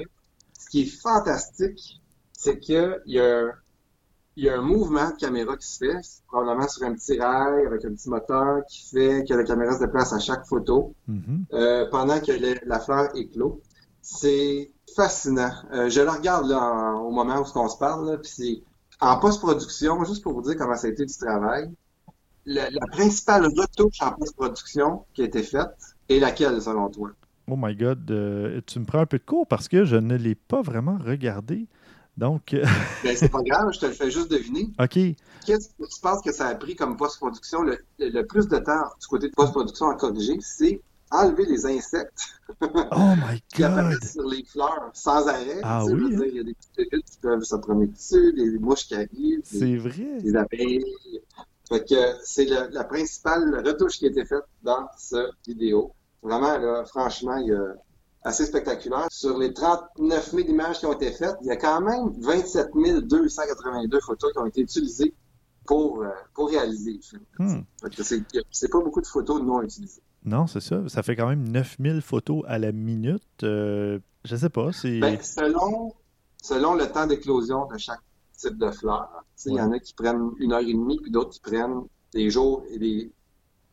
Ce 0.60 0.70
qui 0.70 0.82
est 0.82 1.02
fantastique, 1.02 2.02
c'est 2.34 2.60
qu'il 2.60 3.00
y 3.06 3.20
a 3.20 3.52
il 4.38 4.46
y 4.46 4.50
a 4.50 4.58
un 4.58 4.62
mouvement 4.62 5.10
de 5.10 5.16
caméra 5.16 5.58
qui 5.58 5.68
se 5.68 5.78
fait, 5.78 6.22
probablement 6.28 6.68
sur 6.68 6.84
un 6.84 6.94
petit 6.94 7.20
rail 7.20 7.66
avec 7.66 7.84
un 7.84 7.94
petit 7.94 8.10
moteur 8.10 8.62
qui 8.70 8.90
fait 8.90 9.26
que 9.28 9.34
la 9.34 9.44
caméra 9.44 9.74
se 9.74 9.80
déplace 9.80 10.14
à 10.14 10.20
chaque 10.20 10.46
photo 10.48 10.96
mm-hmm. 11.10 11.46
euh, 11.54 11.90
pendant 11.92 12.20
que 12.20 12.32
la 12.66 12.80
fleur 12.80 13.16
éclot. 13.16 13.62
C'est 14.02 14.72
fascinant. 14.96 15.52
Euh, 15.74 15.90
je 15.90 16.02
la 16.02 16.14
regarde 16.14 16.48
là 16.48 16.94
au 16.96 17.12
moment 17.12 17.40
où 17.40 17.46
on 17.56 17.68
se 17.68 17.78
parle, 17.78 18.20
puis 18.22 18.32
c'est 18.34 18.64
en 19.00 19.20
post-production, 19.20 20.04
juste 20.06 20.24
pour 20.24 20.34
vous 20.34 20.42
dire 20.42 20.56
comment 20.58 20.76
ça 20.76 20.88
a 20.88 20.90
été 20.90 21.06
du 21.06 21.18
travail 21.18 21.72
la, 22.46 22.70
principale 22.92 23.46
retouche 23.46 24.02
en 24.02 24.12
post-production 24.14 25.06
qui 25.14 25.22
a 25.22 25.26
été 25.26 25.44
faite 25.44 25.70
est 26.10 26.20
laquelle, 26.20 26.62
selon 26.62 26.90
toi? 26.90 27.12
Oh 27.50 27.56
my 27.58 27.76
God, 27.76 28.10
euh, 28.12 28.62
tu 28.66 28.80
me 28.80 28.86
prends 28.86 29.00
un 29.00 29.06
peu 29.06 29.18
de 29.18 29.24
cours 29.24 29.48
parce 29.48 29.68
que 29.68 29.84
je 29.84 29.96
ne 29.96 30.16
l'ai 30.16 30.36
pas 30.36 30.62
vraiment 30.62 30.98
regardé. 30.98 31.68
Donc. 32.18 32.54
Euh, 32.54 32.64
ben, 33.04 33.16
c'est 33.16 33.30
pas 33.30 33.42
grave, 33.42 33.72
je 33.74 33.80
te 33.80 33.86
le 33.86 33.94
fais 33.94 34.12
juste 34.12 34.32
deviner. 34.32 34.70
OK. 34.80 34.98
Qu'est-ce 35.46 35.70
que 35.70 35.84
tu 35.84 36.02
penses 36.02 36.22
que 36.22 36.32
ça 36.32 36.48
a 36.48 36.56
pris 36.56 36.76
comme 36.76 36.98
post-production? 36.98 37.64
Le, 37.64 38.22
plus 38.24 38.48
de 38.48 38.58
temps 38.58 38.84
du 39.00 39.08
côté 39.08 39.28
de 39.30 39.34
post-production 39.34 39.90
à 39.90 39.96
corriger, 39.96 40.38
c'est 40.40 40.82
enlever 41.10 41.46
les 41.46 41.66
insectes. 41.66 42.40
oh 42.62 43.16
my 43.18 43.42
qui 43.54 43.64
apparaissent 43.64 44.14
sur 44.14 44.28
les 44.30 44.44
fleurs 44.46 44.92
sans 44.94 45.28
arrêt. 45.28 45.60
Ah 45.64 45.86
oui? 45.86 46.16
Hein? 46.16 46.22
Il 46.28 46.36
y 46.36 46.40
a 46.40 46.44
des 46.44 46.54
petites 46.54 47.06
qui 47.06 47.18
peuvent 47.22 47.44
se 47.44 47.56
promener 47.56 47.88
dessus, 47.88 48.34
des 48.34 48.60
mouches 48.60 48.88
qui 48.88 48.96
arrivent. 48.96 49.42
C'est 49.44 49.76
vrai. 49.78 50.22
Des 50.22 50.36
abeilles. 50.36 50.86
Fait 51.72 51.88
que 51.88 52.18
c'est 52.26 52.46
la 52.46 52.84
principale 52.84 53.64
retouche 53.66 53.98
qui 53.98 54.06
a 54.06 54.10
été 54.10 54.26
faite 54.26 54.44
dans 54.62 54.90
cette 54.98 55.30
vidéo. 55.48 55.94
Vraiment, 56.22 56.58
là, 56.58 56.84
franchement, 56.84 57.38
il 57.38 57.48
y 57.48 57.54
a 57.54 57.76
assez 58.24 58.46
spectaculaire. 58.46 59.08
Sur 59.10 59.38
les 59.38 59.54
39 59.54 60.32
000 60.32 60.50
images 60.50 60.80
qui 60.80 60.86
ont 60.86 60.92
été 60.92 61.14
faites, 61.14 61.38
il 61.42 61.48
y 61.48 61.52
a 61.52 61.56
quand 61.56 61.80
même 61.80 62.12
27 62.20 62.72
282 63.04 64.00
photos 64.02 64.34
qui 64.34 64.40
ont 64.40 64.46
été 64.46 64.62
utilisées 64.62 65.14
pour, 65.66 66.02
euh, 66.02 66.10
pour 66.34 66.50
réaliser 66.50 66.94
le 66.94 67.02
film. 67.02 67.24
Hmm. 67.40 67.62
C'est 68.52 68.70
pas 68.70 68.82
beaucoup 68.82 69.02
de 69.02 69.08
photos 69.08 69.42
non 69.42 69.62
utilisées. 69.62 70.02
Non, 70.26 70.48
c'est 70.48 70.60
ça. 70.60 70.82
Ça 70.90 71.04
fait 71.04 71.16
quand 71.16 71.30
même 71.30 71.48
9000 71.48 72.02
photos 72.02 72.44
à 72.48 72.60
la 72.60 72.74
minute. 72.74 73.24
Euh, 73.44 74.00
je 74.26 74.36
sais 74.36 74.50
pas. 74.50 74.72
Ben, 74.84 75.18
selon, 75.22 75.94
selon 76.44 76.76
le 76.76 76.92
temps 76.92 77.08
d'éclosion 77.08 77.66
de 77.68 77.78
chaque 77.78 78.02
type 78.42 78.58
de 78.58 78.72
fleur. 78.72 79.24
Il 79.46 79.54
y 79.54 79.62
en 79.62 79.72
a 79.72 79.80
qui 79.80 79.94
prennent 79.94 80.32
une 80.38 80.54
heure 80.54 80.60
et 80.60 80.74
demie, 80.74 81.00
puis 81.02 81.12
d'autres 81.12 81.32
qui 81.32 81.40
prennent 81.42 81.84
des 82.14 82.30
jours 82.30 82.64
et 82.70 82.80
des, 82.80 83.12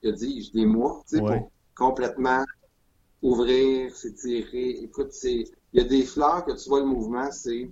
dis 0.03 0.51
des 0.55 0.67
mois 0.67 1.03
pour 1.11 1.51
complètement 1.75 2.45
ouvrir, 3.23 3.95
s'étirer. 3.95 4.71
Écoute, 4.83 5.13
c'est, 5.13 5.45
il 5.73 5.83
y 5.83 5.85
a 5.85 5.85
des 5.85 6.05
fleurs 6.05 6.45
que 6.45 6.53
tu 6.53 6.69
vois 6.69 6.81
le 6.81 6.87
mouvement, 6.87 7.31
c'est, 7.33 7.71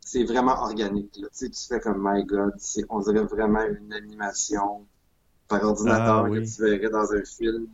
c'est 0.00 0.24
vraiment 0.24 0.62
organique. 0.62 1.16
Là. 1.18 1.28
Tu, 1.28 1.46
sais, 1.46 1.50
tu 1.50 1.66
fais 1.66 1.80
comme 1.80 2.02
My 2.02 2.24
God, 2.24 2.52
on 2.88 3.00
dirait 3.00 3.24
vraiment 3.24 3.62
une 3.62 3.92
animation 3.92 4.86
par 5.48 5.62
ordinateur 5.62 6.24
ah 6.26 6.30
que 6.30 6.38
tu 6.38 6.62
verrais 6.62 6.90
dans 6.90 7.12
un 7.12 7.22
film. 7.24 7.66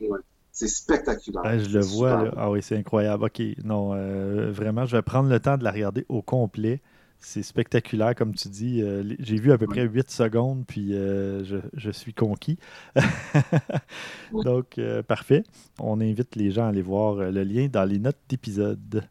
C'est 0.53 0.69
spectaculaire. 0.69 1.61
je 1.61 1.79
le 1.79 1.85
vois. 1.85 2.25
Là. 2.25 2.35
Ah 2.37 2.51
oui, 2.51 2.61
c'est 2.61 2.77
incroyable. 2.77 3.25
OK, 3.25 3.41
non, 3.63 3.93
euh, 3.95 4.51
vraiment, 4.51 4.85
je 4.85 4.97
vais 4.97 5.03
prendre 5.03 5.29
le 5.29 5.39
temps 5.39 5.57
de 5.57 5.63
la 5.63 5.71
regarder 5.71 6.05
au 6.09 6.23
complet. 6.23 6.83
C'est 7.23 7.43
spectaculaire, 7.43 8.15
comme 8.15 8.35
tu 8.35 8.49
dis. 8.49 8.81
Euh, 8.83 9.05
j'ai 9.19 9.37
vu 9.37 9.53
à 9.53 9.59
peu 9.59 9.67
près 9.67 9.87
8 9.87 10.11
secondes, 10.11 10.65
puis 10.67 10.95
euh, 10.95 11.61
je, 11.75 11.91
suis 11.91 12.15
conquis. 12.15 12.59
Donc, 14.45 14.79
euh, 14.79 15.03
parfait. 15.03 15.45
On 15.79 16.01
invite 16.01 16.35
les 16.35 16.51
gens 16.51 16.65
à 16.65 16.69
aller 16.69 16.81
voir 16.81 17.17
le 17.17 17.45
lien 17.45 17.69
dans 17.71 17.85
les 17.85 17.99
notes 17.99 18.19
d'épisode. 18.29 19.05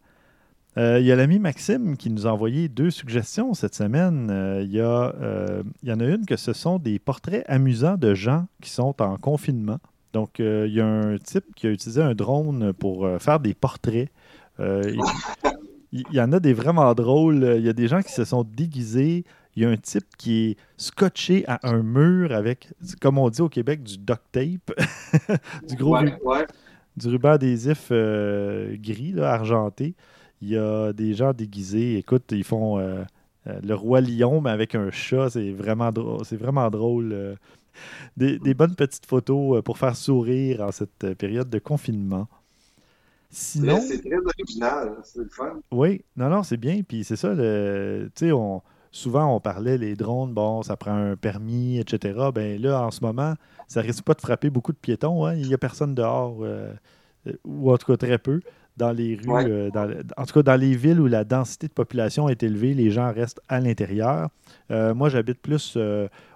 Il 0.78 1.04
y 1.04 1.12
a 1.12 1.16
l'ami 1.18 1.40
Maxime 1.40 1.98
qui 1.98 2.10
nous 2.10 2.26
a 2.26 2.32
envoyé 2.32 2.70
deux 2.70 2.90
suggestions 2.90 3.54
cette 3.54 3.76
semaine. 3.76 4.30
Il 4.64 4.72
y, 4.72 4.78
y, 4.78 4.82
en 4.82 6.00
a 6.00 6.06
une 6.06 6.26
que 6.26 6.38
ce 6.38 6.54
sont 6.54 6.80
des 6.80 7.00
portraits 7.00 7.44
amusants 7.48 7.98
de 7.98 8.14
gens 8.14 8.48
qui 8.62 8.70
sont 8.70 8.96
en 9.02 9.18
confinement. 9.18 9.80
Donc, 10.14 10.40
il 10.40 10.72
y 10.72 10.80
a 10.80 10.86
un 10.86 11.18
type 11.18 11.54
qui 11.54 11.68
a 11.68 11.72
utilisé 11.72 12.02
un 12.02 12.16
drone 12.16 12.72
pour 12.72 13.10
faire 13.20 13.42
des 13.42 13.54
portraits. 13.54 14.10
il 14.58 14.98
y 15.92 16.22
en 16.22 16.32
a 16.32 16.40
des 16.40 16.54
vraiment 16.54 16.94
drôles. 16.94 17.56
Il 17.58 17.66
y 17.66 17.70
a 17.70 17.74
des 17.74 17.88
gens 17.88 18.02
qui 18.02 18.12
se 18.12 18.26
sont 18.26 18.44
déguisés. 18.44 19.26
Il 19.56 19.64
y 19.64 19.66
a 19.66 19.70
un 19.70 19.78
type 19.78 20.06
qui 20.18 20.52
est 20.52 20.58
scotché 20.78 21.44
à 21.48 21.60
un 21.64 21.84
mur 21.84 22.32
avec, 22.34 22.70
comme 23.02 23.18
on 23.18 23.30
dit 23.30 23.42
au 23.42 23.50
Québec, 23.50 23.84
du 23.84 23.98
duct 23.98 24.22
tape. 24.32 24.72
du 25.68 25.76
gros 25.76 25.98
du 27.00 27.08
ruban 27.08 27.32
adhésif 27.32 27.88
euh, 27.92 28.76
gris, 28.78 29.14
là, 29.14 29.32
argenté. 29.32 29.96
Il 30.42 30.50
y 30.50 30.58
a 30.58 30.94
des 30.94 31.14
gens 31.14 31.34
déguisés. 31.34 31.98
Écoute, 31.98 32.24
ils 32.32 32.44
font 32.44 32.78
euh, 32.80 33.04
euh, 33.48 33.60
le 33.64 33.76
roi 33.76 34.02
lion, 34.02 34.42
mais 34.42 34.52
avec 34.52 34.76
un 34.76 34.92
chat. 34.92 35.30
C'est 35.32 35.52
vraiment 35.52 35.92
drôle. 35.92 36.26
C'est 36.26 36.38
vraiment 36.38 36.70
drôle. 36.70 37.38
des, 38.18 38.54
bonnes 38.54 38.76
petites 38.76 39.06
photos 39.06 39.64
pour 39.64 39.78
faire 39.78 39.96
sourire 39.96 40.62
en 40.62 40.72
cette 40.72 41.14
période 41.16 41.50
de 41.50 41.60
confinement. 41.60 42.28
Sinon. 43.32 43.80
C'est 43.80 44.02
très 44.02 44.18
original, 44.18 44.98
c'est 45.04 45.20
le 45.20 45.30
fun. 45.30 45.60
Oui, 45.72 46.04
non, 46.16 46.30
non, 46.30 46.44
c'est 46.44 46.58
bien. 46.58 46.82
Puis 46.82 47.04
c'est 47.04 47.16
ça, 47.16 47.36
tu 47.36 48.10
sais, 48.16 48.32
on, 48.32 48.62
souvent 48.92 49.36
on 49.36 49.40
parlait 49.40 49.78
les 49.78 49.96
drones, 49.96 50.34
bon, 50.34 50.64
ça 50.64 50.76
prend 50.76 50.96
un 50.96 51.16
permis, 51.16 51.80
etc. 51.80 52.18
Ben 52.34 52.62
là, 52.62 52.82
en 52.82 52.92
ce 52.92 53.02
moment, 53.02 53.34
ça 53.68 53.82
risque 53.82 54.04
pas 54.04 54.14
de 54.14 54.22
frapper 54.22 54.50
beaucoup 54.50 54.72
de 54.72 54.78
piétons. 54.78 55.26
Hein. 55.26 55.36
Il 55.36 55.48
n'y 55.48 55.54
a 55.54 55.58
personne 55.58 55.94
dehors, 55.94 56.38
euh, 56.42 56.74
ou 57.46 57.72
en 57.72 57.78
tout 57.78 57.92
cas 57.92 57.98
très 57.98 58.18
peu. 58.18 58.42
Dans 58.78 58.92
les 58.94 59.16
rues, 59.16 59.30
euh, 59.30 59.70
en 60.16 60.26
tout 60.26 60.34
cas 60.36 60.42
dans 60.42 60.56
les 60.56 60.74
villes 60.74 61.02
où 61.02 61.08
la 61.08 61.26
densité 61.26 61.68
de 61.68 61.74
population 61.74 62.30
est 62.30 62.42
élevée, 62.44 62.74
les 62.74 62.92
gens 62.92 63.12
restent 63.12 63.42
à 63.50 63.60
l'intérieur. 63.60 64.30
Euh, 64.72 64.94
moi, 64.94 65.10
j'habite 65.10 65.42
plus 65.42 65.78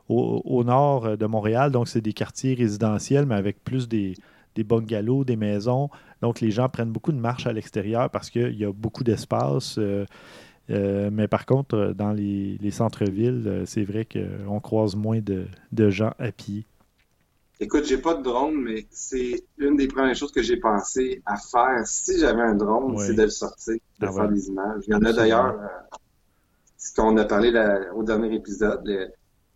au, 0.10 0.42
au, 0.44 0.64
nord 0.66 1.18
de 1.18 1.26
Montréal, 1.26 1.72
donc 1.72 1.88
c'est 1.88 2.02
des 2.02 2.12
quartiers 2.12 2.54
résidentiels, 2.54 3.26
mais 3.26 3.36
avec 3.36 3.64
plus 3.64 3.88
des, 3.88 4.16
des 4.56 4.64
bungalows, 4.64 5.24
des 5.24 5.36
maisons. 5.36 5.90
Donc, 6.22 6.40
les 6.40 6.52
gens 6.52 6.70
prennent 6.70 6.92
beaucoup 6.92 7.12
de 7.12 7.18
marches 7.18 7.48
à 7.48 7.54
l'extérieur 7.54 8.10
parce 8.10 8.30
qu'il 8.30 8.56
y 8.56 8.66
a 8.66 8.72
beaucoup 8.72 9.04
d'espace. 9.04 9.78
Euh, 9.78 10.06
euh, 10.70 11.10
mais 11.12 11.28
par 11.28 11.46
contre, 11.46 11.94
dans 11.96 12.14
les, 12.14 12.72
centres-villes, 12.72 13.44
euh, 13.46 13.66
c'est 13.66 13.84
vrai 13.84 14.06
qu'on 14.06 14.60
croise 14.60 14.96
moins 14.96 15.20
de, 15.20 15.90
gens 15.90 16.14
à 16.20 16.32
pied. 16.32 16.66
Écoute, 17.60 17.86
j'ai 17.86 17.98
pas 17.98 18.16
de 18.16 18.24
drone, 18.24 18.56
mais 18.56 18.88
c'est 18.90 19.44
une 19.58 19.76
des 19.76 19.88
premières 19.88 20.16
choses 20.16 20.32
que 20.32 20.42
j'ai 20.42 20.58
pensé 20.58 21.22
à 21.26 21.38
faire 21.38 21.86
si 21.86 22.20
j'avais 22.20 22.42
un 22.42 22.56
drone, 22.56 22.98
c'est 22.98 23.14
de 23.14 23.24
le 23.24 23.30
sortir, 23.30 23.76
de 24.00 24.08
ah 24.08 24.12
faire 24.12 24.30
des 24.30 24.48
images. 24.48 24.84
Il 24.88 24.94
y 24.94 24.96
en 24.96 25.04
a 25.04 25.14
d'ailleurs, 25.14 25.56
ce 26.78 26.94
qu'on 26.94 27.16
a 27.18 27.26
parlé 27.26 27.52
au 27.96 28.04
dernier 28.04 28.36
épisode, 28.36 29.12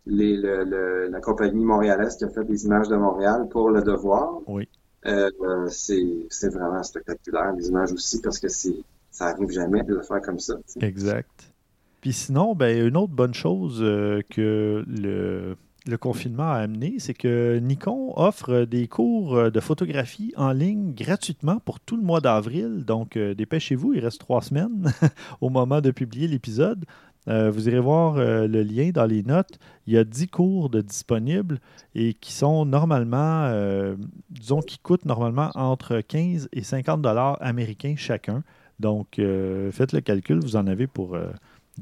la 0.06 1.20
compagnie 1.20 1.64
montréalaise 1.64 2.16
qui 2.16 2.24
a 2.24 2.28
fait 2.30 2.44
des 2.44 2.64
images 2.64 2.88
de 2.88 2.96
Montréal 2.96 3.48
pour 3.50 3.70
le 3.70 3.82
devoir. 3.82 4.40
Oui. 4.46 4.68
Euh, 5.06 5.68
c'est 5.68 6.48
vraiment 6.48 6.82
spectaculaire, 6.82 7.52
les 7.56 7.68
images 7.68 7.92
aussi, 7.92 8.20
parce 8.20 8.38
que 8.38 8.48
ça 8.48 9.26
arrive 9.26 9.50
jamais 9.50 9.82
de 9.82 9.94
le 9.94 10.02
faire 10.02 10.20
comme 10.20 10.38
ça. 10.38 10.54
Exact. 10.80 11.52
Puis 12.00 12.12
sinon, 12.12 12.54
ben, 12.54 12.86
une 12.86 12.96
autre 12.96 13.12
bonne 13.12 13.34
chose 13.34 13.80
euh, 13.82 14.22
que 14.28 14.84
le, 14.86 15.56
confinement 15.98 16.50
a 16.50 16.56
amené, 16.56 16.96
c'est 16.98 17.14
que 17.14 17.58
Nikon 17.58 18.12
offre 18.16 18.64
des 18.64 18.86
cours 18.88 19.50
de 19.50 19.60
photographie 19.60 20.34
en 20.36 20.52
ligne 20.52 20.92
gratuitement 20.92 21.60
pour 21.60 21.80
tout 21.80 21.96
le 21.96 22.02
mois 22.02 22.20
d'avril. 22.20 22.84
Donc, 22.84 23.16
euh, 23.16 23.34
dépêchez-vous, 23.34 23.94
il 23.94 24.00
reste 24.00 24.20
trois 24.20 24.42
semaines 24.42 24.92
au 25.40 25.48
moment 25.48 25.80
de 25.80 25.90
publier 25.90 26.28
l'épisode. 26.28 26.84
Euh, 27.28 27.50
vous 27.50 27.68
irez 27.68 27.80
voir 27.80 28.16
euh, 28.16 28.46
le 28.46 28.62
lien 28.62 28.90
dans 28.90 29.04
les 29.04 29.22
notes. 29.22 29.58
Il 29.86 29.92
y 29.92 29.98
a 29.98 30.04
10 30.04 30.28
cours 30.28 30.70
de 30.70 30.80
disponibles 30.80 31.60
et 31.94 32.14
qui 32.14 32.32
sont 32.32 32.64
normalement, 32.64 33.44
euh, 33.44 33.96
disons, 34.30 34.60
qui 34.60 34.78
coûtent 34.78 35.04
normalement 35.04 35.50
entre 35.54 36.00
15 36.00 36.48
et 36.52 36.62
50 36.62 37.02
dollars 37.02 37.36
américains 37.40 37.94
chacun. 37.96 38.42
Donc, 38.80 39.16
faites 39.16 39.92
le 39.92 40.00
calcul, 40.00 40.38
vous 40.38 40.54
en 40.54 40.68
avez 40.68 40.86
pour 40.86 41.18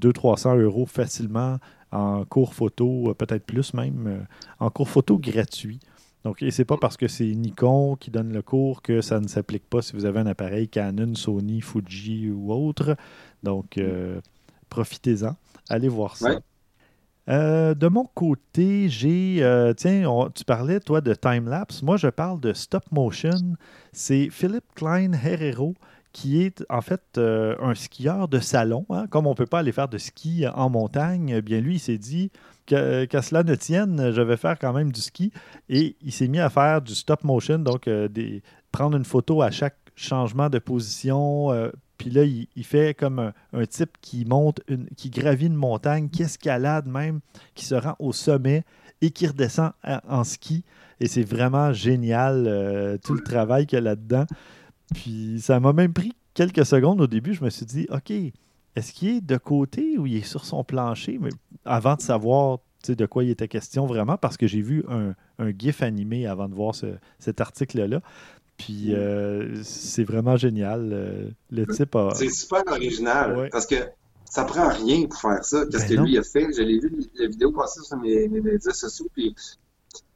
200-300 0.01 0.59
euros 0.63 0.87
facilement 0.87 1.59
en 1.93 2.25
cours 2.25 2.55
photo, 2.55 3.15
peut-être 3.19 3.45
plus 3.45 3.75
même, 3.75 4.27
en 4.61 4.71
cours 4.71 4.89
photo 4.89 5.19
gratuit. 5.19 5.79
Donc, 6.25 6.43
et 6.43 6.51
c'est 6.51 6.65
pas 6.65 6.79
parce 6.79 6.97
que 6.97 7.07
c'est 7.07 7.27
Nikon 7.27 7.97
qui 7.97 8.11
donne 8.11 8.33
le 8.33 8.41
cours 8.41 8.81
que 8.81 9.03
ça 9.03 9.21
ne 9.21 9.29
s'applique 9.29 9.69
pas 9.69 9.83
si 9.83 9.93
vous 9.93 10.07
avez 10.07 10.21
un 10.21 10.27
appareil 10.27 10.69
Canon, 10.69 11.15
Sony, 11.15 11.61
Fuji 11.61 12.31
ou 12.31 12.51
autre. 12.51 12.97
Donc, 13.43 13.79
Profitez-en. 14.69 15.37
Allez 15.69 15.89
voir 15.89 16.17
ça. 16.17 16.41
Euh, 17.29 17.75
de 17.75 17.89
mon 17.89 18.05
côté, 18.05 18.89
j'ai. 18.89 19.39
Euh, 19.43 19.73
tiens, 19.75 20.29
tu 20.35 20.45
parlais, 20.45 20.81
toi, 20.81 21.01
de 21.01 21.15
time-lapse. 21.15 21.83
Moi, 21.83 21.97
je 21.97 22.09
parle 22.09 22.41
de 22.41 22.53
stop 22.53 22.85
motion. 22.93 23.57
C'est 23.93 24.29
Philippe 24.31 24.75
Klein 24.75 25.13
Herrero 25.13 25.75
qui 26.13 26.41
est 26.41 26.65
en 26.71 26.81
fait 26.81 27.03
euh, 27.19 27.57
un 27.61 27.75
skieur 27.75 28.27
de 28.27 28.39
salon. 28.39 28.87
Hein. 28.89 29.07
Comme 29.09 29.27
on 29.27 29.31
ne 29.31 29.35
peut 29.35 29.45
pas 29.45 29.59
aller 29.59 29.73
faire 29.73 29.89
de 29.89 29.99
ski 29.99 30.47
en 30.55 30.71
montagne, 30.71 31.29
eh 31.37 31.43
bien 31.43 31.61
lui, 31.61 31.75
il 31.75 31.79
s'est 31.79 31.99
dit 31.99 32.31
qu'à 32.65 33.21
cela 33.21 33.43
ne 33.43 33.55
tienne, 33.55 34.13
je 34.13 34.23
vais 34.23 34.39
faire 34.39 34.59
quand 34.59 34.73
même 34.73 34.93
du 34.93 35.01
ski. 35.03 35.31
Et 35.69 35.95
il 36.01 36.13
s'est 36.13 36.29
mis 36.29 36.41
à 36.41 36.49
faire 36.49 36.81
du 36.81 36.95
stop 36.95 37.23
motion, 37.23 37.59
donc 37.59 37.87
des, 37.87 38.43
prendre 38.73 38.97
une 38.97 39.05
photo 39.05 39.43
à 39.43 39.51
chaque 39.51 39.77
changement 39.95 40.49
de 40.49 40.59
position, 40.59 41.51
puis 41.99 42.11
là, 42.11 42.25
il, 42.25 42.65
fait 42.65 42.95
comme 42.95 43.33
un, 43.53 43.67
type 43.67 43.97
qui 44.01 44.25
monte, 44.25 44.61
qui 44.97 45.11
gravit 45.11 45.47
une 45.47 45.55
montagne, 45.55 46.09
qui 46.09 46.23
escalade 46.23 46.87
même, 46.87 47.21
qui 47.55 47.65
se 47.65 47.75
rend 47.75 47.97
au 47.99 48.13
sommet 48.13 48.65
et 49.01 49.11
qui 49.11 49.27
redescend 49.27 49.73
en, 49.85 50.25
ski. 50.25 50.65
Et 51.01 51.07
c'est 51.07 51.23
vraiment 51.23 51.73
génial 51.73 52.47
euh, 52.47 52.99
tout 52.99 53.15
le 53.15 53.23
travail 53.23 53.67
qu'il 53.67 53.77
y 53.77 53.79
a 53.79 53.83
là-dedans. 53.83 54.27
Puis 54.95 55.41
ça 55.41 55.61
m'a 55.61 55.73
même 55.73 55.93
pris 55.93 56.13
quelques 56.35 56.67
secondes 56.67 57.01
au 57.01 57.07
début. 57.07 57.35
Je 57.35 57.45
me 57.45 57.51
suis 57.51 57.67
dit, 57.67 57.87
OK, 57.91 58.11
est-ce 58.11 58.93
qu'il 58.93 59.09
est 59.09 59.21
de 59.21 59.37
côté 59.37 59.99
ou 59.99 60.07
il 60.07 60.17
est 60.17 60.27
sur 60.27 60.45
son 60.45 60.65
plancher? 60.65 61.19
Mais 61.21 61.31
avant 61.65 61.97
de 61.97 62.03
savoir 62.03 62.59
de 62.95 63.07
quoi 63.07 63.25
il 63.25 63.31
était 63.31 63.49
question 63.49 63.87
vraiment, 63.87 64.17
parce 64.17 64.37
que 64.37 64.47
j'ai 64.47 64.61
vu 64.61 64.85
un, 64.89 65.15
GIF 65.51 65.83
animé 65.83 66.27
avant 66.27 66.49
de 66.49 66.55
voir 66.55 66.75
cet 67.19 67.41
article-là. 67.41 68.01
Puis 68.57 68.95
euh, 68.95 69.63
c'est 69.63 70.05
vraiment 70.05 70.37
génial. 70.37 70.91
Euh, 70.93 71.29
le 71.51 71.67
type 71.67 71.95
a... 71.95 72.15
C'est 72.15 72.31
super 72.31 72.63
original 72.69 73.49
parce 73.51 73.67
que 73.67 73.77
ça 74.25 74.45
prend 74.45 74.69
rien 74.69 75.07
pour 75.07 75.21
faire 75.21 75.45
ça. 75.45 75.65
Qu'est-ce 75.67 75.89
ben 75.89 75.97
que 75.97 76.03
lui 76.03 76.19
a 76.19 76.23
fait? 76.23 76.49
Je 76.53 76.63
l'ai 76.63 76.79
vu 76.79 77.05
la 77.19 77.29
vidéo 77.29 77.53
passer 77.53 77.81
sur 77.83 77.97
mes, 77.99 78.29
médias 78.29 78.73
sociaux, 78.73 79.09
puis 79.13 79.35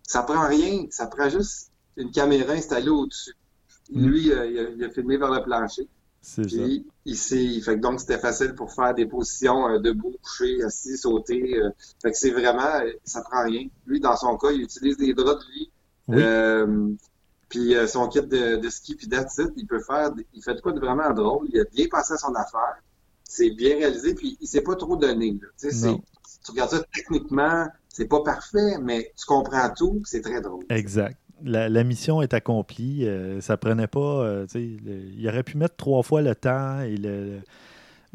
ça 0.03 0.23
prend 0.23 0.47
rien. 0.49 0.87
Ça 0.91 1.07
prend 1.07 1.29
juste 1.29 1.71
une 1.97 2.11
caméra 2.11 2.55
installée 2.55 2.89
au-dessus. 2.89 3.35
Mm. 3.93 4.07
Lui, 4.07 4.27
il 4.27 4.85
a, 4.85 4.91
filmé 4.91 5.17
vers 5.17 5.31
le 5.31 5.43
plancher. 5.43 5.87
C'est 6.23 6.49
ça. 6.49 6.57
Il, 7.07 7.63
fait 7.63 7.77
que 7.77 7.81
donc 7.81 8.01
c'était 8.01 8.19
facile 8.19 8.55
pour 8.55 8.73
faire 8.73 8.95
des 8.95 9.07
positions 9.07 9.81
debout, 9.81 10.15
couché, 10.23 10.63
assis, 10.63 10.97
sauter. 10.99 11.61
fait 12.03 12.11
que 12.11 12.17
c'est 12.17 12.31
vraiment, 12.31 12.81
ça 13.05 13.23
prend 13.23 13.45
rien. 13.45 13.69
Lui, 13.87 14.01
dans 14.01 14.17
son 14.17 14.37
cas, 14.37 14.51
il 14.51 14.63
utilise 14.63 14.97
des 14.97 15.13
draps 15.15 15.45
de 15.47 15.53
lit. 15.53 15.71
Oui. 16.09 16.97
Puis 17.51 17.75
son 17.89 18.09
kit 18.09 18.23
de, 18.23 18.69
ski, 18.71 18.95
puis 18.95 19.09
that's 19.09 19.41
il 19.57 19.67
peut 19.67 19.81
faire, 19.81 20.13
il 20.33 20.43
fait 20.43 20.61
quoi 20.63 20.73
de 20.73 20.81
vraiment 20.81 21.13
drôle. 21.13 21.49
Il 21.53 21.61
a 21.61 21.65
bien 21.65 21.87
passé 21.91 22.15
à 22.15 22.17
son 22.17 22.35
affaire. 22.35 22.81
C'est 23.25 23.51
bien 23.51 23.77
réalisé, 23.77 24.15
puis 24.15 24.39
il 24.41 24.47
s'est 24.47 24.63
pas 24.63 24.77
trop 24.77 24.97
donné. 24.97 25.39
Tu 25.59 26.53
regardes 26.53 26.71
ça 26.71 26.83
techniquement, 26.95 27.67
c'est 27.89 28.07
pas 28.07 28.23
parfait, 28.23 28.79
mais 28.81 29.13
tu 29.17 29.27
comprends 29.27 29.69
tout, 29.77 30.01
c'est 30.05 30.23
très 30.23 30.41
drôle. 30.41 30.65
Exact. 30.71 31.19
La, 31.43 31.85
mission 31.85 32.23
est 32.23 32.35
accomplie. 32.35 33.07
Euh, 33.07 33.41
ça 33.41 33.57
prenait 33.57 33.87
pas. 33.87 34.25
Euh, 34.25 34.47
il 34.55 35.27
aurait 35.29 35.43
pu 35.43 35.57
mettre 35.57 35.77
trois 35.77 36.03
fois 36.03 36.23
le 36.23 36.35
temps, 36.35 36.81
et 36.81 36.97
le, 36.97 37.41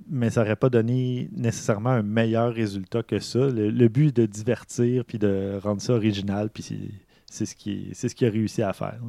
mais 0.09 0.29
ça 0.29 0.41
n'aurait 0.41 0.55
pas 0.55 0.69
donné 0.69 1.29
nécessairement 1.35 1.89
un 1.89 2.03
meilleur 2.03 2.53
résultat 2.53 3.03
que 3.03 3.19
ça. 3.19 3.39
Le, 3.39 3.87
but 3.87 4.07
est 4.07 4.11
de 4.11 4.25
divertir 4.25 5.05
puis 5.05 5.17
de 5.17 5.59
rendre 5.61 5.81
ça 5.81 5.93
original, 5.93 6.49
puis 6.49 6.91
c'est 7.35 7.45
ce 7.45 7.55
qu'il 7.55 7.93
ce 7.95 8.07
qui 8.07 8.25
a 8.25 8.29
réussi 8.29 8.61
à 8.61 8.73
faire. 8.73 8.99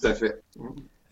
Tout 0.00 0.06
à 0.06 0.14
fait. 0.14 0.42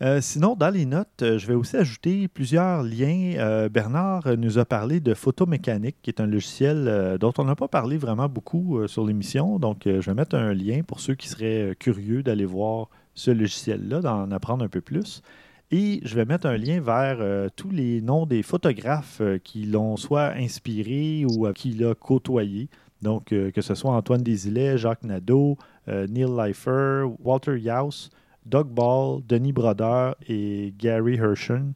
Euh, 0.03 0.21
sinon, 0.21 0.55
dans 0.55 0.69
les 0.69 0.85
notes, 0.85 1.23
euh, 1.23 1.39
je 1.39 1.47
vais 1.47 1.55
aussi 1.55 1.75
ajouter 1.75 2.27
plusieurs 2.27 2.83
liens. 2.83 3.33
Euh, 3.37 3.67
Bernard 3.67 4.37
nous 4.37 4.59
a 4.59 4.65
parlé 4.65 4.99
de 4.99 5.15
Photomécanique, 5.15 5.95
qui 6.03 6.11
est 6.11 6.21
un 6.21 6.27
logiciel 6.27 7.17
dont 7.19 7.33
on 7.39 7.45
n'a 7.45 7.55
pas 7.55 7.67
parlé 7.67 7.97
vraiment 7.97 8.29
beaucoup 8.29 8.87
sur 8.87 9.05
l'émission. 9.05 9.57
Donc, 9.57 9.81
je 9.85 9.99
vais 9.99 10.13
mettre 10.13 10.35
un 10.35 10.53
lien 10.53 10.83
pour 10.83 10.99
ceux 10.99 11.15
qui 11.15 11.27
seraient 11.27 11.75
curieux 11.79 12.21
d'aller 12.21 12.45
voir 12.45 12.89
ce 13.15 13.31
logiciel-là, 13.31 14.01
d'en 14.01 14.29
apprendre 14.31 14.63
un 14.63 14.69
peu 14.69 14.81
plus. 14.81 15.23
Et 15.71 15.99
je 16.03 16.15
vais 16.15 16.25
mettre 16.25 16.45
un 16.45 16.57
lien 16.57 16.79
vers 16.79 17.49
tous 17.55 17.71
les 17.71 18.01
noms 18.01 18.25
des 18.25 18.43
photographes 18.43 19.21
qui 19.43 19.65
l'ont 19.65 19.97
soit 19.97 20.33
inspiré 20.33 21.25
ou 21.25 21.51
qui 21.53 21.71
l'ont 21.71 21.95
côtoyé. 21.95 22.69
Donc, 23.01 23.25
que 23.25 23.61
ce 23.61 23.75
soit 23.75 23.91
Antoine 23.91 24.23
Desilets, 24.23 24.77
Jacques 24.77 25.03
Nadeau, 25.03 25.57
Neil 25.87 26.27
Leifer, 26.35 27.05
Walter 27.19 27.59
Yaus, 27.59 28.09
Doug 28.47 28.67
Ball, 28.67 29.21
Denis 29.27 29.53
Brodeur 29.53 30.15
et 30.27 30.73
Gary 30.77 31.15
Hershen. 31.15 31.73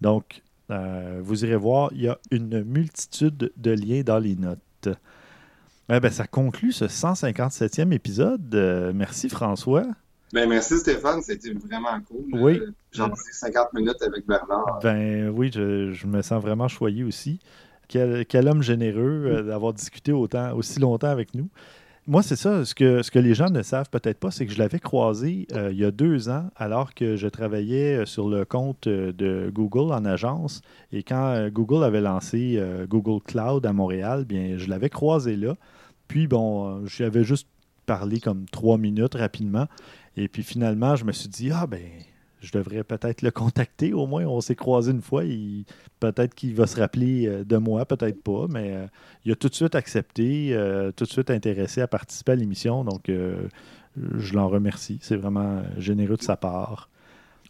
Donc, 0.00 0.42
euh, 0.70 1.20
vous 1.22 1.44
irez 1.44 1.56
voir, 1.56 1.90
il 1.92 2.02
y 2.02 2.08
a 2.08 2.18
une 2.30 2.64
multitude 2.64 3.52
de 3.56 3.70
liens 3.70 4.02
dans 4.02 4.18
les 4.18 4.34
notes. 4.34 4.88
Eh 5.90 6.00
ben, 6.00 6.10
ça 6.10 6.26
conclut 6.26 6.72
ce 6.72 6.86
157e 6.86 7.92
épisode. 7.92 8.54
Euh, 8.54 8.92
merci 8.94 9.28
François. 9.28 9.84
Ben, 10.32 10.48
merci 10.48 10.78
Stéphane, 10.78 11.20
c'était 11.20 11.52
vraiment 11.52 12.00
cool. 12.08 12.40
Oui. 12.40 12.60
J'en 12.92 13.10
ai 13.10 13.16
50 13.16 13.74
minutes 13.74 14.02
avec 14.02 14.26
Bernard. 14.26 14.80
Ben 14.82 15.28
oui, 15.28 15.50
je, 15.52 16.06
me 16.06 16.22
sens 16.22 16.42
vraiment 16.42 16.68
choyé 16.68 17.04
aussi. 17.04 17.38
Quel, 17.94 18.26
quel 18.26 18.48
homme 18.48 18.60
généreux 18.60 19.22
euh, 19.24 19.42
d'avoir 19.44 19.72
discuté 19.72 20.10
autant, 20.10 20.52
aussi 20.56 20.80
longtemps 20.80 21.10
avec 21.10 21.32
nous. 21.32 21.48
Moi, 22.08 22.24
c'est 22.24 22.34
ça. 22.34 22.64
Ce 22.64 22.74
que, 22.74 23.02
ce 23.02 23.12
que 23.12 23.20
les 23.20 23.34
gens 23.34 23.50
ne 23.50 23.62
savent 23.62 23.88
peut-être 23.88 24.18
pas, 24.18 24.32
c'est 24.32 24.46
que 24.46 24.52
je 24.52 24.58
l'avais 24.58 24.80
croisé 24.80 25.46
euh, 25.52 25.70
il 25.70 25.78
y 25.78 25.84
a 25.84 25.92
deux 25.92 26.28
ans, 26.28 26.50
alors 26.56 26.92
que 26.92 27.14
je 27.14 27.28
travaillais 27.28 27.98
euh, 27.98 28.04
sur 28.04 28.28
le 28.28 28.44
compte 28.44 28.88
de 28.88 29.48
Google 29.54 29.92
en 29.92 30.04
agence. 30.06 30.60
Et 30.90 31.04
quand 31.04 31.48
Google 31.52 31.84
avait 31.84 32.00
lancé 32.00 32.60
Google 32.88 33.22
Cloud 33.22 33.64
à 33.64 33.72
Montréal, 33.72 34.24
bien, 34.24 34.56
je 34.56 34.68
l'avais 34.68 34.90
croisé 34.90 35.36
là. 35.36 35.54
Puis, 36.08 36.26
bon, 36.26 36.84
j'avais 36.86 37.22
juste 37.22 37.46
parlé 37.86 38.18
comme 38.18 38.46
trois 38.50 38.76
minutes 38.76 39.14
rapidement. 39.14 39.68
Et 40.16 40.26
puis, 40.26 40.42
finalement, 40.42 40.96
je 40.96 41.04
me 41.04 41.12
suis 41.12 41.28
dit, 41.28 41.52
ah, 41.52 41.68
ben, 41.68 41.78
je 42.44 42.52
devrais 42.52 42.84
peut-être 42.84 43.22
le 43.22 43.30
contacter. 43.30 43.92
Au 43.92 44.06
moins, 44.06 44.24
on 44.26 44.40
s'est 44.40 44.54
croisé 44.54 44.92
une 44.92 45.02
fois. 45.02 45.22
Peut-être 45.98 46.34
qu'il 46.34 46.54
va 46.54 46.66
se 46.66 46.78
rappeler 46.78 47.26
euh, 47.26 47.44
de 47.44 47.56
moi, 47.56 47.86
peut-être 47.86 48.22
pas, 48.22 48.46
mais 48.48 48.72
euh, 48.72 48.86
il 49.24 49.32
a 49.32 49.34
tout 49.34 49.48
de 49.48 49.54
suite 49.54 49.74
accepté, 49.74 50.50
euh, 50.52 50.92
tout 50.92 51.04
de 51.04 51.10
suite 51.10 51.30
intéressé 51.30 51.80
à 51.80 51.88
participer 51.88 52.32
à 52.32 52.36
l'émission. 52.36 52.84
Donc, 52.84 53.10
je 53.96 54.34
l'en 54.34 54.48
remercie. 54.48 54.98
C'est 55.00 55.16
vraiment 55.16 55.62
généreux 55.78 56.16
de 56.16 56.22
sa 56.22 56.36
part. 56.36 56.90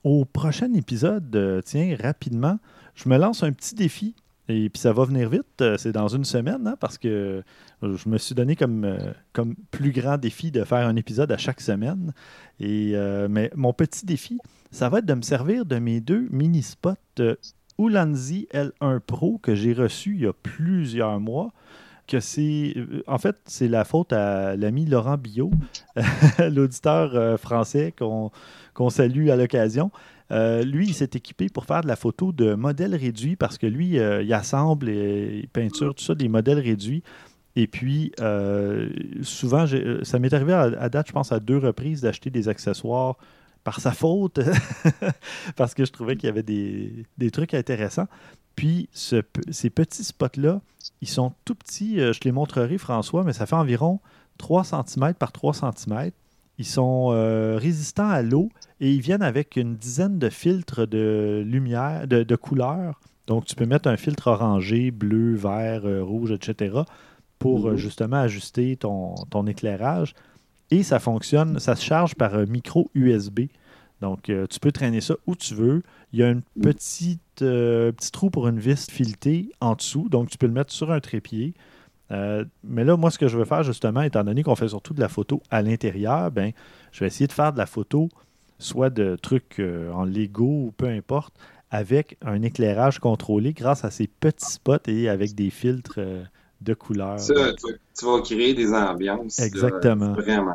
Au 0.04 0.24
prochain 0.24 0.72
épisode, 0.74 1.62
tiens, 1.64 1.96
rapidement, 2.00 2.58
je 2.94 3.08
me 3.08 3.16
lance 3.16 3.42
un 3.42 3.52
petit 3.52 3.74
défi. 3.74 4.14
Et 4.48 4.68
puis 4.68 4.80
ça 4.80 4.92
va 4.92 5.04
venir 5.04 5.30
vite, 5.30 5.64
c'est 5.78 5.92
dans 5.92 6.08
une 6.08 6.24
semaine, 6.24 6.66
hein, 6.66 6.76
parce 6.78 6.98
que 6.98 7.42
je 7.82 8.08
me 8.08 8.18
suis 8.18 8.34
donné 8.34 8.56
comme, 8.56 8.98
comme 9.32 9.54
plus 9.70 9.90
grand 9.90 10.18
défi 10.18 10.50
de 10.50 10.64
faire 10.64 10.86
un 10.86 10.96
épisode 10.96 11.32
à 11.32 11.38
chaque 11.38 11.62
semaine. 11.62 12.12
Et, 12.60 12.94
mais 13.30 13.50
mon 13.54 13.72
petit 13.72 14.04
défi, 14.04 14.38
ça 14.74 14.88
va 14.88 14.98
être 14.98 15.06
de 15.06 15.14
me 15.14 15.22
servir 15.22 15.64
de 15.64 15.78
mes 15.78 16.00
deux 16.00 16.26
mini-spots 16.32 16.96
euh, 17.20 17.36
Ulanzi 17.78 18.48
L1 18.52 18.98
Pro 18.98 19.38
que 19.38 19.54
j'ai 19.54 19.72
reçu 19.72 20.14
il 20.14 20.22
y 20.22 20.26
a 20.26 20.32
plusieurs 20.32 21.20
mois. 21.20 21.52
Que 22.08 22.18
c'est, 22.18 22.74
euh, 22.76 23.04
en 23.06 23.18
fait, 23.18 23.36
c'est 23.46 23.68
la 23.68 23.84
faute 23.84 24.12
à 24.12 24.56
l'ami 24.56 24.84
Laurent 24.84 25.16
Billot, 25.16 25.52
l'auditeur 26.50 27.14
euh, 27.14 27.36
français 27.36 27.94
qu'on 27.96 28.90
salue 28.90 29.28
à 29.28 29.36
l'occasion. 29.36 29.92
Lui, 30.30 30.88
il 30.88 30.94
s'est 30.94 31.10
équipé 31.14 31.48
pour 31.48 31.64
faire 31.66 31.82
de 31.82 31.88
la 31.88 31.96
photo 31.96 32.32
de 32.32 32.54
modèles 32.54 32.94
réduits 32.94 33.36
parce 33.36 33.58
que 33.58 33.66
lui, 33.66 33.96
il 33.96 34.32
assemble 34.32 34.88
et 34.88 35.40
il 35.42 35.48
peinture, 35.48 35.94
tout 35.94 36.04
ça, 36.04 36.14
des 36.14 36.28
modèles 36.28 36.60
réduits. 36.60 37.02
Et 37.56 37.66
puis, 37.66 38.12
souvent, 39.22 39.66
ça 40.02 40.18
m'est 40.18 40.32
arrivé 40.32 40.52
à, 40.52 40.88
date, 40.88 41.08
je 41.08 41.12
pense, 41.12 41.32
à 41.32 41.40
deux 41.40 41.58
reprises 41.58 42.00
d'acheter 42.00 42.30
des 42.30 42.48
accessoires 42.48 43.16
par 43.64 43.80
sa 43.80 43.92
faute, 43.92 44.40
parce 45.56 45.74
que 45.74 45.84
je 45.84 45.90
trouvais 45.90 46.16
qu'il 46.16 46.26
y 46.26 46.30
avait 46.30 46.42
des, 46.42 47.30
trucs 47.32 47.54
intéressants. 47.54 48.06
Puis 48.54 48.88
ces 48.92 49.70
petits 49.70 50.04
spots-là, 50.04 50.60
ils 51.00 51.08
sont 51.08 51.32
tout 51.44 51.56
petits. 51.56 51.98
Euh, 51.98 52.12
je 52.12 52.20
te 52.20 52.28
les 52.28 52.32
montrerai, 52.32 52.78
François, 52.78 53.24
mais 53.24 53.32
ça 53.32 53.46
fait 53.46 53.56
environ 53.56 54.00
3 54.38 54.64
cm 54.64 55.14
par 55.14 55.32
3 55.32 55.54
cm. 55.54 56.12
Ils 56.58 56.66
sont 56.66 57.08
euh, 57.10 57.56
résistants 57.60 58.08
à 58.08 58.22
l'eau 58.22 58.48
et 58.80 58.92
ils 58.92 59.00
viennent 59.00 59.22
avec 59.22 59.56
une 59.56 59.76
dizaine 59.76 60.18
de 60.18 60.28
filtres 60.28 60.86
de 60.86 61.42
lumière, 61.44 62.06
de, 62.06 62.22
de 62.22 62.36
couleurs. 62.36 63.00
Donc, 63.26 63.46
tu 63.46 63.54
peux 63.54 63.66
mettre 63.66 63.88
un 63.88 63.96
filtre 63.96 64.28
orangé, 64.28 64.90
bleu, 64.90 65.34
vert, 65.34 65.86
euh, 65.86 66.02
rouge, 66.02 66.30
etc. 66.30 66.80
pour 67.38 67.66
mm-hmm. 67.68 67.76
justement 67.76 68.18
ajuster 68.18 68.76
ton, 68.76 69.14
ton 69.30 69.46
éclairage. 69.46 70.14
Et 70.70 70.82
ça 70.82 70.98
fonctionne, 70.98 71.58
ça 71.58 71.76
se 71.76 71.84
charge 71.84 72.14
par 72.14 72.34
un 72.34 72.46
micro 72.46 72.90
USB. 72.94 73.42
Donc, 74.00 74.28
euh, 74.28 74.46
tu 74.46 74.60
peux 74.60 74.72
traîner 74.72 75.00
ça 75.00 75.14
où 75.26 75.34
tu 75.34 75.54
veux. 75.54 75.82
Il 76.12 76.18
y 76.18 76.22
a 76.22 76.28
un 76.28 76.40
petite, 76.60 77.42
euh, 77.42 77.92
petit 77.92 78.10
trou 78.10 78.28
pour 78.28 78.48
une 78.48 78.58
vis 78.58 78.90
filetée 78.90 79.50
en 79.60 79.74
dessous. 79.74 80.08
Donc, 80.08 80.28
tu 80.28 80.38
peux 80.38 80.46
le 80.46 80.52
mettre 80.52 80.72
sur 80.72 80.90
un 80.90 81.00
trépied. 81.00 81.54
Euh, 82.10 82.44
mais 82.62 82.84
là, 82.84 82.96
moi, 82.96 83.10
ce 83.10 83.18
que 83.18 83.28
je 83.28 83.38
veux 83.38 83.44
faire, 83.44 83.62
justement, 83.62 84.02
étant 84.02 84.24
donné 84.24 84.42
qu'on 84.42 84.54
fait 84.54 84.68
surtout 84.68 84.94
de 84.94 85.00
la 85.00 85.08
photo 85.08 85.42
à 85.50 85.62
l'intérieur, 85.62 86.30
ben, 86.30 86.52
je 86.92 87.00
vais 87.00 87.06
essayer 87.06 87.26
de 87.26 87.32
faire 87.32 87.52
de 87.52 87.58
la 87.58 87.66
photo, 87.66 88.08
soit 88.58 88.90
de 88.90 89.16
trucs 89.16 89.60
en 89.92 90.04
Lego 90.04 90.44
ou 90.44 90.74
peu 90.76 90.86
importe, 90.86 91.34
avec 91.70 92.16
un 92.22 92.42
éclairage 92.42 92.98
contrôlé 92.98 93.52
grâce 93.52 93.84
à 93.84 93.90
ces 93.90 94.06
petits 94.06 94.52
spots 94.52 94.86
et 94.86 95.08
avec 95.08 95.34
des 95.34 95.50
filtres 95.50 95.98
de 96.60 96.74
couleurs. 96.74 97.18
Ça, 97.20 97.34
tu, 97.54 98.04
vas 98.04 98.20
créer 98.20 98.54
des 98.54 98.72
ambiances. 98.72 99.38
Exactement. 99.38 100.12
vraiment. 100.12 100.54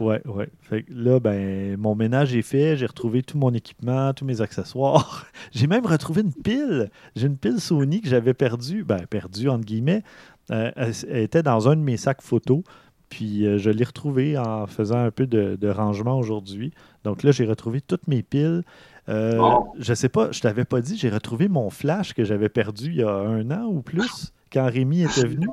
Oui, 0.00 0.16
oui. 0.26 0.84
là, 0.88 1.20
ben, 1.20 1.76
mon 1.76 1.94
ménage 1.94 2.34
est 2.34 2.42
fait. 2.42 2.76
J'ai 2.76 2.86
retrouvé 2.86 3.22
tout 3.22 3.38
mon 3.38 3.52
équipement, 3.52 4.12
tous 4.14 4.24
mes 4.24 4.40
accessoires. 4.40 5.26
j'ai 5.52 5.66
même 5.66 5.86
retrouvé 5.86 6.22
une 6.22 6.32
pile. 6.32 6.90
J'ai 7.16 7.26
une 7.26 7.36
pile 7.36 7.60
Sony 7.60 8.00
que 8.00 8.08
j'avais 8.08 8.34
perdue. 8.34 8.84
Ben, 8.84 9.06
perdue, 9.06 9.48
entre 9.48 9.64
guillemets. 9.64 10.02
Euh, 10.50 10.70
elle, 10.76 11.18
était 11.18 11.42
dans 11.42 11.68
un 11.68 11.76
de 11.76 11.82
mes 11.82 11.96
sacs 11.96 12.22
photos. 12.22 12.62
Puis 13.08 13.44
euh, 13.44 13.58
je 13.58 13.70
l'ai 13.70 13.84
retrouvée 13.84 14.38
en 14.38 14.66
faisant 14.66 14.98
un 14.98 15.10
peu 15.10 15.26
de, 15.26 15.68
rangement 15.68 16.18
aujourd'hui. 16.18 16.72
Donc 17.04 17.22
là, 17.22 17.32
j'ai 17.32 17.44
retrouvé 17.44 17.80
toutes 17.80 18.06
mes 18.06 18.22
piles. 18.22 18.62
Euh, 19.08 19.40
Je 19.78 19.94
sais 19.94 20.08
pas, 20.08 20.30
je 20.30 20.40
t'avais 20.40 20.64
pas 20.64 20.80
dit, 20.80 20.96
j'ai 20.96 21.10
retrouvé 21.10 21.48
mon 21.48 21.70
flash 21.70 22.14
que 22.14 22.24
j'avais 22.24 22.48
perdu 22.48 22.90
il 22.90 22.96
y 22.96 23.02
a 23.02 23.12
un 23.12 23.50
an 23.50 23.64
ou 23.64 23.82
plus 23.82 24.32
quand 24.52 24.70
Rémi 24.70 25.02
était 25.02 25.26
venu. 25.26 25.48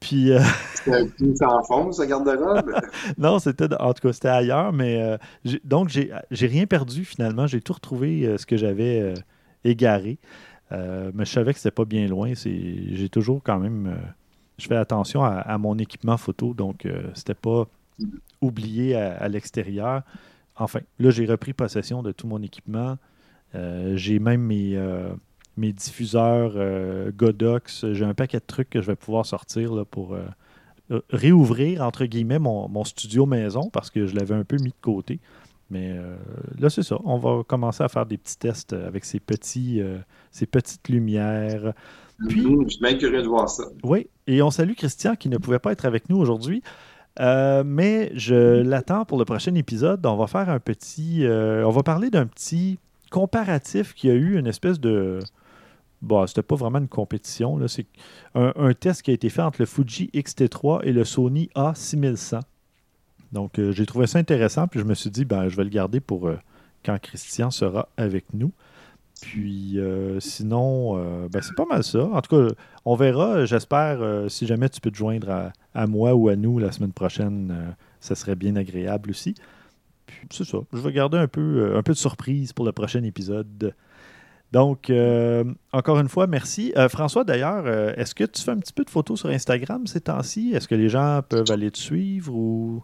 Puis. 0.00 0.32
Euh... 0.32 0.40
C'était 0.74 1.36
sans 1.36 1.62
fond, 1.64 1.92
sa 1.92 2.06
garde-robe? 2.06 2.72
non, 3.18 3.38
c'était. 3.38 3.72
En 3.78 3.92
tout 3.92 4.08
cas, 4.08 4.12
c'était 4.12 4.28
ailleurs, 4.28 4.72
mais. 4.72 5.00
Euh, 5.02 5.18
donc, 5.64 5.88
j'ai 5.88 6.46
rien 6.46 6.66
perdu 6.66 7.04
finalement. 7.04 7.46
J'ai 7.46 7.60
tout 7.60 7.74
retrouvé 7.74 8.26
euh, 8.26 8.38
ce 8.38 8.46
que 8.46 8.56
j'avais 8.56 9.14
égaré. 9.62 10.18
mais 10.70 11.24
je 11.24 11.30
savais 11.30 11.52
que 11.52 11.58
c'était 11.58 11.70
pas 11.70 11.84
bien 11.84 12.06
loin. 12.08 12.32
J'ai 12.34 13.08
toujours 13.10 13.42
quand 13.44 13.58
même. 13.58 13.94
Je 14.60 14.66
fais 14.66 14.76
attention 14.76 15.24
à, 15.24 15.58
mon 15.58 15.78
équipement 15.78 16.16
photo, 16.16 16.54
donc 16.54 16.86
c'était 17.14 17.34
pas 17.34 17.66
oublié 18.40 18.94
à 18.94 19.28
l'extérieur. 19.28 20.02
Enfin, 20.56 20.80
là, 20.98 21.10
j'ai 21.10 21.26
repris 21.26 21.52
possession 21.52 22.02
de 22.02 22.12
tout 22.12 22.26
mon 22.26 22.42
équipement. 22.42 22.98
j'ai 23.54 24.18
même 24.18 24.42
mes 24.42 24.76
mes 25.60 25.72
diffuseurs 25.72 26.52
euh, 26.56 27.12
Godox. 27.12 27.92
J'ai 27.92 28.04
un 28.04 28.14
paquet 28.14 28.38
de 28.38 28.44
trucs 28.46 28.70
que 28.70 28.80
je 28.80 28.86
vais 28.86 28.96
pouvoir 28.96 29.26
sortir 29.26 29.74
là, 29.74 29.84
pour 29.84 30.14
euh, 30.14 30.24
euh, 30.90 31.00
réouvrir, 31.10 31.82
entre 31.82 32.06
guillemets, 32.06 32.38
mon, 32.38 32.84
studio 32.84 33.26
maison 33.26 33.68
parce 33.70 33.90
que 33.90 34.06
je 34.06 34.16
l'avais 34.16 34.34
un 34.34 34.44
peu 34.44 34.56
mis 34.56 34.70
de 34.70 34.80
côté. 34.80 35.20
Mais 35.72 35.96
là, 36.58 36.68
c'est 36.68 36.82
ça. 36.82 36.98
On 37.04 37.16
va 37.16 37.44
commencer 37.44 37.84
à 37.84 37.88
faire 37.88 38.04
des 38.04 38.18
petits 38.18 38.36
tests 38.36 38.72
avec 38.72 39.04
ces, 39.04 39.20
petits, 39.20 39.80
ces 40.32 40.44
petites 40.44 40.88
lumières. 40.88 41.74
Puis, 42.28 42.42
je 42.42 42.68
suis 42.68 42.80
bien 42.80 42.96
curieux 42.96 43.22
de 43.22 43.28
voir 43.28 43.48
ça. 43.48 43.64
Oui, 43.82 44.08
et 44.26 44.42
on 44.42 44.50
salue 44.50 44.74
Christian 44.74 45.16
qui 45.16 45.28
ne 45.28 45.38
pouvait 45.38 45.58
pas 45.58 45.72
être 45.72 45.84
avec 45.84 46.08
nous 46.08 46.18
aujourd'hui. 46.18 46.62
Euh, 47.18 47.64
mais 47.66 48.12
je 48.14 48.62
l'attends 48.62 49.04
pour 49.04 49.18
le 49.18 49.24
prochain 49.24 49.54
épisode. 49.54 50.04
On 50.06 50.16
va 50.16 50.26
faire 50.26 50.48
un 50.48 50.60
petit. 50.60 51.24
Euh, 51.24 51.64
on 51.66 51.70
va 51.70 51.82
parler 51.82 52.10
d'un 52.10 52.26
petit 52.26 52.78
comparatif 53.10 53.94
qui 53.94 54.10
a 54.10 54.14
eu 54.14 54.38
une 54.38 54.46
espèce 54.46 54.78
de. 54.78 55.18
Bon, 56.02 56.26
c'était 56.26 56.42
pas 56.42 56.56
vraiment 56.56 56.78
une 56.78 56.88
compétition. 56.88 57.58
C'est 57.68 57.86
un, 58.34 58.72
test 58.72 59.02
qui 59.02 59.10
a 59.10 59.14
été 59.14 59.28
fait 59.28 59.42
entre 59.42 59.60
le 59.60 59.66
Fuji 59.66 60.08
X-T3 60.14 60.80
et 60.84 60.92
le 60.92 61.04
Sony 61.04 61.50
A6100. 61.54 62.40
Donc, 63.32 63.58
euh, 63.58 63.72
j'ai 63.72 63.84
trouvé 63.84 64.06
ça 64.06 64.18
intéressant. 64.18 64.66
Puis 64.66 64.80
je 64.80 64.84
me 64.84 64.94
suis 64.94 65.10
dit, 65.10 65.24
ben, 65.24 65.48
je 65.48 65.56
vais 65.56 65.64
le 65.64 65.70
garder 65.70 66.00
pour 66.00 66.30
quand 66.84 66.98
Christian 66.98 67.50
sera 67.50 67.88
avec 67.98 68.32
nous. 68.32 68.52
Puis 69.20 69.78
euh, 69.78 70.18
sinon, 70.20 70.96
euh, 70.96 71.28
ben, 71.28 71.42
c'est 71.42 71.54
pas 71.54 71.66
mal 71.66 71.84
ça. 71.84 72.04
En 72.04 72.20
tout 72.20 72.36
cas, 72.36 72.54
on 72.84 72.94
verra. 72.94 73.44
J'espère, 73.44 74.00
euh, 74.00 74.28
si 74.28 74.46
jamais 74.46 74.68
tu 74.68 74.80
peux 74.80 74.90
te 74.90 74.96
joindre 74.96 75.52
à, 75.74 75.86
moi 75.86 76.14
ou 76.14 76.28
à 76.28 76.36
nous 76.36 76.58
la 76.58 76.72
semaine 76.72 76.92
prochaine, 76.92 77.74
ça 78.00 78.14
serait 78.14 78.34
bien 78.34 78.56
agréable 78.56 79.10
aussi. 79.10 79.34
Puis 80.06 80.26
c'est 80.30 80.44
ça. 80.44 80.58
Je 80.72 80.78
vais 80.78 80.92
garder 80.92 81.18
un 81.18 81.28
peu, 81.28 81.76
un 81.76 81.82
peu 81.82 81.92
de 81.92 81.98
surprise 81.98 82.52
pour 82.52 82.64
le 82.64 82.72
prochain 82.72 83.02
épisode. 83.02 83.74
Donc, 84.52 84.90
encore 85.72 86.00
une 86.00 86.08
fois, 86.08 86.26
merci. 86.26 86.72
François, 86.88 87.22
d'ailleurs, 87.22 87.68
est-ce 87.96 88.14
que 88.14 88.24
tu 88.24 88.42
fais 88.42 88.50
un 88.50 88.58
petit 88.58 88.72
peu 88.72 88.84
de 88.84 88.90
photos 88.90 89.20
sur 89.20 89.28
Instagram 89.28 89.86
ces 89.86 90.00
temps-ci? 90.00 90.52
Est-ce 90.54 90.66
que 90.66 90.74
les 90.74 90.88
gens 90.88 91.20
peuvent 91.28 91.50
aller 91.50 91.70
te 91.70 91.78
suivre 91.78 92.34
ou... 92.34 92.82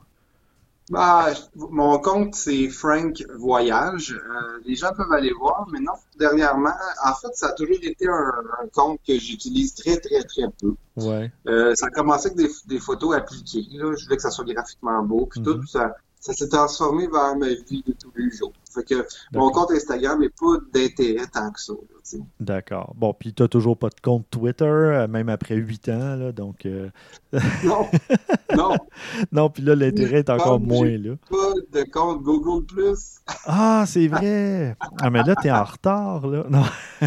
Bah, 0.89 1.33
mon 1.57 1.99
compte, 1.99 2.37
c'est 2.37 2.69
Frank 2.69 3.25
Voyage. 3.35 4.13
Euh, 4.13 4.61
les 4.65 4.77
gens 4.77 4.93
peuvent 4.97 5.11
aller 5.11 5.33
voir, 5.33 5.67
mais 5.73 5.81
non, 5.81 5.95
dernièrement, 6.17 6.75
en 7.05 7.15
fait, 7.15 7.35
ça 7.35 7.49
a 7.49 7.53
toujours 7.53 7.77
été 7.83 8.07
un, 8.07 8.33
compte 8.73 9.01
que 9.07 9.19
j'utilise 9.19 9.75
très, 9.75 9.97
très, 9.97 10.23
très 10.23 10.45
peu. 10.61 10.75
Ouais. 10.97 11.33
Euh, 11.49 11.75
ça 11.75 11.87
a 11.87 11.91
commencé 11.91 12.27
avec 12.29 12.39
des, 12.39 12.51
des 12.67 12.79
photos 12.79 13.17
appliquées. 13.17 13.67
Là. 13.73 13.93
Je 13.97 14.05
voulais 14.05 14.17
que 14.17 14.23
ça 14.23 14.31
soit 14.31 14.45
graphiquement 14.45 15.03
beau, 15.03 15.27
puis 15.27 15.43
tout, 15.43 15.55
mm-hmm. 15.55 15.67
ça, 15.67 15.97
ça 16.21 16.33
s'est 16.33 16.49
transformé 16.49 17.09
vers 17.09 17.37
ma 17.37 17.49
vie 17.49 17.83
de 17.85 17.93
tous 17.93 18.13
les 18.17 18.31
jours. 18.31 18.53
Fait 18.77 18.85
que 18.85 19.07
mon 19.33 19.51
compte 19.51 19.71
Instagram 19.71 20.21
n'est 20.21 20.29
pas 20.29 20.59
d'intérêt 20.73 21.27
tant 21.33 21.51
que 21.51 21.61
ça. 21.61 21.73
D'accord. 22.39 22.95
Bon, 22.97 23.15
puis 23.19 23.33
tu 23.33 23.43
n'as 23.43 23.49
toujours 23.49 23.77
pas 23.77 23.89
de 23.89 24.01
compte 24.01 24.27
Twitter, 24.31 24.65
euh, 24.65 25.09
même 25.09 25.29
après 25.29 25.57
huit 25.57 25.89
ans, 25.89 26.17
là, 26.17 26.33
donc... 26.33 26.67
Euh, 26.67 26.91
non, 27.65 27.87
non. 28.57 28.77
non, 29.33 29.51
puis 29.51 29.63
là, 29.63 29.75
l'intérêt 29.75 30.19
est 30.19 30.31
encore 30.31 30.61
moins, 30.61 30.97
là. 30.97 31.15
pas 31.29 31.81
de 31.81 31.91
compte 31.91 32.23
Google+. 32.23 32.65
ah, 33.47 33.85
c'est 33.87 34.09
vrai! 34.09 34.77
Ah, 35.01 35.11
mais 35.11 35.23
là, 35.23 35.35
tu 35.41 35.49
es 35.49 35.51
en 35.51 35.65
retard, 35.65 36.27
là. 36.27 36.45
Non. 36.49 36.63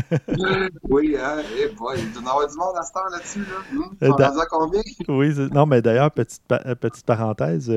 oui, 0.90 1.16
hein, 1.18 1.38
eh 1.58 1.74
boy, 1.76 1.98
il 1.98 2.12
doit 2.12 2.24
y 2.24 2.28
avoir 2.28 2.48
du 2.48 2.58
monde 2.58 2.76
à 2.78 2.84
ce 2.84 2.92
temps 2.92 3.10
là-dessus, 3.12 3.40
là. 3.40 4.10
Hum, 4.10 4.40
à 4.40 4.46
combien? 4.50 4.82
oui, 5.08 5.34
non, 5.54 5.66
mais 5.66 5.82
d'ailleurs, 5.82 6.12
petite, 6.12 6.44
petite 6.48 7.06
parenthèse, 7.06 7.72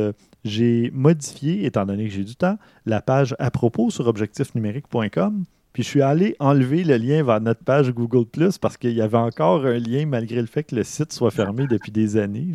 j'ai 0.44 0.90
modifié, 0.92 1.66
étant 1.66 1.86
donné 1.86 2.08
que 2.08 2.14
j'ai 2.14 2.24
du 2.24 2.36
temps, 2.36 2.58
la 2.86 3.00
page 3.00 3.34
à 3.38 3.50
propos 3.50 3.90
sur 3.90 4.06
objectifnumérique.com. 4.06 5.44
Puis 5.72 5.82
je 5.82 5.88
suis 5.88 6.02
allé 6.02 6.36
enlever 6.38 6.84
le 6.84 6.98
lien 6.98 7.22
vers 7.22 7.40
notre 7.40 7.64
page 7.64 7.90
Google 7.92 8.26
Plus 8.26 8.58
parce 8.58 8.76
qu'il 8.76 8.92
y 8.92 9.00
avait 9.00 9.16
encore 9.16 9.64
un 9.64 9.78
lien 9.78 10.04
malgré 10.04 10.40
le 10.40 10.46
fait 10.46 10.64
que 10.64 10.76
le 10.76 10.82
site 10.82 11.14
soit 11.14 11.30
fermé 11.30 11.66
depuis 11.66 11.90
des 11.90 12.18
années. 12.18 12.54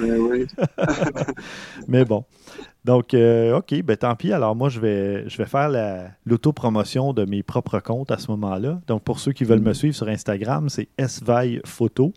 oui. 0.00 0.46
Mais 1.88 2.06
bon. 2.06 2.24
Donc, 2.86 3.12
euh, 3.12 3.58
OK, 3.58 3.74
ben 3.82 3.96
tant 3.96 4.16
pis. 4.16 4.32
Alors 4.32 4.56
moi, 4.56 4.70
je 4.70 4.80
vais, 4.80 5.28
je 5.28 5.36
vais 5.36 5.44
faire 5.44 5.70
l'autopromotion 6.24 7.12
de 7.12 7.26
mes 7.26 7.42
propres 7.42 7.80
comptes 7.80 8.10
à 8.10 8.16
ce 8.16 8.30
moment-là. 8.30 8.80
Donc, 8.86 9.02
pour 9.02 9.20
ceux 9.20 9.32
qui 9.32 9.44
veulent 9.44 9.60
me 9.60 9.74
suivre 9.74 9.94
sur 9.94 10.08
Instagram, 10.08 10.70
c'est 10.70 10.88
SVI 10.98 11.60
Photo. 11.66 12.14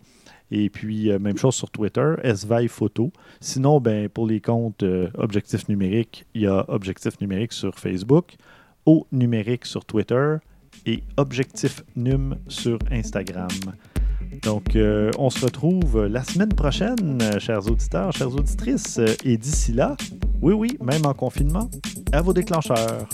Et 0.50 0.70
puis, 0.70 1.10
euh, 1.10 1.18
même 1.18 1.36
chose 1.36 1.54
sur 1.54 1.70
Twitter, 1.70 2.14
SVI 2.22 2.68
Photo. 2.68 3.12
Sinon, 3.40 3.80
ben, 3.80 4.08
pour 4.08 4.26
les 4.26 4.40
comptes 4.40 4.82
euh, 4.82 5.08
Objectif 5.14 5.68
Numérique, 5.68 6.24
il 6.34 6.42
y 6.42 6.46
a 6.46 6.64
Objectif 6.68 7.20
Numérique 7.20 7.52
sur 7.52 7.78
Facebook, 7.78 8.36
O 8.84 9.06
Numérique 9.10 9.66
sur 9.66 9.84
Twitter 9.84 10.36
et 10.84 11.02
Objectif 11.16 11.82
Num 11.96 12.36
sur 12.48 12.78
Instagram. 12.90 13.48
Donc, 14.42 14.76
euh, 14.76 15.10
on 15.18 15.30
se 15.30 15.44
retrouve 15.44 16.06
la 16.06 16.22
semaine 16.22 16.52
prochaine, 16.52 17.22
chers 17.40 17.68
auditeurs, 17.70 18.12
chères 18.12 18.34
auditrices. 18.34 19.00
Et 19.24 19.36
d'ici 19.36 19.72
là, 19.72 19.96
oui, 20.42 20.54
oui, 20.54 20.78
même 20.80 21.06
en 21.06 21.14
confinement, 21.14 21.70
à 22.12 22.22
vos 22.22 22.32
déclencheurs. 22.32 23.08